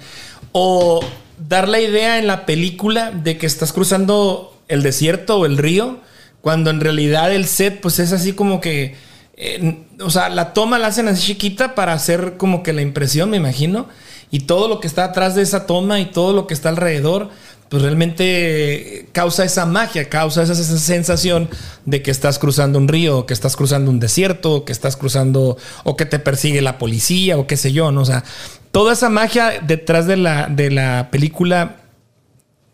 O 0.54 1.02
dar 1.50 1.68
la 1.68 1.82
idea 1.82 2.20
en 2.20 2.28
la 2.28 2.46
película 2.46 3.12
de 3.12 3.38
que 3.38 3.48
estás 3.48 3.74
cruzando 3.74 4.58
el 4.70 4.82
desierto 4.82 5.40
o 5.40 5.46
el 5.46 5.58
río, 5.58 6.00
cuando 6.40 6.70
en 6.70 6.80
realidad 6.80 7.34
el 7.34 7.48
set 7.48 7.82
pues 7.82 8.00
es 8.00 8.14
así 8.14 8.32
como 8.32 8.62
que, 8.62 8.96
eh, 9.38 9.84
o 10.02 10.10
sea, 10.10 10.30
la 10.30 10.54
toma 10.54 10.80
la 10.80 10.88
hacen 10.88 11.08
así 11.08 11.28
chiquita 11.28 11.76
para 11.76 11.94
hacer 11.94 12.34
como 12.38 12.64
que 12.64 12.74
la 12.74 12.82
impresión, 12.82 13.30
me 13.30 13.38
imagino. 13.38 13.88
Y 14.30 14.42
todo 14.42 14.68
lo 14.68 14.80
que 14.82 14.88
está 14.88 15.06
atrás 15.06 15.36
de 15.36 15.42
esa 15.44 15.66
toma 15.66 16.00
y 16.02 16.06
todo 16.08 16.34
lo 16.34 16.48
que 16.48 16.54
está 16.54 16.68
alrededor, 16.70 17.30
pues 17.70 17.82
realmente 17.84 19.08
causa 19.14 19.46
esa 19.46 19.66
magia, 19.66 20.10
causa 20.10 20.44
esa, 20.44 20.54
esa 20.54 20.78
sensación 20.78 21.50
de 21.86 22.02
que 22.02 22.12
estás 22.12 22.40
cruzando 22.40 22.78
un 22.80 22.88
río, 22.88 23.20
o 23.20 23.26
que 23.26 23.34
estás 23.34 23.56
cruzando 23.56 23.90
un 23.92 24.00
desierto, 24.00 24.54
o 24.56 24.66
que 24.66 24.72
estás 24.74 24.98
cruzando, 24.98 25.58
o 25.86 25.96
que 25.96 26.06
te 26.06 26.20
persigue 26.20 26.62
la 26.62 26.78
policía, 26.78 27.38
o 27.38 27.48
qué 27.48 27.56
sé 27.58 27.72
yo, 27.72 27.92
¿no? 27.92 28.02
O 28.02 28.06
sea, 28.06 28.24
toda 28.72 28.94
esa 28.94 29.10
magia 29.10 29.62
detrás 29.66 30.08
de 30.08 30.18
la, 30.18 30.48
de 30.48 30.72
la 30.72 31.10
película 31.12 31.78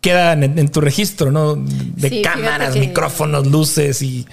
queda 0.00 0.32
en, 0.32 0.58
en 0.58 0.68
tu 0.68 0.80
registro, 0.80 1.30
¿no? 1.30 1.54
De 1.56 2.08
Sí, 2.08 2.22
cámaras, 2.22 2.74
que- 2.74 2.80
micrófonos, 2.80 3.46
luces 3.46 4.02
y 4.02 4.26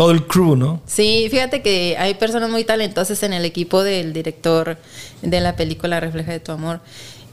todo 0.00 0.12
el 0.12 0.26
crew, 0.26 0.56
¿no? 0.56 0.80
Sí, 0.86 1.28
fíjate 1.30 1.60
que 1.60 1.94
hay 1.98 2.14
personas 2.14 2.48
muy 2.48 2.64
talentosas 2.64 3.22
en 3.22 3.34
el 3.34 3.44
equipo 3.44 3.82
del 3.82 4.14
director 4.14 4.78
de 5.20 5.40
la 5.42 5.56
película 5.56 6.00
Refleja 6.00 6.32
de 6.32 6.40
tu 6.40 6.52
amor. 6.52 6.80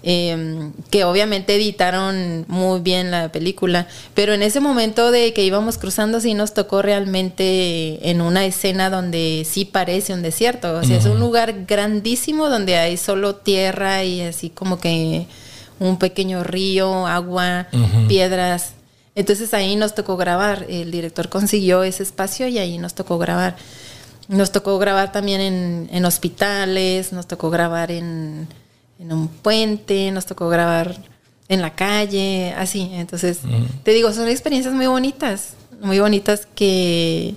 eh, 0.03 0.69
que 0.91 1.03
obviamente 1.05 1.55
editaron 1.55 2.45
muy 2.47 2.81
bien 2.81 3.09
la 3.09 3.31
película, 3.31 3.87
pero 4.13 4.33
en 4.33 4.41
ese 4.43 4.59
momento 4.59 5.11
de 5.11 5.33
que 5.33 5.43
íbamos 5.43 5.77
cruzando 5.77 6.19
sí 6.19 6.33
nos 6.33 6.53
tocó 6.53 6.81
realmente 6.81 8.09
en 8.09 8.21
una 8.21 8.45
escena 8.45 8.89
donde 8.89 9.45
sí 9.49 9.65
parece 9.65 10.13
un 10.13 10.21
desierto, 10.21 10.73
o 10.73 10.83
sea, 10.83 10.97
es 10.97 11.05
un 11.05 11.19
lugar 11.19 11.65
grandísimo 11.67 12.49
donde 12.49 12.75
hay 12.77 12.97
solo 12.97 13.35
tierra 13.35 14.03
y 14.03 14.21
así 14.21 14.49
como 14.49 14.79
que 14.79 15.25
un 15.79 15.97
pequeño 15.99 16.43
río, 16.43 17.07
agua, 17.07 17.67
piedras. 18.07 18.76
Entonces 19.17 19.51
ahí 19.55 19.75
nos 19.75 19.95
tocó 19.95 20.15
grabar, 20.15 20.67
el 20.69 20.91
director 20.91 21.27
consiguió 21.27 21.81
ese 21.81 22.03
espacio 22.03 22.47
y 22.47 22.59
ahí 22.59 22.77
nos 22.77 22.93
tocó 22.93 23.17
grabar. 23.17 23.55
Nos 24.27 24.51
tocó 24.51 24.77
grabar 24.77 25.11
también 25.11 25.41
en, 25.41 25.89
en 25.91 26.05
hospitales, 26.05 27.11
nos 27.13 27.25
tocó 27.25 27.49
grabar 27.49 27.89
en, 27.89 28.47
en 28.99 29.11
un 29.11 29.27
puente, 29.27 30.11
nos 30.11 30.27
tocó 30.27 30.49
grabar 30.49 30.95
en 31.49 31.63
la 31.63 31.73
calle, 31.73 32.53
así. 32.55 32.91
Entonces, 32.93 33.39
te 33.81 33.89
digo, 33.89 34.13
son 34.13 34.27
experiencias 34.27 34.75
muy 34.75 34.85
bonitas, 34.85 35.53
muy 35.81 35.99
bonitas 35.99 36.45
que, 36.53 37.33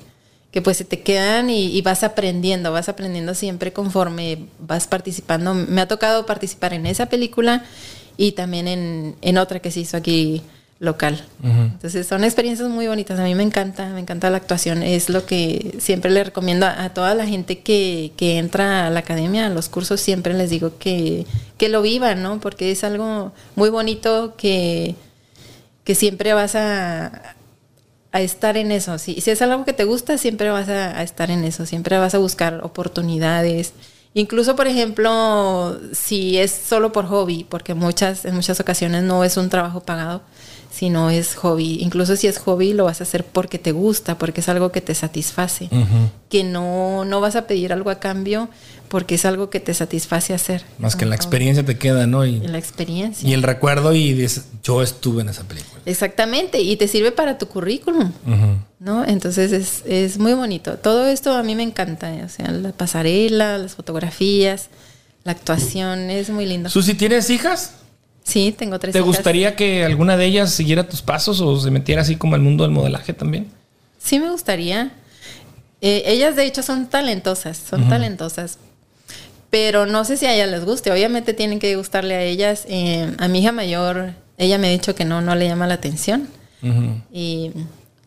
que 0.51 0.61
pues 0.61 0.77
se 0.77 0.85
te 0.85 1.01
quedan 1.01 1.49
y, 1.49 1.75
y 1.75 1.81
vas 1.81 2.03
aprendiendo, 2.05 2.73
vas 2.73 2.91
aprendiendo 2.91 3.35
siempre 3.35 3.73
conforme 3.73 4.49
vas 4.59 4.87
participando. 4.87 5.55
Me 5.55 5.81
ha 5.81 5.89
tocado 5.89 6.27
participar 6.27 6.75
en 6.75 6.85
esa 6.85 7.07
película 7.07 7.65
y 8.19 8.33
también 8.33 8.69
en, 8.69 9.17
en 9.23 9.39
otra 9.39 9.61
que 9.61 9.71
se 9.71 9.81
hizo 9.81 9.97
aquí 9.97 10.43
local. 10.81 11.23
Entonces 11.43 12.07
son 12.07 12.25
experiencias 12.25 12.69
muy 12.71 12.89
bonitas. 12.89 13.21
A 13.21 13.25
mí 13.25 13.35
me 13.35 13.43
encanta, 13.43 13.91
me 13.91 14.01
encanta 14.01 14.31
la 14.31 14.39
actuación. 14.39 14.83
Es 14.83 15.11
lo 15.11 15.27
que 15.27 15.77
siempre 15.79 16.11
le 16.11 16.25
recomiendo 16.25 16.65
a, 16.65 16.85
a 16.85 16.95
toda 16.95 17.15
la 17.15 17.27
gente 17.27 17.61
que, 17.61 18.13
que 18.17 18.39
entra 18.39 18.87
a 18.87 18.91
la 18.91 19.01
academia, 19.01 19.47
a 19.47 19.51
los 19.51 19.69
cursos, 19.69 20.01
siempre 20.01 20.33
les 20.33 20.49
digo 20.49 20.79
que, 20.79 21.27
que 21.59 21.69
lo 21.69 21.83
vivan, 21.83 22.23
¿no? 22.23 22.41
Porque 22.41 22.71
es 22.71 22.83
algo 22.83 23.33
muy 23.57 23.69
bonito 23.69 24.35
que, 24.39 24.95
que 25.85 25.95
siempre 25.95 26.33
vas 26.33 26.55
a, 26.55 27.37
a 28.11 28.21
estar 28.23 28.57
en 28.57 28.73
eso. 28.73 28.97
Si, 28.97 29.21
si 29.21 29.31
es 29.31 29.43
algo 29.43 29.67
que 29.67 29.75
te 29.75 29.85
gusta, 29.85 30.17
siempre 30.17 30.49
vas 30.49 30.71
a, 30.71 30.99
a 30.99 31.03
estar 31.03 31.31
en 31.31 31.45
eso. 31.45 31.67
Siempre 31.67 31.99
vas 31.99 32.15
a 32.15 32.19
buscar 32.19 32.61
oportunidades. 32.65 33.75
Incluso, 34.15 34.57
por 34.57 34.67
ejemplo, 34.67 35.79
si 35.93 36.39
es 36.39 36.51
solo 36.51 36.91
por 36.91 37.05
hobby, 37.05 37.45
porque 37.45 37.75
muchas, 37.75 38.25
en 38.25 38.35
muchas 38.35 38.59
ocasiones 38.61 39.03
no 39.03 39.25
es 39.25 39.37
un 39.37 39.51
trabajo 39.51 39.81
pagado, 39.83 40.23
sino 40.81 41.11
es 41.11 41.35
hobby. 41.35 41.77
Incluso 41.83 42.17
si 42.17 42.27
es 42.27 42.39
hobby, 42.39 42.73
lo 42.73 42.85
vas 42.85 43.03
a 43.03 43.05
hacer 43.05 43.23
porque 43.23 43.59
te 43.59 43.71
gusta, 43.71 44.17
porque 44.17 44.41
es 44.41 44.49
algo 44.49 44.73
que 44.73 44.81
te 44.81 44.95
satisface. 44.95 45.69
Que 46.31 46.43
no, 46.43 47.05
no 47.05 47.21
vas 47.21 47.37
a 47.37 47.47
pedir 47.47 47.75
algo 47.75 47.91
a 47.91 48.01
cambio 48.01 48.49
porque 48.89 49.17
es 49.17 49.27
algo 49.27 49.51
que 49.51 49.61
te 49.61 49.75
satisface 49.75 50.33
hacer. 50.33 50.65
Más 50.79 50.97
que 50.97 51.05
la 51.05 51.17
experiencia 51.17 51.63
te 51.67 51.77
queda, 51.77 52.07
¿no? 52.07 52.25
Y, 52.25 52.41
La 52.41 52.57
experiencia. 52.57 53.29
y 53.29 53.35
el 53.35 53.43
recuerdo 53.43 53.93
y 53.93 54.15
dices, 54.15 54.47
yo 54.63 54.83
estuve 54.83 55.21
en 55.21 55.29
esa 55.29 55.43
película. 55.43 55.83
Exactamente, 55.85 56.63
y 56.63 56.75
te 56.77 56.89
sirve 56.89 57.13
para 57.13 57.37
tu 57.37 57.47
currículum, 57.47 58.13
¿no? 58.79 59.05
Entonces 59.05 59.53
es, 59.53 59.83
es 59.85 60.17
muy 60.17 60.33
bonito. 60.33 60.79
Todo 60.79 61.09
esto 61.09 61.35
a 61.35 61.43
mí 61.43 61.57
me 61.57 61.63
encanta, 61.63 62.11
o 62.25 62.29
sea, 62.31 62.51
la 62.53 62.73
pasarela, 62.73 63.59
las 63.59 63.75
fotografías, 63.75 64.71
la 65.25 65.33
actuación, 65.33 66.09
es 66.09 66.31
muy 66.31 66.47
lindo. 66.47 66.71
Susi, 66.71 66.95
¿tienes 66.95 67.29
hijas? 67.29 67.75
Sí, 68.25 68.55
tengo 68.57 68.79
tres 68.79 68.93
¿Te 68.93 68.99
hijas. 68.99 69.07
gustaría 69.07 69.57
que 69.57 69.85
alguna 69.85 70.17
de 70.17 70.27
ellas 70.27 70.53
siguiera 70.53 70.89
tus 70.89 71.03
pasos 71.03 71.41
o 71.41 71.59
se 71.61 71.71
metiera 71.71 72.03
así 72.03 72.17
como 72.17 72.35
al 72.37 72.41
mundo 72.43 72.65
del 72.65 72.73
modelaje 72.73 73.13
también? 73.13 73.49
Sí 73.99 74.19
me 74.21 74.31
gustaría. 74.31 74.93
Eh, 75.81 76.03
ellas 76.07 76.37
de 76.37 76.45
hecho 76.45 76.63
son 76.63 76.89
talentosas, 76.89 77.57
son 77.59 77.89
talentosas. 77.89 78.59
Pero 79.51 79.87
no 79.87 80.05
sé 80.05 80.17
si 80.17 80.27
a 80.27 80.35
ellas 80.35 80.49
les 80.51 80.65
guste. 80.65 80.93
Obviamente 80.93 81.35
tienen 81.35 81.59
que 81.59 81.75
gustarle 81.75 82.15
a 82.15 82.23
ellas. 82.23 82.67
Eh, 82.69 83.13
a 83.19 83.27
mi 83.29 83.41
hija 83.41 83.51
mayor, 83.53 84.13
ella 84.39 84.59
me 84.59 84.69
ha 84.69 84.71
dicho 84.71 84.95
que 84.95 85.05
no, 85.05 85.21
no 85.23 85.35
le 85.35 85.49
llama 85.49 85.67
la 85.67 85.75
atención. 85.75 86.29
Y 87.13 87.51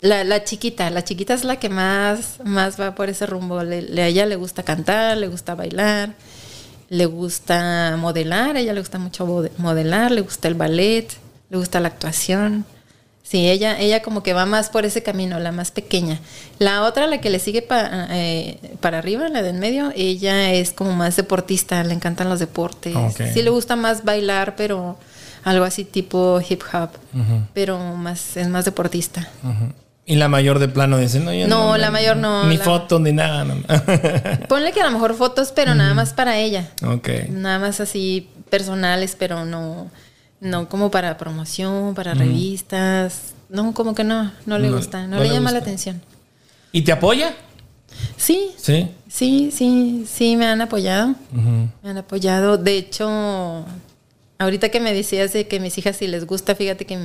la, 0.01 0.24
la 0.24 0.43
chiquita, 0.43 0.89
la 0.91 1.03
chiquita 1.03 1.34
es 1.34 1.43
la 1.43 1.57
que 1.57 1.70
más, 1.70 2.38
más 2.45 2.80
va 2.80 2.93
por 2.95 3.09
ese 3.09 3.26
rumbo. 3.26 3.61
Le- 3.64 3.82
le- 3.82 4.03
a 4.03 4.07
ella 4.07 4.26
le 4.26 4.36
gusta 4.38 4.64
cantar, 4.64 5.18
le 5.18 5.28
gusta 5.28 5.55
bailar, 5.55 6.14
le 6.93 7.05
gusta 7.07 7.95
modelar, 7.97 8.55
a 8.55 8.59
ella 8.59 8.73
le 8.73 8.79
gusta 8.79 8.99
mucho 8.99 9.25
mode- 9.25 9.51
modelar, 9.57 10.11
le 10.11 10.21
gusta 10.21 10.47
el 10.47 10.53
ballet, 10.55 11.07
le 11.49 11.57
gusta 11.57 11.79
la 11.79 11.87
actuación. 11.87 12.65
Sí, 13.23 13.49
ella, 13.49 13.79
ella 13.79 14.01
como 14.03 14.21
que 14.21 14.33
va 14.33 14.45
más 14.45 14.69
por 14.69 14.85
ese 14.85 15.01
camino, 15.01 15.39
la 15.39 15.51
más 15.51 15.71
pequeña. 15.71 16.19
La 16.59 16.83
otra, 16.83 17.07
la 17.07 17.19
que 17.19 17.29
le 17.31 17.39
sigue 17.39 17.61
pa- 17.63 18.07
eh, 18.11 18.59
para 18.79 18.99
arriba, 18.99 19.27
la 19.29 19.41
de 19.41 19.49
en 19.49 19.59
medio, 19.59 19.91
ella 19.95 20.51
es 20.53 20.71
como 20.71 20.91
más 20.93 21.15
deportista, 21.15 21.83
le 21.83 21.93
encantan 21.93 22.29
los 22.29 22.39
deportes. 22.39 22.93
Sí 23.33 23.41
le 23.41 23.49
gusta 23.49 23.75
más 23.75 24.03
bailar, 24.03 24.55
pero 24.55 24.97
algo 25.43 25.65
así 25.65 25.83
tipo 25.83 26.41
hip 26.47 26.61
hop, 26.73 26.89
pero 27.53 27.79
más 27.95 28.37
es 28.37 28.49
más 28.49 28.65
deportista. 28.65 29.27
Y 30.05 30.15
la 30.17 30.27
mayor 30.27 30.59
de 30.59 30.67
plano 30.67 30.97
dice, 30.97 31.19
no, 31.21 31.33
yo 31.33 31.47
No, 31.47 31.77
la 31.77 31.89
mayor 31.89 32.17
no, 32.17 32.45
Ni 32.47 32.57
la- 32.57 32.63
foto 32.63 32.99
ni 32.99 33.13
nada. 33.13 33.45
no. 33.45 33.55
Ponle 34.49 34.71
que 34.73 34.81
a 34.81 34.85
lo 34.85 34.91
mejor 34.91 35.13
fotos, 35.15 35.51
pero 35.55 35.75
nada 35.75 35.93
más 35.93 36.13
para 36.13 36.37
ella. 36.37 36.69
ok. 36.85 37.07
Nada 37.29 37.59
más 37.59 37.79
así 37.79 38.27
personales, 38.49 39.15
pero 39.17 39.45
no, 39.45 39.89
no 40.41 40.67
como 40.67 40.91
para 40.91 41.17
promoción, 41.17 41.95
para 41.95 42.13
revistas. 42.13 43.33
No, 43.49 43.73
como 43.73 43.95
que 43.95 44.03
no, 44.03 44.31
no 44.45 44.59
le 44.59 44.69
No- 44.69 44.75
gusta, 44.77 45.03
no, 45.07 45.15
no 45.17 45.23
le, 45.23 45.29
le 45.29 45.33
llama 45.35 45.51
la 45.51 45.59
atención. 45.59 46.01
¿Y 46.73 46.81
te 46.81 46.91
apoya? 46.91 47.33
Sí, 48.17 48.51
Sí. 48.57 48.89
sí, 49.07 49.51
sí, 49.55 50.05
sí, 50.11 50.35
me 50.35 50.47
han 50.47 50.59
apoyado. 50.61 51.13
Me 51.81 51.89
han 51.89 51.97
apoyado. 51.97 52.57
De 52.57 52.75
hecho, 52.77 53.65
ahorita 54.39 54.69
que 54.69 54.79
me 54.79 54.93
decías 54.93 55.31
de 55.33 55.47
que 55.47 55.59
mis 55.59 55.77
hijas 55.77 55.95
si 55.97 56.07
les 56.07 56.25
gusta, 56.25 56.55
fíjate 56.55 56.85
que 56.85 56.97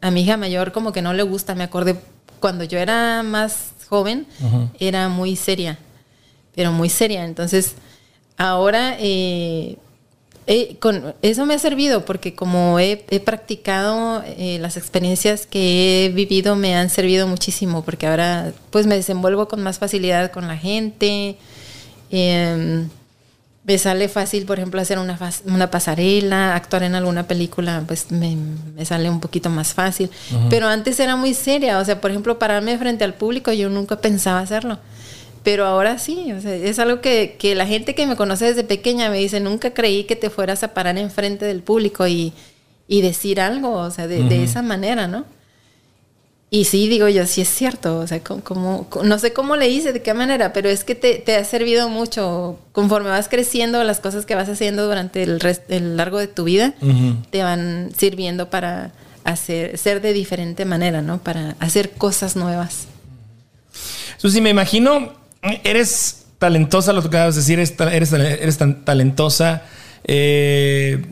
a 0.00 0.10
mi 0.10 0.22
hija 0.22 0.36
mayor 0.36 0.72
como 0.72 0.92
que 0.92 1.00
no 1.00 1.14
le 1.14 1.22
gusta. 1.22 1.54
Me 1.54 1.64
acordé 1.64 1.96
cuando 2.40 2.64
yo 2.64 2.78
era 2.78 3.22
más 3.22 3.72
joven, 3.88 4.26
era 4.78 5.08
muy 5.08 5.36
seria, 5.36 5.78
pero 6.54 6.72
muy 6.72 6.88
seria. 6.88 7.24
Entonces, 7.24 7.74
ahora 8.36 8.96
eh, 8.98 9.76
eh, 10.46 10.76
con, 10.78 11.14
eso 11.22 11.46
me 11.46 11.54
ha 11.54 11.58
servido 11.58 12.04
porque 12.04 12.34
como 12.34 12.78
he, 12.78 13.04
he 13.08 13.20
practicado 13.20 14.22
eh, 14.26 14.58
las 14.60 14.76
experiencias 14.76 15.46
que 15.46 16.06
he 16.06 16.08
vivido 16.10 16.54
me 16.54 16.74
han 16.76 16.90
servido 16.90 17.26
muchísimo 17.26 17.82
porque 17.82 18.06
ahora 18.06 18.52
pues 18.70 18.86
me 18.86 18.94
desenvuelvo 18.96 19.48
con 19.48 19.62
más 19.62 19.78
facilidad 19.78 20.30
con 20.30 20.46
la 20.46 20.58
gente. 20.58 21.36
em, 22.10 22.88
me 23.64 23.78
sale 23.78 24.08
fácil, 24.08 24.44
por 24.44 24.58
ejemplo, 24.58 24.80
hacer 24.80 24.98
una, 24.98 25.18
una 25.46 25.70
pasarela, 25.70 26.54
actuar 26.54 26.82
en 26.82 26.94
alguna 26.94 27.26
película, 27.26 27.82
pues 27.86 28.10
me, 28.10 28.36
me 28.74 28.84
sale 28.84 29.08
un 29.08 29.20
poquito 29.20 29.48
más 29.48 29.72
fácil. 29.72 30.10
Pero 30.50 30.68
antes 30.68 31.00
era 31.00 31.16
muy 31.16 31.32
seria, 31.32 31.78
o 31.78 31.84
sea, 31.84 32.00
por 32.00 32.10
ejemplo, 32.10 32.38
pararme 32.38 32.76
frente 32.76 33.04
al 33.04 33.14
público, 33.14 33.52
yo 33.52 33.70
nunca 33.70 33.96
pensaba 34.00 34.40
hacerlo. 34.40 34.78
Pero 35.42 35.66
ahora 35.66 35.98
sí, 35.98 36.32
o 36.32 36.40
sea, 36.40 36.54
es 36.54 36.78
algo 36.78 37.00
que, 37.00 37.36
que 37.38 37.54
la 37.54 37.66
gente 37.66 37.94
que 37.94 38.06
me 38.06 38.16
conoce 38.16 38.46
desde 38.46 38.64
pequeña 38.64 39.08
me 39.08 39.18
dice, 39.18 39.40
nunca 39.40 39.72
creí 39.72 40.04
que 40.04 40.16
te 40.16 40.30
fueras 40.30 40.62
a 40.62 40.74
parar 40.74 40.98
enfrente 40.98 41.46
del 41.46 41.62
público 41.62 42.06
y, 42.06 42.34
y 42.86 43.00
decir 43.00 43.40
algo, 43.40 43.72
o 43.72 43.90
sea, 43.90 44.06
de, 44.06 44.24
de 44.24 44.44
esa 44.44 44.60
manera, 44.62 45.06
¿no? 45.06 45.24
Y 46.50 46.66
sí, 46.66 46.88
digo 46.88 47.08
yo, 47.08 47.26
sí 47.26 47.40
es 47.40 47.48
cierto, 47.48 47.98
o 47.98 48.06
sea, 48.06 48.20
como, 48.22 48.86
no 49.02 49.18
sé 49.18 49.32
cómo 49.32 49.56
le 49.56 49.68
hice, 49.70 49.92
de 49.92 50.02
qué 50.02 50.14
manera, 50.14 50.52
pero 50.52 50.68
es 50.68 50.84
que 50.84 50.94
te, 50.94 51.14
te 51.16 51.34
ha 51.34 51.44
servido 51.44 51.88
mucho. 51.88 52.60
Conforme 52.70 53.08
vas 53.10 53.28
creciendo, 53.28 53.82
las 53.82 53.98
cosas 53.98 54.24
que 54.24 54.36
vas 54.36 54.48
haciendo 54.48 54.86
durante 54.86 55.24
el, 55.24 55.40
rest- 55.40 55.64
el 55.68 55.96
largo 55.96 56.18
de 56.18 56.28
tu 56.28 56.44
vida 56.44 56.74
te 57.30 57.42
van 57.42 57.90
sirviendo 57.96 58.50
para 58.50 58.92
hacer, 59.24 59.76
ser 59.78 60.00
de 60.00 60.12
diferente 60.12 60.64
manera, 60.64 61.02
¿no? 61.02 61.18
Para 61.18 61.56
hacer 61.58 61.90
cosas 61.92 62.36
nuevas. 62.36 62.86
Susi, 64.18 64.40
me 64.40 64.50
imagino, 64.50 65.12
eres 65.64 66.26
talentosa, 66.38 66.92
lo 66.92 67.02
que 67.02 67.08
acabas 67.08 67.34
de 67.34 67.40
decir, 67.40 67.58
eres, 67.58 67.74
eres, 67.80 68.12
eres 68.12 68.58
tan 68.58 68.84
talentosa. 68.84 69.62
eh, 70.04 71.04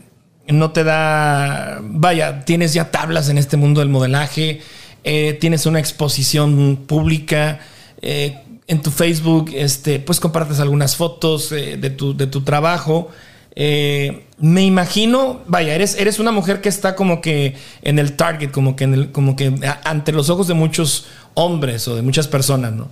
no 0.49 0.71
te 0.73 0.85
da. 0.85 1.79
Vaya, 1.83 2.45
tienes 2.45 2.75
ya 2.75 2.91
tablas 2.91 3.29
en 3.29 3.39
este 3.39 3.57
mundo 3.57 3.81
del 3.81 3.89
modelaje. 3.89 4.61
Eh, 5.05 5.37
tienes 5.41 5.67
una 5.67 5.79
exposición 5.81 6.85
pública. 6.87 7.61
eh, 8.01 8.39
en 8.69 8.81
tu 8.81 8.91
Facebook, 8.91 9.51
este, 9.55 9.99
pues 9.99 10.21
compartes 10.21 10.61
algunas 10.61 10.97
fotos 10.97 11.53
eh, 11.53 11.77
de, 11.77 11.91
tu, 11.91 12.17
de 12.17 12.27
tu 12.27 12.43
trabajo. 12.43 13.11
Eh, 13.55 14.25
me 14.39 14.63
imagino, 14.63 15.43
vaya, 15.47 15.75
eres, 15.75 15.97
eres 15.99 16.19
una 16.19 16.33
mujer 16.33 16.63
que 16.63 16.71
está 16.71 16.95
como 16.95 17.21
que 17.21 17.55
en 17.83 17.99
el 17.99 18.15
target, 18.15 18.51
como 18.51 18.75
que, 18.77 18.85
en 18.85 18.95
el, 18.95 19.13
como 19.13 19.37
que 19.37 19.53
ante 19.85 20.13
los 20.13 20.31
ojos 20.31 20.49
de 20.49 20.55
muchos 20.55 21.07
hombres 21.35 21.87
o 21.87 21.97
de 21.97 22.03
muchas 22.03 22.29
personas, 22.29 22.73
¿no? 22.73 22.89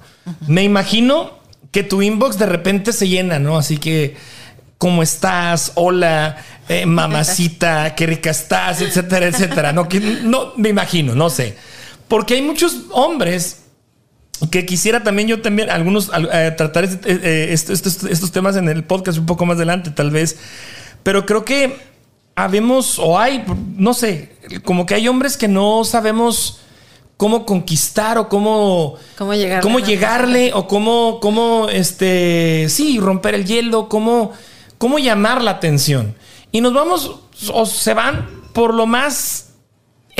Me 0.46 0.64
imagino 0.64 1.38
que 1.70 1.82
tu 1.82 2.02
inbox 2.02 2.38
de 2.38 2.46
repente 2.46 2.92
se 2.92 3.08
llena, 3.08 3.38
¿no? 3.38 3.56
Así 3.56 3.78
que, 3.78 4.16
¿cómo 4.76 5.02
estás? 5.02 5.72
Hola, 5.76 6.44
eh, 6.68 6.84
mamacita, 6.84 7.94
qué 7.94 8.06
rica 8.06 8.30
estás, 8.30 8.82
etcétera, 8.82 9.28
etcétera. 9.28 9.72
No, 9.72 9.88
que, 9.88 10.00
no, 10.00 10.52
me 10.56 10.68
imagino, 10.68 11.14
no 11.14 11.30
sé. 11.30 11.56
Porque 12.10 12.34
hay 12.34 12.42
muchos 12.42 12.86
hombres 12.90 13.62
que 14.50 14.66
quisiera 14.66 15.04
también 15.04 15.28
yo 15.28 15.42
también 15.42 15.70
algunos 15.70 16.10
eh, 16.32 16.52
tratar 16.56 16.82
este, 16.82 17.12
eh, 17.12 17.52
estos, 17.52 18.02
estos, 18.02 18.32
temas 18.32 18.56
en 18.56 18.68
el 18.68 18.82
podcast 18.82 19.16
un 19.18 19.26
poco 19.26 19.46
más 19.46 19.56
adelante 19.56 19.92
tal 19.92 20.10
vez. 20.10 20.36
Pero 21.04 21.24
creo 21.24 21.44
que 21.44 21.76
habemos 22.34 22.98
o 22.98 23.16
hay 23.16 23.44
no 23.76 23.94
sé 23.94 24.34
como 24.64 24.86
que 24.86 24.96
hay 24.96 25.06
hombres 25.06 25.36
que 25.36 25.46
no 25.46 25.84
sabemos 25.84 26.62
cómo 27.16 27.46
conquistar 27.46 28.18
o 28.18 28.28
cómo 28.28 28.96
cómo 29.16 29.32
llegarle, 29.34 29.62
cómo 29.62 29.78
llegarle 29.78 30.50
o 30.52 30.66
cómo 30.66 31.20
cómo 31.20 31.68
este 31.70 32.66
sí 32.70 32.98
romper 32.98 33.36
el 33.36 33.44
hielo 33.44 33.88
cómo 33.88 34.32
cómo 34.78 34.98
llamar 34.98 35.42
la 35.44 35.52
atención. 35.52 36.16
Y 36.50 36.60
nos 36.60 36.74
vamos 36.74 37.20
o 37.52 37.66
se 37.66 37.94
van 37.94 38.26
por 38.52 38.74
lo 38.74 38.86
más 38.86 39.49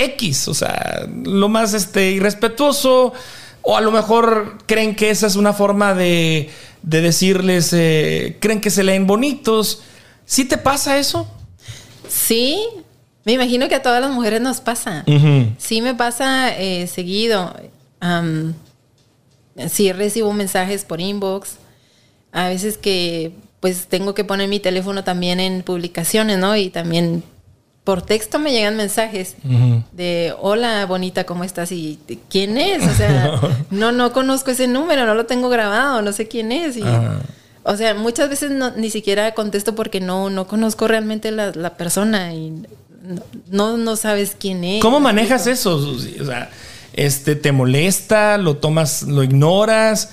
X, 0.05 0.49
o 0.49 0.55
sea, 0.55 1.09
lo 1.25 1.49
más 1.49 1.75
este, 1.75 2.11
irrespetuoso, 2.11 3.13
o 3.63 3.77
a 3.77 3.81
lo 3.81 3.91
mejor 3.91 4.59
creen 4.67 4.95
que 4.95 5.11
esa 5.11 5.27
es 5.27 5.37
una 5.37 5.53
forma 5.53 5.95
de, 5.95 6.51
de 6.83 7.01
decirles, 7.01 7.73
eh, 7.73 8.37
creen 8.41 8.61
que 8.61 8.71
se 8.71 8.85
leen 8.85 9.07
bonitos. 9.07 9.83
¿Sí 10.25 10.45
te 10.45 10.57
pasa 10.57 10.99
eso? 10.99 11.29
Sí, 12.09 12.61
me 13.25 13.33
imagino 13.33 13.69
que 13.69 13.75
a 13.75 13.83
todas 13.83 14.01
las 14.01 14.11
mujeres 14.11 14.41
nos 14.41 14.61
pasa. 14.61 15.05
Sí 15.59 15.83
me 15.83 15.95
pasa 15.95 16.57
eh, 16.57 16.87
seguido. 16.87 17.55
sí 19.71 19.93
recibo 19.93 20.33
mensajes 20.33 20.85
por 20.85 21.01
inbox. 21.01 21.57
A 22.33 22.49
veces 22.49 22.79
que 22.79 23.33
pues 23.61 23.89
tengo 23.89 24.15
que 24.15 24.25
poner 24.25 24.49
mi 24.49 24.59
teléfono 24.59 25.05
también 25.05 25.39
en 25.39 25.63
publicaciones, 25.63 26.39
¿no? 26.39 26.57
Y 26.57 26.71
también 26.71 27.23
por 27.85 28.03
texto 28.03 28.39
me 28.39 28.53
llegan 28.53 28.77
mensajes 28.77 29.37
de 29.93 30.35
hola 30.41 30.85
bonita, 30.87 31.25
¿cómo 31.25 31.45
estás? 31.45 31.73
y 31.73 31.99
quién 32.29 32.59
es, 32.59 32.87
o 32.87 32.95
sea, 32.95 33.41
no, 33.71 33.93
no 33.93 34.13
conozco 34.13 34.51
ese 34.51 34.67
número, 34.67 35.07
no 35.07 35.15
lo 35.15 35.27
tengo 35.27 35.49
grabado, 35.49 36.03
no 36.03 36.13
sé 36.13 36.29
quién 36.29 36.53
es. 36.53 36.77
O 37.63 37.77
sea, 37.77 37.95
muchas 37.95 38.29
veces 38.29 38.53
ni 38.77 38.91
siquiera 38.91 39.33
contesto 39.35 39.75
porque 39.75 40.01
no, 40.01 40.31
no 40.31 40.47
conozco 40.47 40.89
realmente 40.89 41.31
la, 41.31 41.53
la 41.55 41.77
persona 41.77 42.33
y 42.33 42.63
no, 43.51 43.77
no 43.77 43.97
sabes 43.97 44.37
quién 44.39 44.65
es. 44.65 44.83
¿Cómo 44.83 45.01
manejas 45.01 45.47
eso? 45.47 45.77
O 45.77 46.25
sea, 46.25 46.51
este, 46.93 47.35
¿te 47.35 47.53
molesta? 47.53 48.39
¿Lo 48.39 48.57
tomas, 48.57 49.03
lo 49.03 49.23
ignoras? 49.23 50.11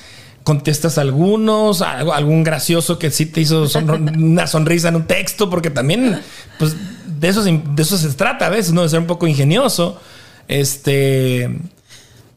Contestas 0.47 0.97
algunos, 0.97 1.81
algún 1.81 2.45
gracioso 2.45 2.97
que 2.97 3.11
sí 3.11 3.25
te 3.25 3.41
hizo 3.41 3.65
una 4.17 4.47
sonrisa 4.47 4.87
en 4.87 4.95
un 4.95 5.05
texto, 5.05 5.49
porque 5.49 5.69
también, 5.69 6.21
pues, 6.57 6.73
de 7.05 7.27
eso, 7.27 7.43
de 7.43 7.81
eso 7.81 7.97
se 7.97 8.07
trata 8.13 8.45
a 8.45 8.49
veces, 8.49 8.71
¿no? 8.71 8.81
De 8.81 8.87
ser 8.87 8.99
un 8.99 9.07
poco 9.07 9.27
ingenioso. 9.27 9.99
Este. 10.47 11.53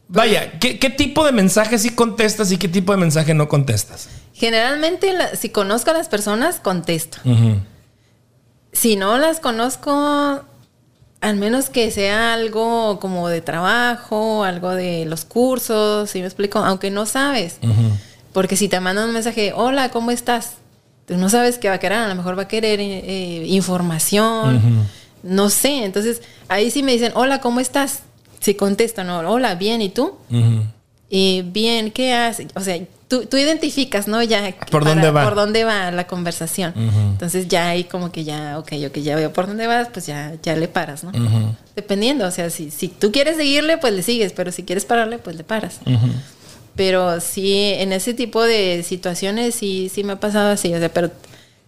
Vaya, 0.09 0.59
¿qué, 0.59 0.89
tipo 0.89 1.25
de 1.25 1.31
mensaje 1.31 1.79
sí 1.79 1.91
contestas 1.91 2.51
y 2.51 2.57
qué 2.57 2.67
tipo 2.67 2.91
de 2.91 2.97
mensaje 2.97 3.33
no 3.33 3.47
contestas? 3.47 4.09
Generalmente, 4.33 5.13
si 5.39 5.47
conozco 5.47 5.91
a 5.91 5.93
las 5.93 6.09
personas, 6.09 6.59
contesto. 6.59 7.19
Si 8.73 8.97
no 8.97 9.19
las 9.19 9.39
conozco, 9.39 10.43
al 11.21 11.37
menos 11.37 11.69
que 11.69 11.91
sea 11.91 12.33
algo 12.33 12.99
como 12.99 13.29
de 13.29 13.41
trabajo, 13.41 14.43
algo 14.43 14.71
de 14.71 15.05
los 15.05 15.23
cursos, 15.23 16.09
si 16.09 16.19
me 16.19 16.25
explico, 16.25 16.59
aunque 16.59 16.89
no 16.89 17.05
sabes. 17.05 17.59
Porque 18.33 18.55
si 18.55 18.67
te 18.67 18.79
mandan 18.79 19.07
un 19.07 19.13
mensaje, 19.13 19.53
hola, 19.55 19.89
¿cómo 19.89 20.09
estás? 20.09 20.53
Tú 21.05 21.17
no 21.17 21.29
sabes 21.29 21.59
qué 21.59 21.69
va 21.69 21.75
a 21.75 21.79
querer, 21.79 21.99
a 21.99 22.07
lo 22.07 22.15
mejor 22.15 22.37
va 22.37 22.43
a 22.43 22.47
querer 22.47 22.79
eh, 22.81 23.45
información, 23.47 24.87
no 25.21 25.49
sé. 25.49 25.85
Entonces, 25.85 26.21
ahí 26.47 26.71
sí 26.71 26.81
me 26.81 26.91
dicen, 26.93 27.11
hola, 27.15 27.39
¿cómo 27.39 27.59
estás? 27.59 27.99
Si 28.39 28.55
contestan, 28.55 29.09
hola, 29.09 29.53
bien, 29.55 29.81
¿y 29.81 29.89
tú? 29.89 30.15
Y 31.09 31.43
bien, 31.43 31.91
¿qué 31.91 32.13
haces? 32.13 32.47
O 32.55 32.61
sea, 32.61 32.79
tú, 33.19 33.37
identificas, 33.37 34.07
¿no? 34.07 34.23
Ya 34.23 34.55
por 34.69 34.85
dónde 34.85 35.11
va. 35.11 35.23
Por 35.23 35.35
dónde 35.35 35.63
va 35.63 35.91
la 35.91 36.07
conversación. 36.07 36.73
Entonces 36.75 37.47
ya 37.47 37.69
ahí 37.69 37.83
como 37.83 38.11
que 38.11 38.23
ya, 38.23 38.57
ok, 38.59 38.73
ok, 38.87 38.97
ya 38.99 39.15
veo 39.15 39.33
por 39.33 39.47
dónde 39.47 39.67
vas, 39.67 39.89
pues 39.91 40.05
ya, 40.05 40.33
ya 40.41 40.55
le 40.55 40.67
paras, 40.67 41.03
¿no? 41.03 41.11
Dependiendo, 41.75 42.25
o 42.25 42.31
sea, 42.31 42.49
si, 42.49 42.71
si 42.71 42.87
tú 42.87 43.11
quieres 43.11 43.37
seguirle, 43.37 43.77
pues 43.77 43.93
le 43.93 44.03
sigues, 44.03 44.33
pero 44.33 44.51
si 44.51 44.63
quieres 44.63 44.85
pararle, 44.85 45.17
pues 45.17 45.35
le 45.35 45.43
paras. 45.43 45.79
Pero 46.75 47.19
sí, 47.19 47.73
en 47.77 47.91
ese 47.91 48.13
tipo 48.13 48.43
de 48.43 48.83
situaciones 48.83 49.55
sí, 49.55 49.91
sí 49.93 50.03
me 50.03 50.13
ha 50.13 50.19
pasado 50.19 50.51
así, 50.51 50.73
o 50.73 50.79
sea, 50.79 50.89
pero 50.89 51.11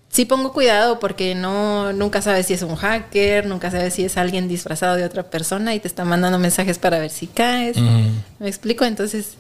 sí 0.10 0.26
pongo 0.26 0.54
cuidado 0.54 1.00
porque 1.00 1.36
no, 1.36 1.92
nunca 1.92 2.22
sabes 2.22 2.46
si 2.46 2.54
es 2.54 2.62
un 2.62 2.76
hacker, 2.76 3.46
nunca 3.46 3.70
sabes 3.70 3.96
si 3.96 4.06
es 4.06 4.16
alguien 4.16 4.48
disfrazado 4.48 4.96
de 4.96 5.04
otra 5.04 5.24
persona 5.24 5.76
y 5.76 5.80
te 5.80 5.88
está 5.88 6.06
mandando 6.06 6.40
mensajes 6.40 6.80
para 6.80 7.00
ver 7.00 7.10
si 7.10 7.28
caes. 7.28 7.78
¿Me 8.40 8.48
explico? 8.48 8.86
Entonces, 8.86 9.36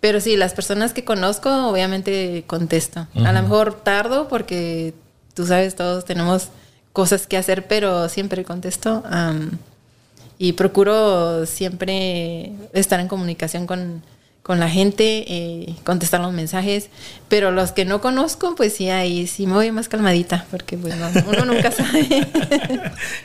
pero 0.00 0.20
sí, 0.20 0.36
las 0.36 0.54
personas 0.54 0.94
que 0.94 1.04
conozco, 1.04 1.68
obviamente 1.68 2.44
contesto. 2.46 3.06
A 3.14 3.32
lo 3.32 3.42
mejor 3.42 3.74
tardo 3.74 4.28
porque 4.28 4.94
tú 5.34 5.46
sabes, 5.46 5.76
todos 5.76 6.06
tenemos 6.06 6.48
cosas 6.92 7.26
que 7.26 7.36
hacer, 7.36 7.66
pero 7.68 8.08
siempre 8.08 8.44
contesto. 8.44 9.02
y 10.38 10.54
procuro 10.54 11.44
siempre 11.44 12.52
estar 12.72 12.98
en 12.98 13.08
comunicación 13.08 13.66
con, 13.66 14.02
la 14.48 14.68
gente, 14.68 15.24
eh, 15.28 15.76
contestar 15.84 16.20
los 16.20 16.32
mensajes. 16.32 16.88
Pero 17.28 17.52
los 17.52 17.70
que 17.70 17.84
no 17.84 18.00
conozco, 18.00 18.54
pues 18.56 18.72
sí, 18.72 18.88
ahí 18.88 19.26
sí 19.26 19.46
me 19.46 19.52
voy 19.52 19.70
más 19.70 19.88
calmadita, 19.88 20.46
porque 20.50 20.76
bueno, 20.76 21.08
uno 21.28 21.44
nunca 21.44 21.70
sabe. 21.70 22.26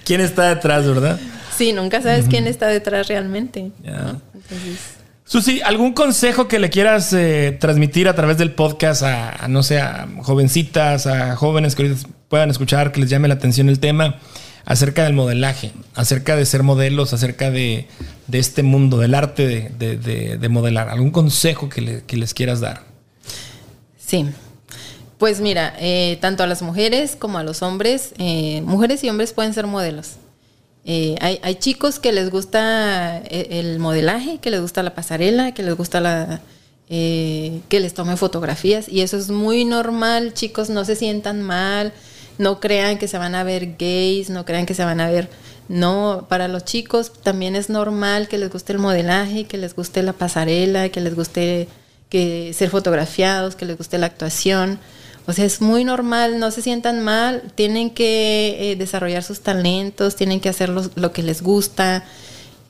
¿Quién 0.04 0.22
está 0.22 0.54
detrás, 0.54 0.86
verdad? 0.86 1.20
Sí, 1.58 1.72
nunca 1.72 2.02
sabes 2.02 2.26
quién 2.28 2.48
está 2.48 2.68
detrás 2.68 3.08
realmente. 3.08 3.72
Entonces... 3.82 5.05
Susi, 5.28 5.60
¿algún 5.64 5.94
consejo 5.94 6.48
que 6.48 6.60
le 6.60 6.70
quieras 6.70 7.12
eh, 7.12 7.58
transmitir 7.60 8.08
a 8.08 8.14
través 8.14 8.38
del 8.38 8.52
podcast 8.52 9.02
a, 9.02 9.48
no 9.50 9.64
sé, 9.64 9.80
a 9.80 10.08
jovencitas, 10.22 11.08
a 11.08 11.36
jóvenes 11.36 11.74
que 11.74 11.96
puedan 12.30 12.52
escuchar, 12.52 12.92
que 12.92 13.00
les 13.00 13.10
llame 13.10 13.28
la 13.28 13.34
atención 13.34 13.68
el 13.68 13.80
tema 13.80 14.20
acerca 14.66 15.04
del 15.04 15.14
modelaje, 15.14 15.72
acerca 15.96 16.36
de 16.36 16.46
ser 16.46 16.62
modelos, 16.62 17.12
acerca 17.12 17.50
de, 17.50 17.88
este 18.32 18.62
mundo, 18.62 19.00
del 19.00 19.16
arte 19.16 19.48
de, 19.48 20.50
modelar? 20.50 20.90
¿Algún 20.90 21.10
consejo 21.10 21.70
que, 21.70 22.04
les 22.08 22.34
quieras 22.36 22.60
dar? 22.60 22.84
Sí. 23.98 24.28
Pues 25.18 25.42
mira, 25.42 25.74
eh, 25.80 26.20
tanto 26.22 26.44
a 26.44 26.48
las 26.48 26.62
mujeres 26.62 27.16
como 27.16 27.40
a 27.40 27.44
los 27.44 27.64
hombres, 27.64 28.14
eh, 28.20 28.62
mujeres 28.64 29.04
y 29.04 29.10
hombres 29.10 29.34
pueden 29.34 29.56
ser 29.56 29.66
modelos. 29.66 30.18
Eh, 30.88 31.16
hay, 31.20 31.56
chicos 31.56 32.00
que 32.00 32.12
les 32.12 32.30
gusta 32.30 33.18
eh, 33.18 33.48
el 33.60 33.80
modelaje, 33.80 34.38
que 34.38 34.52
les 34.52 34.62
gusta 34.62 34.84
la 34.84 34.94
pasarela, 34.94 35.52
que 35.54 35.64
les 35.64 35.76
gusta 35.76 36.00
la, 36.00 36.42
eh, 36.90 37.62
que 37.70 37.80
les 37.80 37.96
tome 37.96 38.18
fotografías 38.18 38.88
y 38.88 39.02
eso 39.02 39.18
es 39.18 39.32
muy 39.32 39.66
normal, 39.66 40.36
chicos, 40.36 40.70
no 40.70 40.86
se 40.86 40.96
sientan 40.96 41.42
mal, 41.42 41.92
no 42.38 42.60
crean 42.60 43.00
que 43.00 43.08
se 43.08 43.18
van 43.18 43.34
a 43.34 43.44
ver 43.44 43.78
gays, 43.80 44.30
no 44.30 44.46
crean 44.46 44.68
que 44.68 44.76
se 44.76 44.86
van 44.86 45.02
a 45.02 45.10
ver, 45.10 45.28
no, 45.70 46.28
para 46.30 46.48
los 46.48 46.66
chicos 46.66 47.12
también 47.24 47.56
es 47.56 47.70
normal 47.70 48.28
que 48.28 48.38
les 48.38 48.52
guste 48.52 48.74
el 48.74 48.80
modelaje, 48.80 49.46
que 49.46 49.58
les 49.58 49.76
guste 49.76 50.04
la 50.04 50.14
pasarela, 50.14 50.90
que 50.90 51.02
les 51.02 51.16
guste 51.16 51.68
que 52.10 52.54
ser 52.54 52.70
fotografiados, 52.70 53.56
que 53.56 53.66
les 53.66 53.76
guste 53.76 53.98
la 53.98 54.06
actuación. 54.06 54.80
O 55.28 55.34
sea, 55.34 55.46
es 55.46 55.60
muy 55.60 55.84
normal, 55.84 56.40
no 56.40 56.52
se 56.52 56.62
sientan 56.62 57.04
mal, 57.04 57.52
tienen 57.56 57.90
que 57.90 58.72
eh, 58.72 58.76
desarrollar 58.76 59.24
sus 59.24 59.42
talentos, 59.42 60.16
tienen 60.16 60.40
que 60.40 60.50
hacer 60.50 60.70
lo, 60.70 61.12
que 61.12 61.24
les 61.24 61.42
gusta, 61.42 62.06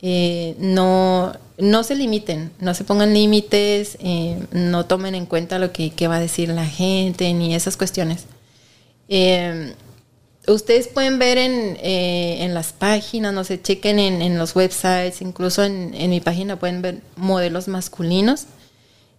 eh, 0.00 0.56
no, 0.58 1.34
no 1.58 1.84
se 1.84 1.94
limiten, 1.94 2.50
no 2.58 2.72
se 2.72 2.84
pongan 2.84 3.12
límites, 3.12 3.98
eh, 4.00 4.40
no 4.52 4.86
tomen 4.86 5.14
en 5.14 5.26
cuenta 5.26 5.58
lo 5.58 5.70
que, 5.72 5.92
va 6.08 6.16
a 6.16 6.20
decir 6.20 6.48
la 6.48 6.64
gente, 6.64 7.32
ni 7.34 7.54
esas 7.54 7.76
cuestiones. 7.76 8.24
ustedes 10.46 10.88
pueden 10.88 11.18
ver 11.18 11.36
en, 11.36 12.54
las 12.54 12.72
páginas, 12.72 13.34
no 13.34 13.44
sé, 13.44 13.60
chequen 13.60 13.98
en, 13.98 14.38
los 14.38 14.56
websites, 14.56 15.20
incluso 15.20 15.62
en, 15.62 15.92
en, 15.92 16.08
mi 16.08 16.20
página 16.20 16.58
pueden 16.58 16.80
ver 16.80 17.00
modelos 17.16 17.68
masculinos. 17.68 18.46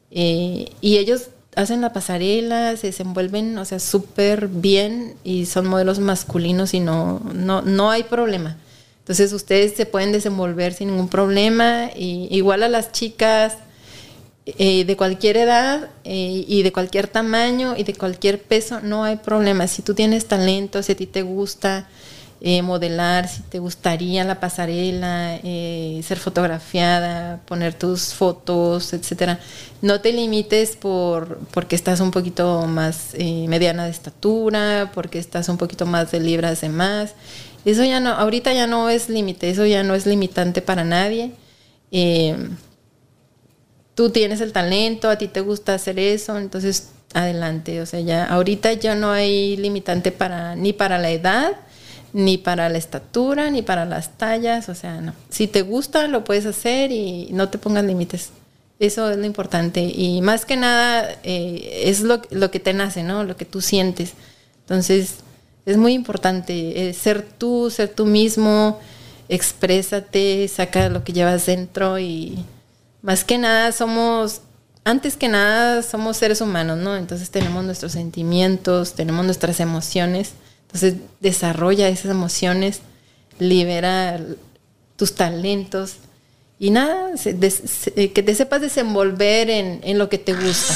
y 0.10 0.72
ellos 0.82 1.30
hacen 1.58 1.82
la 1.82 1.92
pasarela, 1.92 2.78
se 2.78 2.88
desenvuelven, 2.88 3.58
o 3.58 3.66
sea, 3.66 3.80
súper 3.80 4.48
bien 4.48 5.16
y 5.24 5.48
son 5.48 5.68
modelos 5.68 6.00
masculinos 6.00 6.74
y 6.74 6.80
no, 6.80 7.20
no, 7.34 7.64
no 7.64 7.90
hay 7.90 8.04
problema. 8.04 8.58
Entonces 9.00 9.34
ustedes 9.34 9.74
se 9.76 9.86
pueden 9.86 10.12
desenvolver 10.12 10.74
sin 10.74 10.90
ningún 10.90 11.08
problema, 11.08 11.90
y, 11.96 12.28
igual 12.30 12.62
a 12.62 12.70
las 12.70 12.92
chicas 12.92 13.58
eh, 14.46 14.86
de 14.86 14.96
cualquier 14.96 15.38
edad 15.38 15.90
eh, 16.04 16.46
y 16.48 16.62
de 16.62 16.72
cualquier 16.72 17.08
tamaño 17.08 17.76
y 17.76 17.84
de 17.84 17.96
cualquier 17.96 18.42
peso, 18.42 18.80
no 18.82 19.04
hay 19.04 19.16
problema. 19.16 19.68
Si 19.68 19.82
tú 19.82 19.94
tienes 19.94 20.28
talento, 20.28 20.84
si 20.84 20.92
a 20.92 20.96
ti 20.96 21.08
te 21.08 21.24
gusta, 21.24 21.88
eh, 22.40 22.62
modelar, 22.62 23.28
si 23.28 23.42
te 23.42 23.58
gustaría 23.58 24.24
la 24.24 24.40
pasarela, 24.40 25.40
eh, 25.44 26.00
ser 26.04 26.20
fotografiada, 26.20 27.42
poner 27.46 27.74
tus 27.74 28.14
fotos, 28.14 28.94
etcétera. 28.94 29.40
No 29.82 30.02
te 30.02 30.14
limites 30.14 30.76
por 30.76 31.40
porque 31.52 31.76
estás 31.76 32.00
un 32.00 32.12
poquito 32.12 32.68
más 32.68 33.16
eh, 33.16 33.48
mediana 33.48 33.86
de 33.86 33.92
estatura, 33.92 34.92
porque 34.94 35.18
estás 35.18 35.50
un 35.50 35.58
poquito 35.58 35.88
más 35.88 36.12
de 36.12 36.20
libras 36.20 36.62
de 36.62 36.70
más. 36.70 37.16
Eso 37.66 37.84
ya 37.84 38.00
no, 38.00 38.12
ahorita 38.12 38.54
ya 38.54 38.68
no 38.68 38.90
es 38.90 39.10
límite, 39.10 39.50
eso 39.50 39.66
ya 39.66 39.82
no 39.84 39.96
es 39.96 40.06
limitante 40.06 40.62
para 40.62 40.84
nadie. 40.84 41.32
tú 43.96 44.10
tienes 44.12 44.42
el 44.42 44.54
talento, 44.54 45.10
a 45.10 45.18
ti 45.18 45.28
te 45.28 45.42
gusta 45.42 45.74
hacer 45.74 45.98
eso, 46.00 46.38
entonces 46.38 46.92
adelante. 47.14 47.82
O 47.82 47.86
sea, 47.86 48.00
ya 48.00 48.26
ahorita 48.26 48.74
ya 48.74 48.96
no 48.96 49.12
hay 49.12 49.58
limitante 49.58 50.12
para 50.12 50.56
ni 50.56 50.74
para 50.74 50.98
la 51.00 51.10
edad, 51.10 51.54
ni 52.18 52.40
para 52.40 52.68
la 52.68 52.80
estatura, 52.80 53.52
ni 53.52 53.62
para 53.62 53.86
las 53.86 54.18
tallas. 54.18 54.70
O 54.70 54.76
sea, 54.76 55.00
no. 55.02 55.14
Si 55.30 55.48
te 55.48 55.62
gusta, 55.62 56.08
lo 56.08 56.24
puedes 56.24 56.48
hacer 56.48 56.92
y 56.92 57.30
no 57.32 57.50
te 57.50 57.60
pongas 57.60 57.86
límites. 57.86 58.32
Eso 58.80 59.12
es 59.12 59.18
lo 59.18 59.26
importante. 59.26 59.82
Y 59.82 60.22
más 60.22 60.44
que 60.44 60.58
nada, 60.58 61.16
eh, 61.24 61.84
es 61.86 62.02
lo, 62.02 62.22
que 62.22 62.60
te 62.60 62.74
nace, 62.74 63.04
¿no? 63.04 63.24
Lo 63.24 63.38
que 63.38 63.46
tú 63.46 63.62
sientes. 63.62 64.14
Entonces, 64.62 65.18
es 65.68 65.78
muy 65.78 65.94
importante 65.94 66.90
eh, 66.90 66.94
ser 66.94 67.22
tú, 67.22 67.70
ser 67.70 67.90
tú 67.90 68.08
mismo, 68.08 68.80
exprésate, 69.30 70.48
saca 70.48 70.90
lo 70.90 71.04
que 71.04 71.14
llevas 71.14 71.46
dentro 71.46 72.00
y 72.00 72.44
más 73.04 73.24
que 73.24 73.38
nada 73.38 73.72
somos 73.72 74.42
antes 74.86 75.18
que 75.18 75.28
nada 75.28 75.84
somos 75.84 76.18
seres 76.18 76.42
humanos, 76.42 76.78
¿no? 76.78 76.96
Entonces 76.96 77.30
tenemos 77.30 77.64
nuestros 77.64 77.92
sentimientos, 77.92 78.94
tenemos 78.94 79.26
nuestras 79.26 79.60
emociones. 79.60 80.32
Entonces 80.68 80.96
desarrolla 81.20 81.90
esas 81.90 82.12
emociones, 82.12 82.82
libera 83.40 84.20
tus 84.96 85.16
talentos 85.16 85.96
y 86.60 86.72
nada, 86.72 87.12
eh, 87.26 88.12
que 88.12 88.24
te 88.24 88.36
sepas 88.36 88.62
desenvolver 88.62 89.50
en, 89.50 89.98
lo 89.98 90.10
que 90.10 90.18
te 90.18 90.34
gusta. 90.34 90.74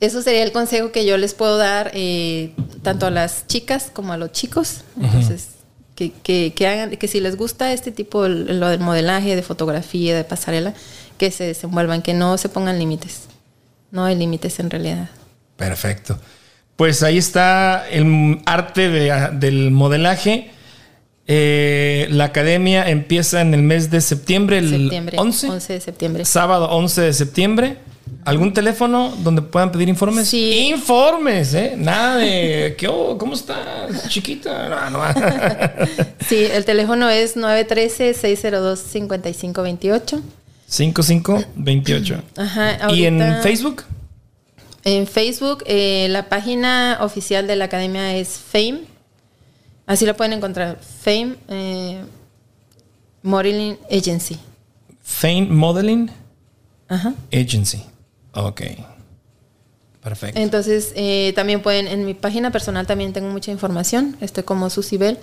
Eso 0.00 0.20
sería 0.20 0.42
el 0.42 0.50
consejo 0.50 0.90
que 0.90 1.06
yo 1.06 1.16
les 1.16 1.32
puedo 1.32 1.56
dar 1.58 1.92
eh, 1.94 2.52
tanto 2.82 3.06
a 3.06 3.10
las 3.10 3.46
chicas 3.46 3.90
como 3.92 4.12
a 4.12 4.16
los 4.16 4.32
chicos. 4.32 4.80
Entonces, 5.00 5.48
que, 5.94 6.10
que, 6.52 6.66
hagan, 6.66 6.90
que 6.90 7.06
si 7.06 7.20
les 7.20 7.36
gusta 7.36 7.72
este 7.72 7.92
tipo, 7.92 8.26
lo 8.26 8.68
del 8.68 8.80
modelaje, 8.80 9.36
de 9.36 9.42
fotografía, 9.42 10.16
de 10.16 10.24
pasarela, 10.24 10.74
que 11.18 11.30
se 11.30 11.44
desenvuelvan, 11.44 12.02
que 12.02 12.14
no 12.14 12.36
se 12.36 12.48
pongan 12.48 12.80
límites. 12.80 13.22
No 13.92 14.04
hay 14.04 14.16
límites 14.16 14.58
en 14.58 14.70
realidad. 14.70 15.08
Perfecto. 15.56 16.18
Pues 16.82 17.04
ahí 17.04 17.16
está 17.16 17.88
el 17.88 18.40
arte 18.44 18.88
del 18.88 19.70
modelaje. 19.70 20.50
Eh, 21.28 22.08
la 22.10 22.24
academia 22.24 22.90
empieza 22.90 23.40
en 23.40 23.54
el 23.54 23.62
mes 23.62 23.92
de 23.92 24.00
septiembre, 24.00 24.58
el 24.58 24.90
11. 25.16 25.48
11 25.48 25.72
de 25.74 25.80
septiembre. 25.80 26.24
Sábado 26.24 26.68
11 26.70 27.02
de 27.02 27.12
septiembre. 27.12 27.76
¿Algún 28.24 28.52
teléfono 28.52 29.14
donde 29.22 29.42
puedan 29.42 29.70
pedir 29.70 29.88
informes? 29.88 30.26
Sí. 30.26 30.70
Informes, 30.72 31.54
¿eh? 31.54 31.74
Nada 31.78 32.16
de, 32.16 32.74
¿qué, 32.76 32.88
¿cómo 32.88 33.34
estás, 33.34 34.08
chiquita? 34.08 34.68
No, 34.68 34.90
no. 34.90 35.04
sí, 36.28 36.48
el 36.52 36.64
teléfono 36.64 37.08
es 37.08 37.36
913-602-5528. 37.36 40.20
5528. 40.66 42.22
Ajá. 42.36 42.92
¿Y 42.92 43.04
en 43.04 43.40
Facebook? 43.40 43.84
En 44.84 45.06
Facebook, 45.06 45.62
eh, 45.66 46.08
la 46.10 46.28
página 46.28 46.98
oficial 47.02 47.46
de 47.46 47.56
la 47.56 47.66
academia 47.66 48.16
es 48.16 48.38
Fame. 48.38 48.82
Así 49.86 50.06
la 50.06 50.14
pueden 50.14 50.32
encontrar. 50.32 50.78
Fame 50.80 51.36
eh, 51.48 52.02
Modeling 53.22 53.78
Agency. 53.90 54.38
Fame 55.02 55.46
Modeling 55.46 56.10
Ajá. 56.88 57.14
Agency. 57.32 57.82
Ok. 58.34 58.62
Perfecto. 60.02 60.40
Entonces, 60.40 60.92
eh, 60.96 61.32
también 61.36 61.62
pueden, 61.62 61.86
en 61.86 62.04
mi 62.04 62.14
página 62.14 62.50
personal 62.50 62.86
también 62.86 63.12
tengo 63.12 63.30
mucha 63.30 63.52
información. 63.52 64.16
Estoy 64.20 64.42
como 64.42 64.68
Susibel. 64.68 65.18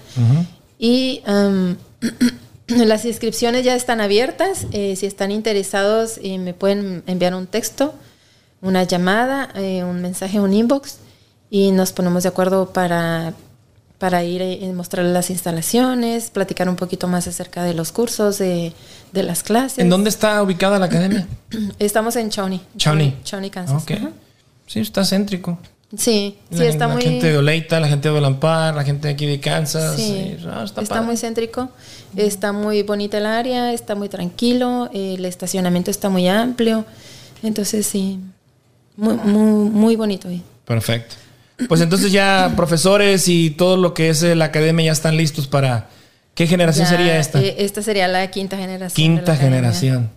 Y 0.78 1.22
Las 2.70 3.03
inscripciones 3.05 3.66
ya 3.66 3.76
están 3.76 3.99
abiertas. 3.99 4.68
Eh, 4.72 4.95
si 4.95 5.07
están 5.07 5.32
interesados, 5.32 6.20
me 6.22 6.53
pueden 6.53 7.03
enviar 7.07 7.34
un 7.34 7.47
texto, 7.47 7.95
una 8.62 8.84
llamada, 8.84 9.49
eh, 9.55 9.84
un 9.84 10.01
mensaje, 10.01 10.39
un 10.39 10.53
inbox 10.53 10.97
y 11.49 11.72
nos 11.72 11.93
ponemos 11.93 12.24
de 12.24 12.30
acuerdo 12.30 12.72
para, 12.72 13.34
para 13.97 14.24
ir 14.24 14.41
y 14.41 14.66
mostrar 14.68 15.05
las 15.05 15.30
instalaciones, 15.30 16.30
platicar 16.30 16.70
un 16.70 16.76
poquito 16.76 17.07
más 17.07 17.28
acerca 17.28 17.64
de 17.64 17.74
los 17.74 17.91
cursos, 17.91 18.38
de, 18.38 18.74
las 19.14 19.43
clases. 19.43 19.80
¿En 19.80 19.89
dónde 19.89 20.10
está 20.10 20.41
ubicada 20.43 20.80
la 20.80 20.86
academia? 20.86 21.28
Estamos 21.80 22.16
en 22.16 22.30
Shawnee. 22.30 22.62
Shawnee. 22.78 23.18
Shawnee, 23.24 23.49
Kansas. 23.49 23.84
Sí, 24.68 24.80
está 24.80 25.03
céntrico. 25.03 25.57
Sí, 25.97 26.38
sí, 26.51 26.64
está 26.64 26.88
muy... 26.88 27.01
La 27.01 27.10
gente 27.10 27.32
de 27.32 27.38
Oleita, 27.39 27.80
la 27.80 27.88
gente 27.88 28.10
de 28.10 28.16
Olampar, 28.16 28.76
la 28.76 28.84
gente 28.84 29.07
de 29.07 29.16
aquí 29.16 29.26
de 29.26 29.39
Kansas. 29.39 29.95
Sí, 29.95 30.38
ah, 30.45 30.64
está, 30.80 31.01
muy 31.01 31.18
céntrico, 31.18 31.70
está 32.16 32.51
muy 32.53 32.84
bonita 32.84 33.18
el 33.18 33.26
área, 33.26 33.74
está 33.74 33.95
muy 33.95 34.07
tranquilo, 34.07 34.91
el 34.93 35.26
estacionamiento 35.26 35.89
está 35.89 36.10
muy 36.10 36.28
amplio. 36.28 36.86
Entonces, 37.41 37.88
sí, 37.88 38.20
muy, 39.00 39.16
muy, 39.16 39.70
muy 39.70 39.95
bonito. 39.95 40.30
Perfecto. 40.66 41.16
Pues 41.68 41.82
entonces 41.82 42.12
ya 42.12 42.54
profesores 42.56 43.28
y 43.28 43.52
todo 43.52 43.78
lo 43.78 43.93
que 43.93 44.10
es 44.10 44.22
la 44.22 44.45
academia 44.45 44.88
ya 44.88 44.91
están 44.91 45.18
listos 45.18 45.47
para... 45.47 45.89
¿Qué 46.36 46.47
generación 46.47 46.88
sería 46.88 47.20
esta? 47.20 47.41
Eh, 47.41 47.56
esta 47.60 47.82
sería 47.82 48.08
la 48.08 48.26
quinta 48.32 48.56
generación. 48.56 48.95
Quinta 48.95 49.36
generación. 49.36 50.10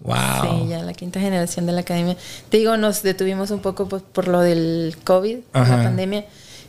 Wow. 0.00 0.16
Sí, 0.64 0.68
ya 0.68 0.82
la 0.82 0.92
quinta 0.92 1.20
generación 1.20 1.66
de 1.66 1.72
la 1.72 1.82
academia. 1.82 2.16
Te 2.48 2.56
digo, 2.56 2.76
nos 2.76 3.02
detuvimos 3.02 3.50
un 3.50 3.60
poco 3.60 3.88
por, 3.88 4.26
lo 4.26 4.40
del 4.40 4.96
COVID, 5.04 5.38
la 5.52 5.64
pandemia, 5.64 6.24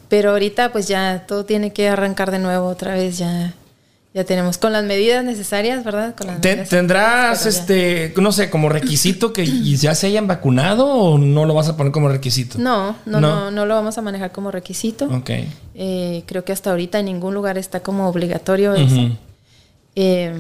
pero 0.08 0.32
ahorita 0.32 0.72
pues 0.72 0.88
ya 0.88 1.26
todo 1.28 1.46
tiene 1.46 1.74
que 1.74 1.90
arrancar 1.90 2.30
de 2.30 2.38
nuevo 2.40 2.68
otra 2.68 2.94
vez, 2.94 3.18
ya 3.18 3.56
ya 4.16 4.24
tenemos 4.24 4.58
con 4.58 4.72
las 4.72 4.86
medidas 4.86 5.26
necesarias, 5.26 5.84
¿verdad? 5.84 6.16
¿Tendrás, 6.70 7.46
este, 7.46 8.14
no 8.16 8.32
sé, 8.32 8.50
como 8.50 8.70
requisito 8.70 9.34
que 9.34 9.46
ya 9.76 9.94
se 9.94 10.08
hayan 10.08 10.26
vacunado 10.26 10.88
o 10.88 11.18
no 11.18 11.44
lo 11.44 11.54
vas 11.54 11.68
a 11.68 11.76
poner 11.76 11.92
como 11.92 12.08
requisito? 12.08 12.58
No, 12.58 12.96
no, 13.06 13.20
no, 13.20 13.52
no, 13.52 13.66
lo 13.66 13.76
vamos 13.76 13.98
a 13.98 14.02
manejar 14.02 14.32
como 14.32 14.52
requisito. 14.52 15.08
Ok. 15.08 15.32
Eh, 15.74 16.24
creo 16.28 16.46
que 16.46 16.54
hasta 16.54 16.72
ahorita 16.72 17.00
en 17.00 17.08
ningún 17.08 17.34
lugar 17.34 17.58
está 17.58 17.82
como 17.82 18.08
obligatorio 18.08 18.74
eso. 18.74 19.18
Eh, 19.96 20.34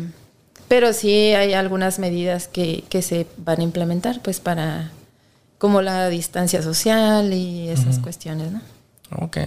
pero 0.69 0.93
sí 0.93 1.33
hay 1.33 1.51
algunas 1.53 1.99
medidas 1.99 2.47
que, 2.47 2.85
se 3.01 3.27
van 3.35 3.59
a 3.59 3.63
implementar, 3.63 4.21
pues 4.21 4.39
para, 4.39 4.91
como 5.57 5.81
la 5.81 6.07
distancia 6.07 6.61
social 6.61 7.33
y 7.33 7.67
esas 7.67 7.99
cuestiones, 7.99 8.53
¿no? 8.53 8.61
Ok. 9.17 9.37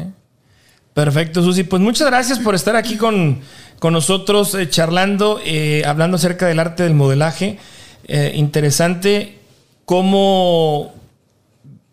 Perfecto, 0.98 1.44
Susi. 1.44 1.62
Pues 1.62 1.80
muchas 1.80 2.08
gracias 2.08 2.40
por 2.40 2.56
estar 2.56 2.74
aquí 2.74 2.96
con, 2.96 3.38
nosotros 3.80 4.56
eh, 4.56 4.68
charlando, 4.68 5.40
eh, 5.44 5.84
hablando 5.86 6.16
acerca 6.16 6.48
del 6.48 6.58
arte 6.58 6.82
del 6.82 6.94
modelaje. 6.94 7.60
Eh, 8.08 8.32
interesante 8.34 9.38
cómo 9.84 10.92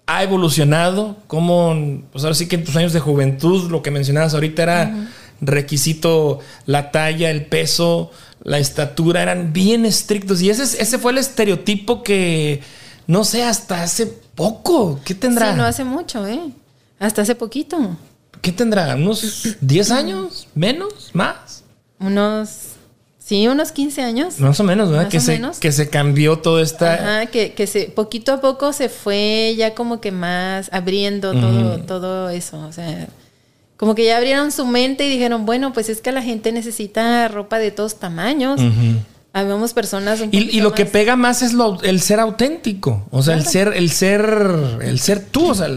ha 0.08 0.24
evolucionado, 0.24 1.18
cómo, 1.28 2.02
pues 2.12 2.24
ahora 2.24 2.34
sí 2.34 2.48
que 2.48 2.56
en 2.56 2.64
tus 2.64 2.76
años 2.78 2.94
de 2.94 3.00
juventud, 3.00 3.70
lo 3.70 3.84
que 3.84 3.92
mencionabas 3.92 4.34
ahorita 4.34 4.64
era 4.64 5.08
requisito 5.40 6.40
la 6.66 6.90
talla, 6.90 7.30
el 7.30 7.46
peso, 7.46 8.10
la 8.44 8.58
estatura, 8.58 9.22
eran 9.22 9.54
bien 9.54 9.86
estrictos. 9.86 10.42
Y 10.42 10.50
ese, 10.50 10.64
ese 10.64 10.98
fue 10.98 11.12
el 11.12 11.20
estereotipo 11.20 12.02
que, 12.02 12.64
no 13.06 13.24
sé, 13.24 13.44
hasta 13.44 13.84
hace 13.84 14.08
poco. 14.08 15.00
¿Qué 15.06 15.14
tendrá? 15.14 15.52
Sí, 15.52 15.58
no 15.58 15.64
hace 15.64 15.84
mucho, 15.84 16.26
¿eh? 16.26 16.40
Hasta 16.98 17.22
hace 17.22 17.36
poquito. 17.36 17.96
¿Qué 18.46 18.52
tendrá? 18.52 18.94
¿Unos 18.94 19.58
10 19.60 19.90
años? 19.90 20.48
¿Menos? 20.54 21.10
¿Más? 21.14 21.64
Unos... 22.00 22.50
Sí, 23.18 23.48
unos 23.48 23.72
15 23.72 24.04
años. 24.04 24.40
Más 24.40 24.60
o 24.60 24.64
menos, 24.64 24.92
¿verdad? 24.92 25.08
que, 25.08 25.20
se, 25.20 25.42
que 25.60 25.72
se 25.72 25.90
cambió 25.90 26.38
todo 26.38 26.62
esta... 26.62 26.94
Ajá, 26.94 27.26
que, 27.26 27.54
que 27.54 27.66
se, 27.66 27.86
poquito 27.86 28.34
a 28.34 28.42
poco 28.42 28.72
se 28.72 28.88
fue 28.88 29.56
ya 29.58 29.74
como 29.74 30.00
que 30.00 30.12
más 30.12 30.70
abriendo 30.72 31.32
todo, 31.34 31.80
todo 31.86 32.30
eso. 32.30 32.60
O 32.60 32.72
sea, 32.72 33.08
como 33.78 33.96
que 33.96 34.06
ya 34.06 34.18
abrieron 34.18 34.52
su 34.52 34.68
mente 34.68 35.08
y 35.08 35.10
dijeron, 35.10 35.48
bueno, 35.48 35.74
pues 35.74 35.90
es 35.90 36.00
que 36.00 36.12
la 36.12 36.22
gente 36.22 36.52
necesita 36.52 37.28
ropa 37.28 37.58
de 37.58 37.72
todos 37.72 37.96
tamaños. 37.96 38.62
Habemos 39.34 39.74
personas 39.74 40.22
y, 40.32 40.62
lo 40.62 40.74
que 40.74 40.86
pega 40.86 41.16
más 41.16 41.42
es 41.42 41.54
lo, 41.54 41.82
el 41.82 42.00
ser 42.00 42.20
auténtico, 42.20 43.08
o 43.10 43.24
sea, 43.24 43.34
el 43.34 43.46
ser, 43.46 43.74
el 43.76 43.90
ser, 43.90 44.80
el 44.82 45.00
ser 45.00 45.26
tú, 45.26 45.48
o 45.50 45.56
sea, 45.56 45.68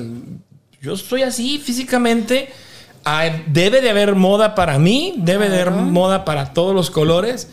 yo 0.81 0.97
soy 0.97 1.23
así 1.23 1.59
físicamente. 1.59 2.51
debe 3.49 3.81
de 3.81 3.91
haber 3.91 4.15
moda 4.15 4.55
para 4.55 4.79
mí, 4.79 5.15
debe 5.19 5.49
de 5.49 5.61
haber 5.61 5.73
moda 5.73 6.25
para 6.25 6.53
todos 6.53 6.75
los 6.75 6.91
colores, 6.91 7.49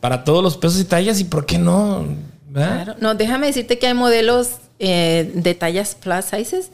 para 0.00 0.24
todos 0.24 0.42
los 0.42 0.56
pesos 0.56 0.80
y 0.80 0.84
tallas, 0.84 1.20
y 1.20 1.24
por 1.24 1.46
qué 1.46 1.58
no. 1.58 2.04
Claro. 2.52 2.94
No, 3.00 3.14
déjame 3.14 3.46
decirte 3.46 3.78
que 3.78 3.86
hay 3.86 3.94
modelos 3.94 4.52
eh, 4.78 5.30
de 5.34 5.54
tallas 5.54 5.94
plus 5.94 6.24
sizes 6.24 6.70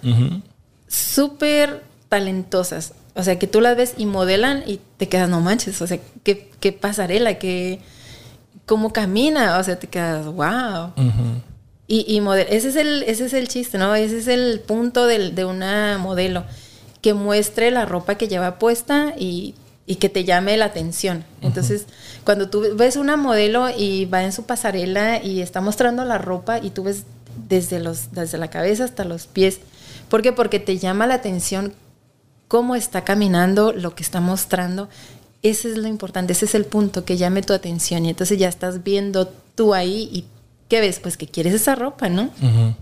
súper 0.88 1.82
talentosas. 2.08 2.94
O 3.14 3.22
sea, 3.22 3.38
que 3.38 3.46
tú 3.46 3.60
las 3.60 3.76
ves 3.76 3.94
y 3.96 4.06
modelan 4.06 4.64
y 4.66 4.80
te 4.96 5.08
quedas, 5.08 5.28
no 5.28 5.40
manches, 5.40 5.80
o 5.80 5.86
sea, 5.86 5.98
qué, 6.22 6.50
qué 6.60 6.72
pasarela, 6.72 7.38
qué, 7.38 7.80
cómo 8.66 8.92
camina, 8.92 9.58
o 9.58 9.64
sea, 9.64 9.78
te 9.78 9.86
quedas, 9.86 10.26
wow. 10.26 10.92
Y, 11.86 12.06
y 12.08 12.22
ese, 12.48 12.68
es 12.68 12.76
el, 12.76 13.02
ese 13.02 13.26
es 13.26 13.32
el 13.34 13.48
chiste, 13.48 13.78
¿no? 13.78 13.94
Ese 13.94 14.18
es 14.18 14.28
el 14.28 14.60
punto 14.60 15.06
de 15.06 15.44
una 15.44 15.98
modelo, 15.98 16.44
que 17.02 17.12
muestre 17.12 17.70
la 17.70 17.84
ropa 17.84 18.14
que 18.14 18.28
lleva 18.28 18.58
puesta 18.58 19.14
y 19.18 19.54
y 19.86 19.96
que 19.96 20.08
te 20.08 20.24
llame 20.24 20.56
la 20.56 20.66
atención. 20.66 21.24
Entonces, 21.42 21.86
cuando 22.24 22.48
tú 22.48 22.64
ves 22.74 22.96
una 22.96 23.16
modelo 23.16 23.68
y 23.76 24.06
va 24.06 24.24
en 24.24 24.32
su 24.32 24.44
pasarela 24.44 25.22
y 25.22 25.42
está 25.42 25.60
mostrando 25.60 26.04
la 26.04 26.18
ropa 26.18 26.58
y 26.58 26.70
tú 26.70 26.84
ves 26.84 27.04
desde, 27.48 27.80
los, 27.80 28.12
desde 28.12 28.38
la 28.38 28.48
cabeza 28.48 28.84
hasta 28.84 29.04
los 29.04 29.26
pies, 29.26 29.60
¿por 30.08 30.22
qué? 30.22 30.32
Porque 30.32 30.58
te 30.58 30.78
llama 30.78 31.06
la 31.06 31.14
atención 31.14 31.74
cómo 32.48 32.76
está 32.76 33.04
caminando, 33.04 33.72
lo 33.72 33.94
que 33.94 34.02
está 34.02 34.20
mostrando. 34.20 34.88
Ese 35.42 35.70
es 35.70 35.76
lo 35.76 35.88
importante, 35.88 36.32
ese 36.32 36.46
es 36.46 36.54
el 36.54 36.64
punto, 36.64 37.04
que 37.04 37.18
llame 37.18 37.42
tu 37.42 37.52
atención 37.52 38.06
y 38.06 38.10
entonces 38.10 38.38
ya 38.38 38.48
estás 38.48 38.82
viendo 38.82 39.28
tú 39.54 39.74
ahí 39.74 40.08
y 40.10 40.24
¿qué 40.74 40.80
ves? 40.80 40.98
Pues 40.98 41.16
que 41.16 41.28
quieres 41.28 41.54
esa 41.54 41.76
ropa, 41.76 42.08
¿no? 42.08 42.30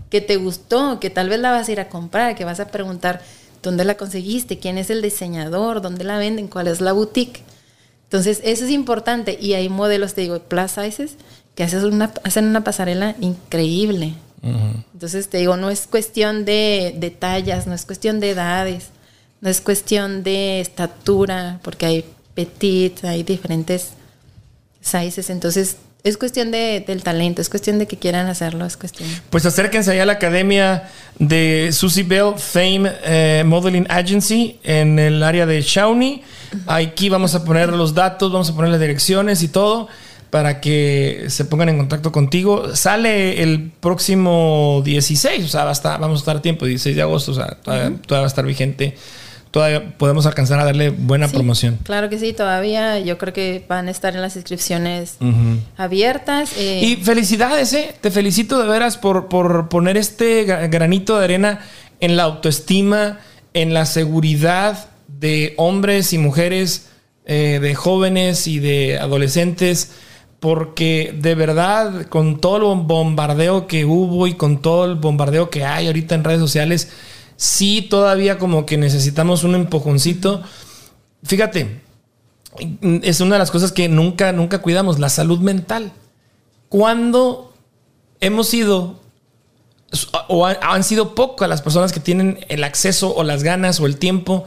Que 0.09 0.19
te 0.19 0.37
gustó, 0.37 0.99
que 0.99 1.11
tal 1.11 1.29
vez 1.29 1.39
la 1.39 1.51
vas 1.51 1.69
a 1.69 1.71
ir 1.71 1.79
a 1.79 1.89
comprar, 1.89 2.33
que 2.33 2.43
vas 2.43 2.59
a 2.59 2.69
preguntar 2.69 3.21
dónde 3.61 3.85
la 3.85 3.97
conseguiste, 3.97 4.57
quién 4.57 4.79
es 4.79 4.89
el 4.89 5.03
diseñador, 5.03 5.79
dónde 5.79 6.03
la 6.03 6.17
venden, 6.17 6.47
cuál 6.47 6.69
es 6.69 6.81
la 6.81 6.91
boutique. 6.91 7.43
Entonces, 8.05 8.41
eso 8.43 8.65
es 8.65 8.71
importante 8.71 9.37
y 9.39 9.53
hay 9.53 9.69
modelos, 9.69 10.15
te 10.15 10.21
digo, 10.21 10.39
plus 10.39 10.71
sizes, 10.71 11.17
que 11.53 11.63
hacen 11.63 11.85
una, 11.85 12.11
hacen 12.23 12.45
una 12.45 12.63
pasarela 12.63 13.15
increíble. 13.21 14.15
Entonces, 14.41 15.29
te 15.29 15.37
digo, 15.37 15.55
no 15.55 15.69
es 15.69 15.85
cuestión 15.85 16.45
de, 16.45 16.95
de 16.97 17.11
tallas, 17.11 17.67
no 17.67 17.75
es 17.75 17.85
cuestión 17.85 18.19
de 18.19 18.31
edades, 18.31 18.87
no 19.39 19.51
es 19.51 19.61
cuestión 19.61 20.23
de 20.23 20.61
estatura, 20.61 21.59
porque 21.61 21.85
hay 21.85 22.05
petit, 22.33 23.05
hay 23.05 23.21
diferentes 23.21 23.89
sizes. 24.81 25.29
Entonces, 25.29 25.77
es 26.03 26.17
cuestión 26.17 26.51
de, 26.51 26.83
del 26.85 27.01
talento, 27.01 27.41
es 27.41 27.49
cuestión 27.49 27.79
de 27.79 27.87
que 27.87 27.97
quieran 27.97 28.27
hacerlo, 28.27 28.65
es 28.65 28.75
cuestión. 28.75 29.09
Pues 29.29 29.45
acérquense 29.45 29.91
allá 29.91 30.03
a 30.03 30.05
la 30.05 30.13
academia 30.13 30.89
de 31.17 31.69
Susie 31.71 32.03
Bell 32.03 32.33
Fame 32.37 32.91
eh, 33.05 33.43
Modeling 33.45 33.87
Agency 33.89 34.59
en 34.63 34.99
el 34.99 35.23
área 35.23 35.45
de 35.45 35.61
Shawnee. 35.61 36.21
Aquí 36.67 37.07
vamos 37.07 37.35
a 37.35 37.45
poner 37.45 37.69
los 37.69 37.93
datos, 37.93 38.33
vamos 38.33 38.49
a 38.49 38.55
poner 38.55 38.71
las 38.71 38.81
direcciones 38.81 39.41
y 39.43 39.47
todo 39.47 39.87
para 40.29 40.59
que 40.59 41.25
se 41.29 41.45
pongan 41.45 41.69
en 41.69 41.77
contacto 41.77 42.11
contigo. 42.11 42.75
Sale 42.75 43.41
el 43.41 43.71
próximo 43.79 44.81
16, 44.83 45.45
o 45.45 45.47
sea, 45.47 45.63
va 45.63 45.69
a 45.69 45.73
estar, 45.73 46.01
vamos 46.01 46.19
a 46.19 46.21
estar 46.21 46.37
a 46.37 46.41
tiempo, 46.41 46.65
16 46.65 46.97
de 46.97 47.01
agosto, 47.01 47.31
o 47.31 47.35
sea, 47.35 47.59
todavía 47.61 47.97
va 48.09 48.23
a 48.23 48.27
estar 48.27 48.45
vigente 48.45 48.97
todavía 49.53 49.95
podemos 49.99 50.25
alcanzar 50.25 50.59
a 50.59 50.65
darle 50.65 50.89
buena 50.89 51.27
promoción. 51.27 51.77
Claro 51.83 52.09
que 52.09 52.17
sí, 52.17 52.33
todavía 52.33 52.99
yo 52.99 53.19
creo 53.19 53.33
que 53.33 53.63
van 53.69 53.87
a 53.87 53.91
estar 53.91 54.15
en 54.15 54.23
las 54.23 54.35
inscripciones 54.35 55.17
abiertas. 55.77 56.57
Eh. 56.57 56.81
Y 56.83 56.95
felicidades, 56.95 57.71
¿eh? 57.73 57.93
Te 58.01 58.09
felicito 58.09 58.59
de 58.59 58.67
veras 58.67 58.97
por, 58.97 59.29
por 59.29 59.69
poner 59.69 59.95
este 59.95 60.45
granito 60.45 61.19
de 61.19 61.25
arena 61.25 61.59
en 61.99 62.17
la 62.17 62.23
autoestima, 62.23 63.19
en 63.53 63.75
la 63.75 63.85
seguridad 63.85 64.89
de 65.07 65.53
hombres 65.57 66.13
y 66.13 66.17
mujeres, 66.17 66.89
eh, 67.27 67.59
de 67.61 67.75
jóvenes 67.75 68.47
y 68.47 68.57
de 68.57 68.97
adolescentes 68.97 69.91
porque 70.39 71.15
de 71.17 71.35
verdad, 71.35 72.07
con 72.07 72.41
todo 72.41 72.73
el 72.73 72.79
bombardeo 72.81 73.67
que 73.67 73.85
hubo 73.85 74.25
y 74.25 74.33
con 74.33 74.63
todo 74.63 74.85
el 74.85 74.95
bombardeo 74.95 75.51
que 75.51 75.63
hay 75.63 75.85
ahorita 75.87 76.15
en 76.15 76.23
redes 76.23 76.39
sociales, 76.41 76.91
sí 77.35 77.81
todavía 77.81 78.37
como 78.37 78.65
que 78.65 78.77
necesitamos 78.77 79.43
un 79.43 79.55
empujoncito. 79.55 80.41
Fíjate, 81.23 81.81
es 82.81 83.21
una 83.21 83.35
de 83.35 83.39
las 83.39 83.51
cosas 83.51 83.71
que 83.71 83.89
nunca, 83.89 84.31
nunca 84.31 84.61
cuidamos, 84.61 84.99
la 84.99 85.09
salud 85.09 85.39
mental. 85.39 85.91
Cuando 86.69 87.53
hemos 88.19 88.47
sido 88.47 89.01
o 90.27 90.45
han 90.45 90.83
sido 90.83 91.13
pocas 91.13 91.47
las 91.47 91.61
personas 91.61 91.91
que 91.91 91.99
tienen 91.99 92.39
el 92.49 92.63
acceso 92.63 93.13
o 93.15 93.23
las 93.23 93.43
ganas 93.43 93.79
o 93.79 93.85
el 93.85 93.97
tiempo 93.97 94.45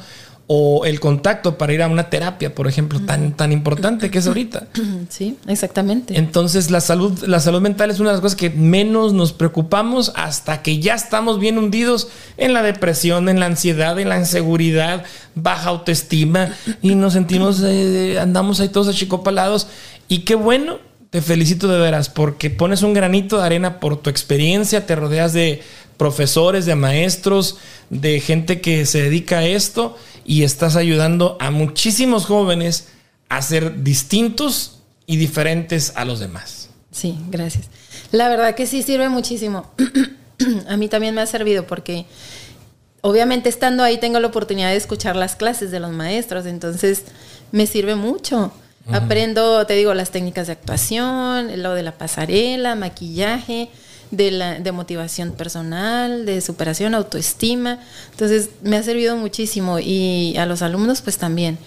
o 0.49 0.84
el 0.84 1.01
contacto 1.01 1.59
para 1.59 1.72
ir 1.72 1.82
a 1.82 1.88
una 1.88 2.09
terapia, 2.09 2.55
por 2.55 2.68
ejemplo, 2.68 3.01
tan, 3.01 3.32
tan 3.32 3.51
importante 3.51 4.11
que 4.11 4.18
es 4.18 4.26
ahorita. 4.26 4.68
Sí, 5.09 5.36
exactamente. 5.47 6.18
Entonces, 6.18 6.70
la 6.70 6.80
salud, 6.80 7.24
la 7.24 7.38
salud 7.38 7.61
mental 7.61 7.90
es 7.90 8.01
una 8.01 8.11
de 8.11 8.14
las 8.14 8.20
cosas 8.20 8.36
que 8.36 8.51
menos 8.51 9.12
nos 9.12 9.32
preocupamos 9.32 10.12
hasta 10.16 10.62
que 10.62 10.80
ya 10.80 10.94
estamos 10.94 11.38
bien 11.38 11.59
hundidos 11.59 12.09
en 12.36 12.53
la 12.53 12.62
depresión, 12.62 13.28
en 13.28 13.38
la 13.38 13.47
ansiedad, 13.47 13.99
en 14.01 14.09
la 14.09 14.18
inseguridad, 14.18 15.05
baja 15.34 15.68
autoestima 15.68 16.51
y 16.82 16.97
nos 16.97 17.12
sentimos, 17.12 17.62
eh, 17.64 18.18
andamos 18.18 18.59
ahí 18.61 18.68
todos 18.68 18.88
achicopalados. 18.88 19.68
Y 20.09 20.20
qué 20.20 20.34
bueno, 20.34 20.78
te 21.11 21.22
felicito 21.22 21.68
de 21.68 21.78
veras, 21.78 22.09
porque 22.09 22.51
pones 22.51 22.82
un 22.82 22.92
granito 22.92 23.38
de 23.38 23.44
arena 23.44 23.78
por 23.78 23.97
tu 23.99 24.11
experiencia, 24.11 24.86
te 24.86 24.97
rodeas 24.97 25.32
de 25.32 25.62
profesores, 25.97 26.66
de 26.66 26.74
maestros, 26.74 27.59
de 27.90 28.20
gente 28.20 28.61
que 28.61 28.86
se 28.86 29.03
dedica 29.03 29.38
a 29.38 29.47
esto 29.47 29.97
y 30.26 30.42
estás 30.42 30.76
ayudando 30.76 31.36
a 31.40 31.50
muchísimos 31.50 32.26
jóvenes 32.26 32.88
a 33.28 33.40
ser 33.42 33.82
distintos 33.82 34.80
y 35.06 35.16
diferentes 35.16 35.92
a 35.96 36.04
los 36.04 36.20
demás. 36.20 36.70
Sí, 36.90 37.18
gracias. 37.30 37.66
La 38.12 38.28
verdad 38.28 38.54
que 38.54 38.66
sí 38.66 38.82
sirve 38.82 39.08
muchísimo. 39.08 39.70
a 40.68 40.76
mí 40.76 40.88
también 40.88 41.14
me 41.14 41.20
ha 41.20 41.26
servido 41.26 41.66
porque 41.66 42.06
obviamente 43.02 43.48
estando 43.48 43.82
ahí 43.82 43.98
tengo 43.98 44.18
la 44.18 44.26
oportunidad 44.26 44.70
de 44.70 44.76
escuchar 44.76 45.14
las 45.14 45.36
clases 45.36 45.70
de 45.70 45.80
los 45.80 45.92
maestros, 45.92 46.46
entonces 46.46 47.04
me 47.52 47.66
sirve 47.66 47.94
mucho. 47.94 48.52
Aprendo, 48.92 49.66
te 49.66 49.74
digo, 49.74 49.94
las 49.94 50.10
técnicas 50.12 50.46
de 50.46 50.52
actuación, 50.52 51.60
lo 51.60 51.74
de 51.74 51.82
la 51.82 51.98
pasarela, 51.98 52.76
maquillaje, 52.76 53.68
de, 54.11 54.30
la, 54.30 54.59
de 54.59 54.72
motivación 54.72 55.32
personal, 55.32 56.26
de 56.26 56.40
superación, 56.40 56.94
autoestima. 56.94 57.80
Entonces 58.12 58.50
me 58.62 58.76
ha 58.76 58.82
servido 58.82 59.16
muchísimo 59.16 59.78
y 59.78 60.36
a 60.36 60.46
los 60.46 60.62
alumnos 60.62 61.02
pues 61.02 61.18
también. 61.18 61.59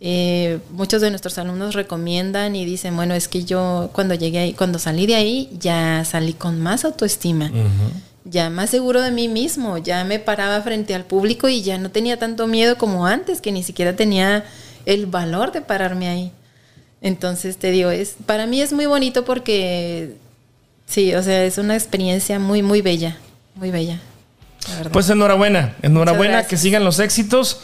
Eh, 0.00 0.60
muchos 0.70 1.00
de 1.00 1.10
nuestros 1.10 1.38
alumnos 1.38 1.74
recomiendan 1.74 2.54
y 2.54 2.64
dicen, 2.64 2.94
bueno, 2.94 3.14
es 3.14 3.26
que 3.26 3.44
yo 3.44 3.90
cuando 3.92 4.14
llegué 4.14 4.38
ahí, 4.38 4.52
cuando 4.54 4.78
salí 4.78 5.06
de 5.06 5.16
ahí, 5.16 5.50
ya 5.58 6.04
salí 6.04 6.34
con 6.34 6.60
más 6.60 6.84
autoestima, 6.84 7.50
ya 8.24 8.48
más 8.48 8.70
seguro 8.70 9.02
de 9.02 9.10
mí 9.10 9.26
mismo, 9.26 9.78
ya 9.78 10.04
me 10.04 10.20
paraba 10.20 10.60
frente 10.62 10.94
al 10.94 11.04
público 11.04 11.48
y 11.48 11.62
ya 11.62 11.78
no 11.78 11.90
tenía 11.90 12.16
tanto 12.16 12.46
miedo 12.46 12.78
como 12.78 13.06
antes, 13.06 13.40
que 13.40 13.50
ni 13.50 13.64
siquiera 13.64 13.96
tenía 13.96 14.44
el 14.86 15.06
valor 15.06 15.50
de 15.50 15.62
pararme 15.62 16.08
ahí. 16.08 16.32
Entonces 17.00 17.56
te 17.56 17.72
digo, 17.72 17.90
es, 17.90 18.16
para 18.24 18.46
mí 18.46 18.60
es 18.60 18.72
muy 18.72 18.86
bonito 18.86 19.24
porque 19.24 20.16
Sí, 20.88 21.14
o 21.14 21.22
sea, 21.22 21.44
es 21.44 21.58
una 21.58 21.74
experiencia 21.74 22.38
muy, 22.38 22.62
muy 22.62 22.80
bella, 22.80 23.18
muy 23.54 23.70
bella. 23.70 24.00
Pues 24.92 25.08
enhorabuena, 25.10 25.74
enhorabuena, 25.82 26.44
que 26.44 26.56
sigan 26.56 26.84
los 26.84 26.98
éxitos 26.98 27.60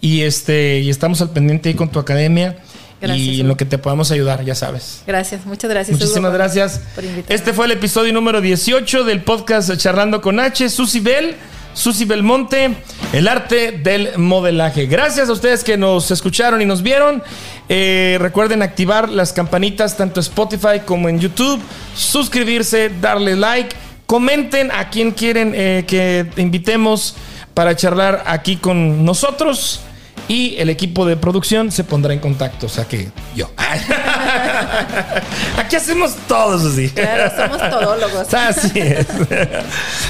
y 0.00 0.22
este 0.22 0.80
y 0.80 0.90
estamos 0.90 1.20
al 1.20 1.30
pendiente 1.30 1.68
ahí 1.68 1.74
con 1.74 1.90
tu 1.90 1.98
academia. 1.98 2.58
y 3.00 3.40
en 3.40 3.48
lo 3.48 3.56
que 3.56 3.64
te 3.64 3.78
podamos 3.78 4.10
ayudar, 4.10 4.44
ya 4.44 4.54
sabes. 4.54 5.02
Gracias, 5.06 5.46
muchas 5.46 5.70
gracias. 5.70 5.98
Muchísimas 5.98 6.32
gracias. 6.32 6.80
este 7.28 7.52
fue 7.52 7.66
el 7.66 7.72
episodio 7.72 8.12
número 8.12 8.40
18 8.40 9.04
del 9.04 9.22
podcast 9.22 9.74
Charlando 9.76 10.20
con 10.20 10.40
H. 10.40 10.68
Susi 10.68 11.00
Bell, 11.00 11.36
Susi 11.74 12.04
Belmonte, 12.04 12.76
el 13.12 13.28
arte 13.28 13.72
del 13.72 14.18
modelaje. 14.18 14.86
Gracias 14.86 15.28
a 15.28 15.32
ustedes 15.32 15.64
que 15.64 15.76
nos 15.76 16.10
escucharon 16.10 16.60
y 16.60 16.64
nos 16.64 16.82
vieron. 16.82 17.22
Eh, 17.68 18.16
recuerden 18.20 18.62
activar 18.62 19.08
las 19.08 19.32
campanitas 19.32 19.96
tanto 19.96 20.20
en 20.20 20.22
Spotify 20.22 20.80
como 20.84 21.08
en 21.08 21.20
YouTube, 21.20 21.60
suscribirse, 21.94 22.90
darle 23.00 23.36
like, 23.36 23.74
comenten 24.06 24.70
a 24.70 24.90
quien 24.90 25.12
quieren 25.12 25.52
eh, 25.54 25.84
que 25.86 26.26
invitemos 26.36 27.14
para 27.54 27.76
charlar 27.76 28.24
aquí 28.26 28.56
con 28.56 29.04
nosotros 29.04 29.80
y 30.28 30.56
el 30.58 30.68
equipo 30.68 31.06
de 31.06 31.16
producción 31.16 31.72
se 31.72 31.84
pondrá 31.84 32.12
en 32.12 32.20
contacto, 32.20 32.66
o 32.66 32.68
sea 32.68 32.84
que 32.84 33.08
yo. 33.34 33.50
Aquí 35.58 35.76
hacemos 35.76 36.14
todos 36.28 36.64
así. 36.64 36.90
Claro, 36.90 37.32
somos 37.34 37.70
todólogos. 37.70 38.34
Así 38.38 38.78
es. 38.78 39.06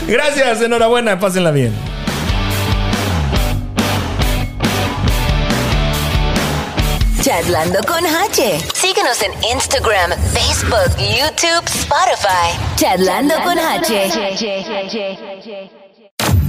Gracias, 0.07 0.61
enhorabuena, 0.61 1.19
pásenla 1.19 1.51
bien. 1.51 1.73
Chatlando 7.23 7.81
con 7.87 8.05
H. 8.07 8.59
Síguenos 8.75 9.23
en 9.23 9.33
Instagram, 9.53 10.12
Facebook, 10.33 10.97
YouTube, 10.99 11.64
Spotify. 11.66 12.57
Chatlando 12.77 13.35
con 13.45 13.59
H. 13.59 14.11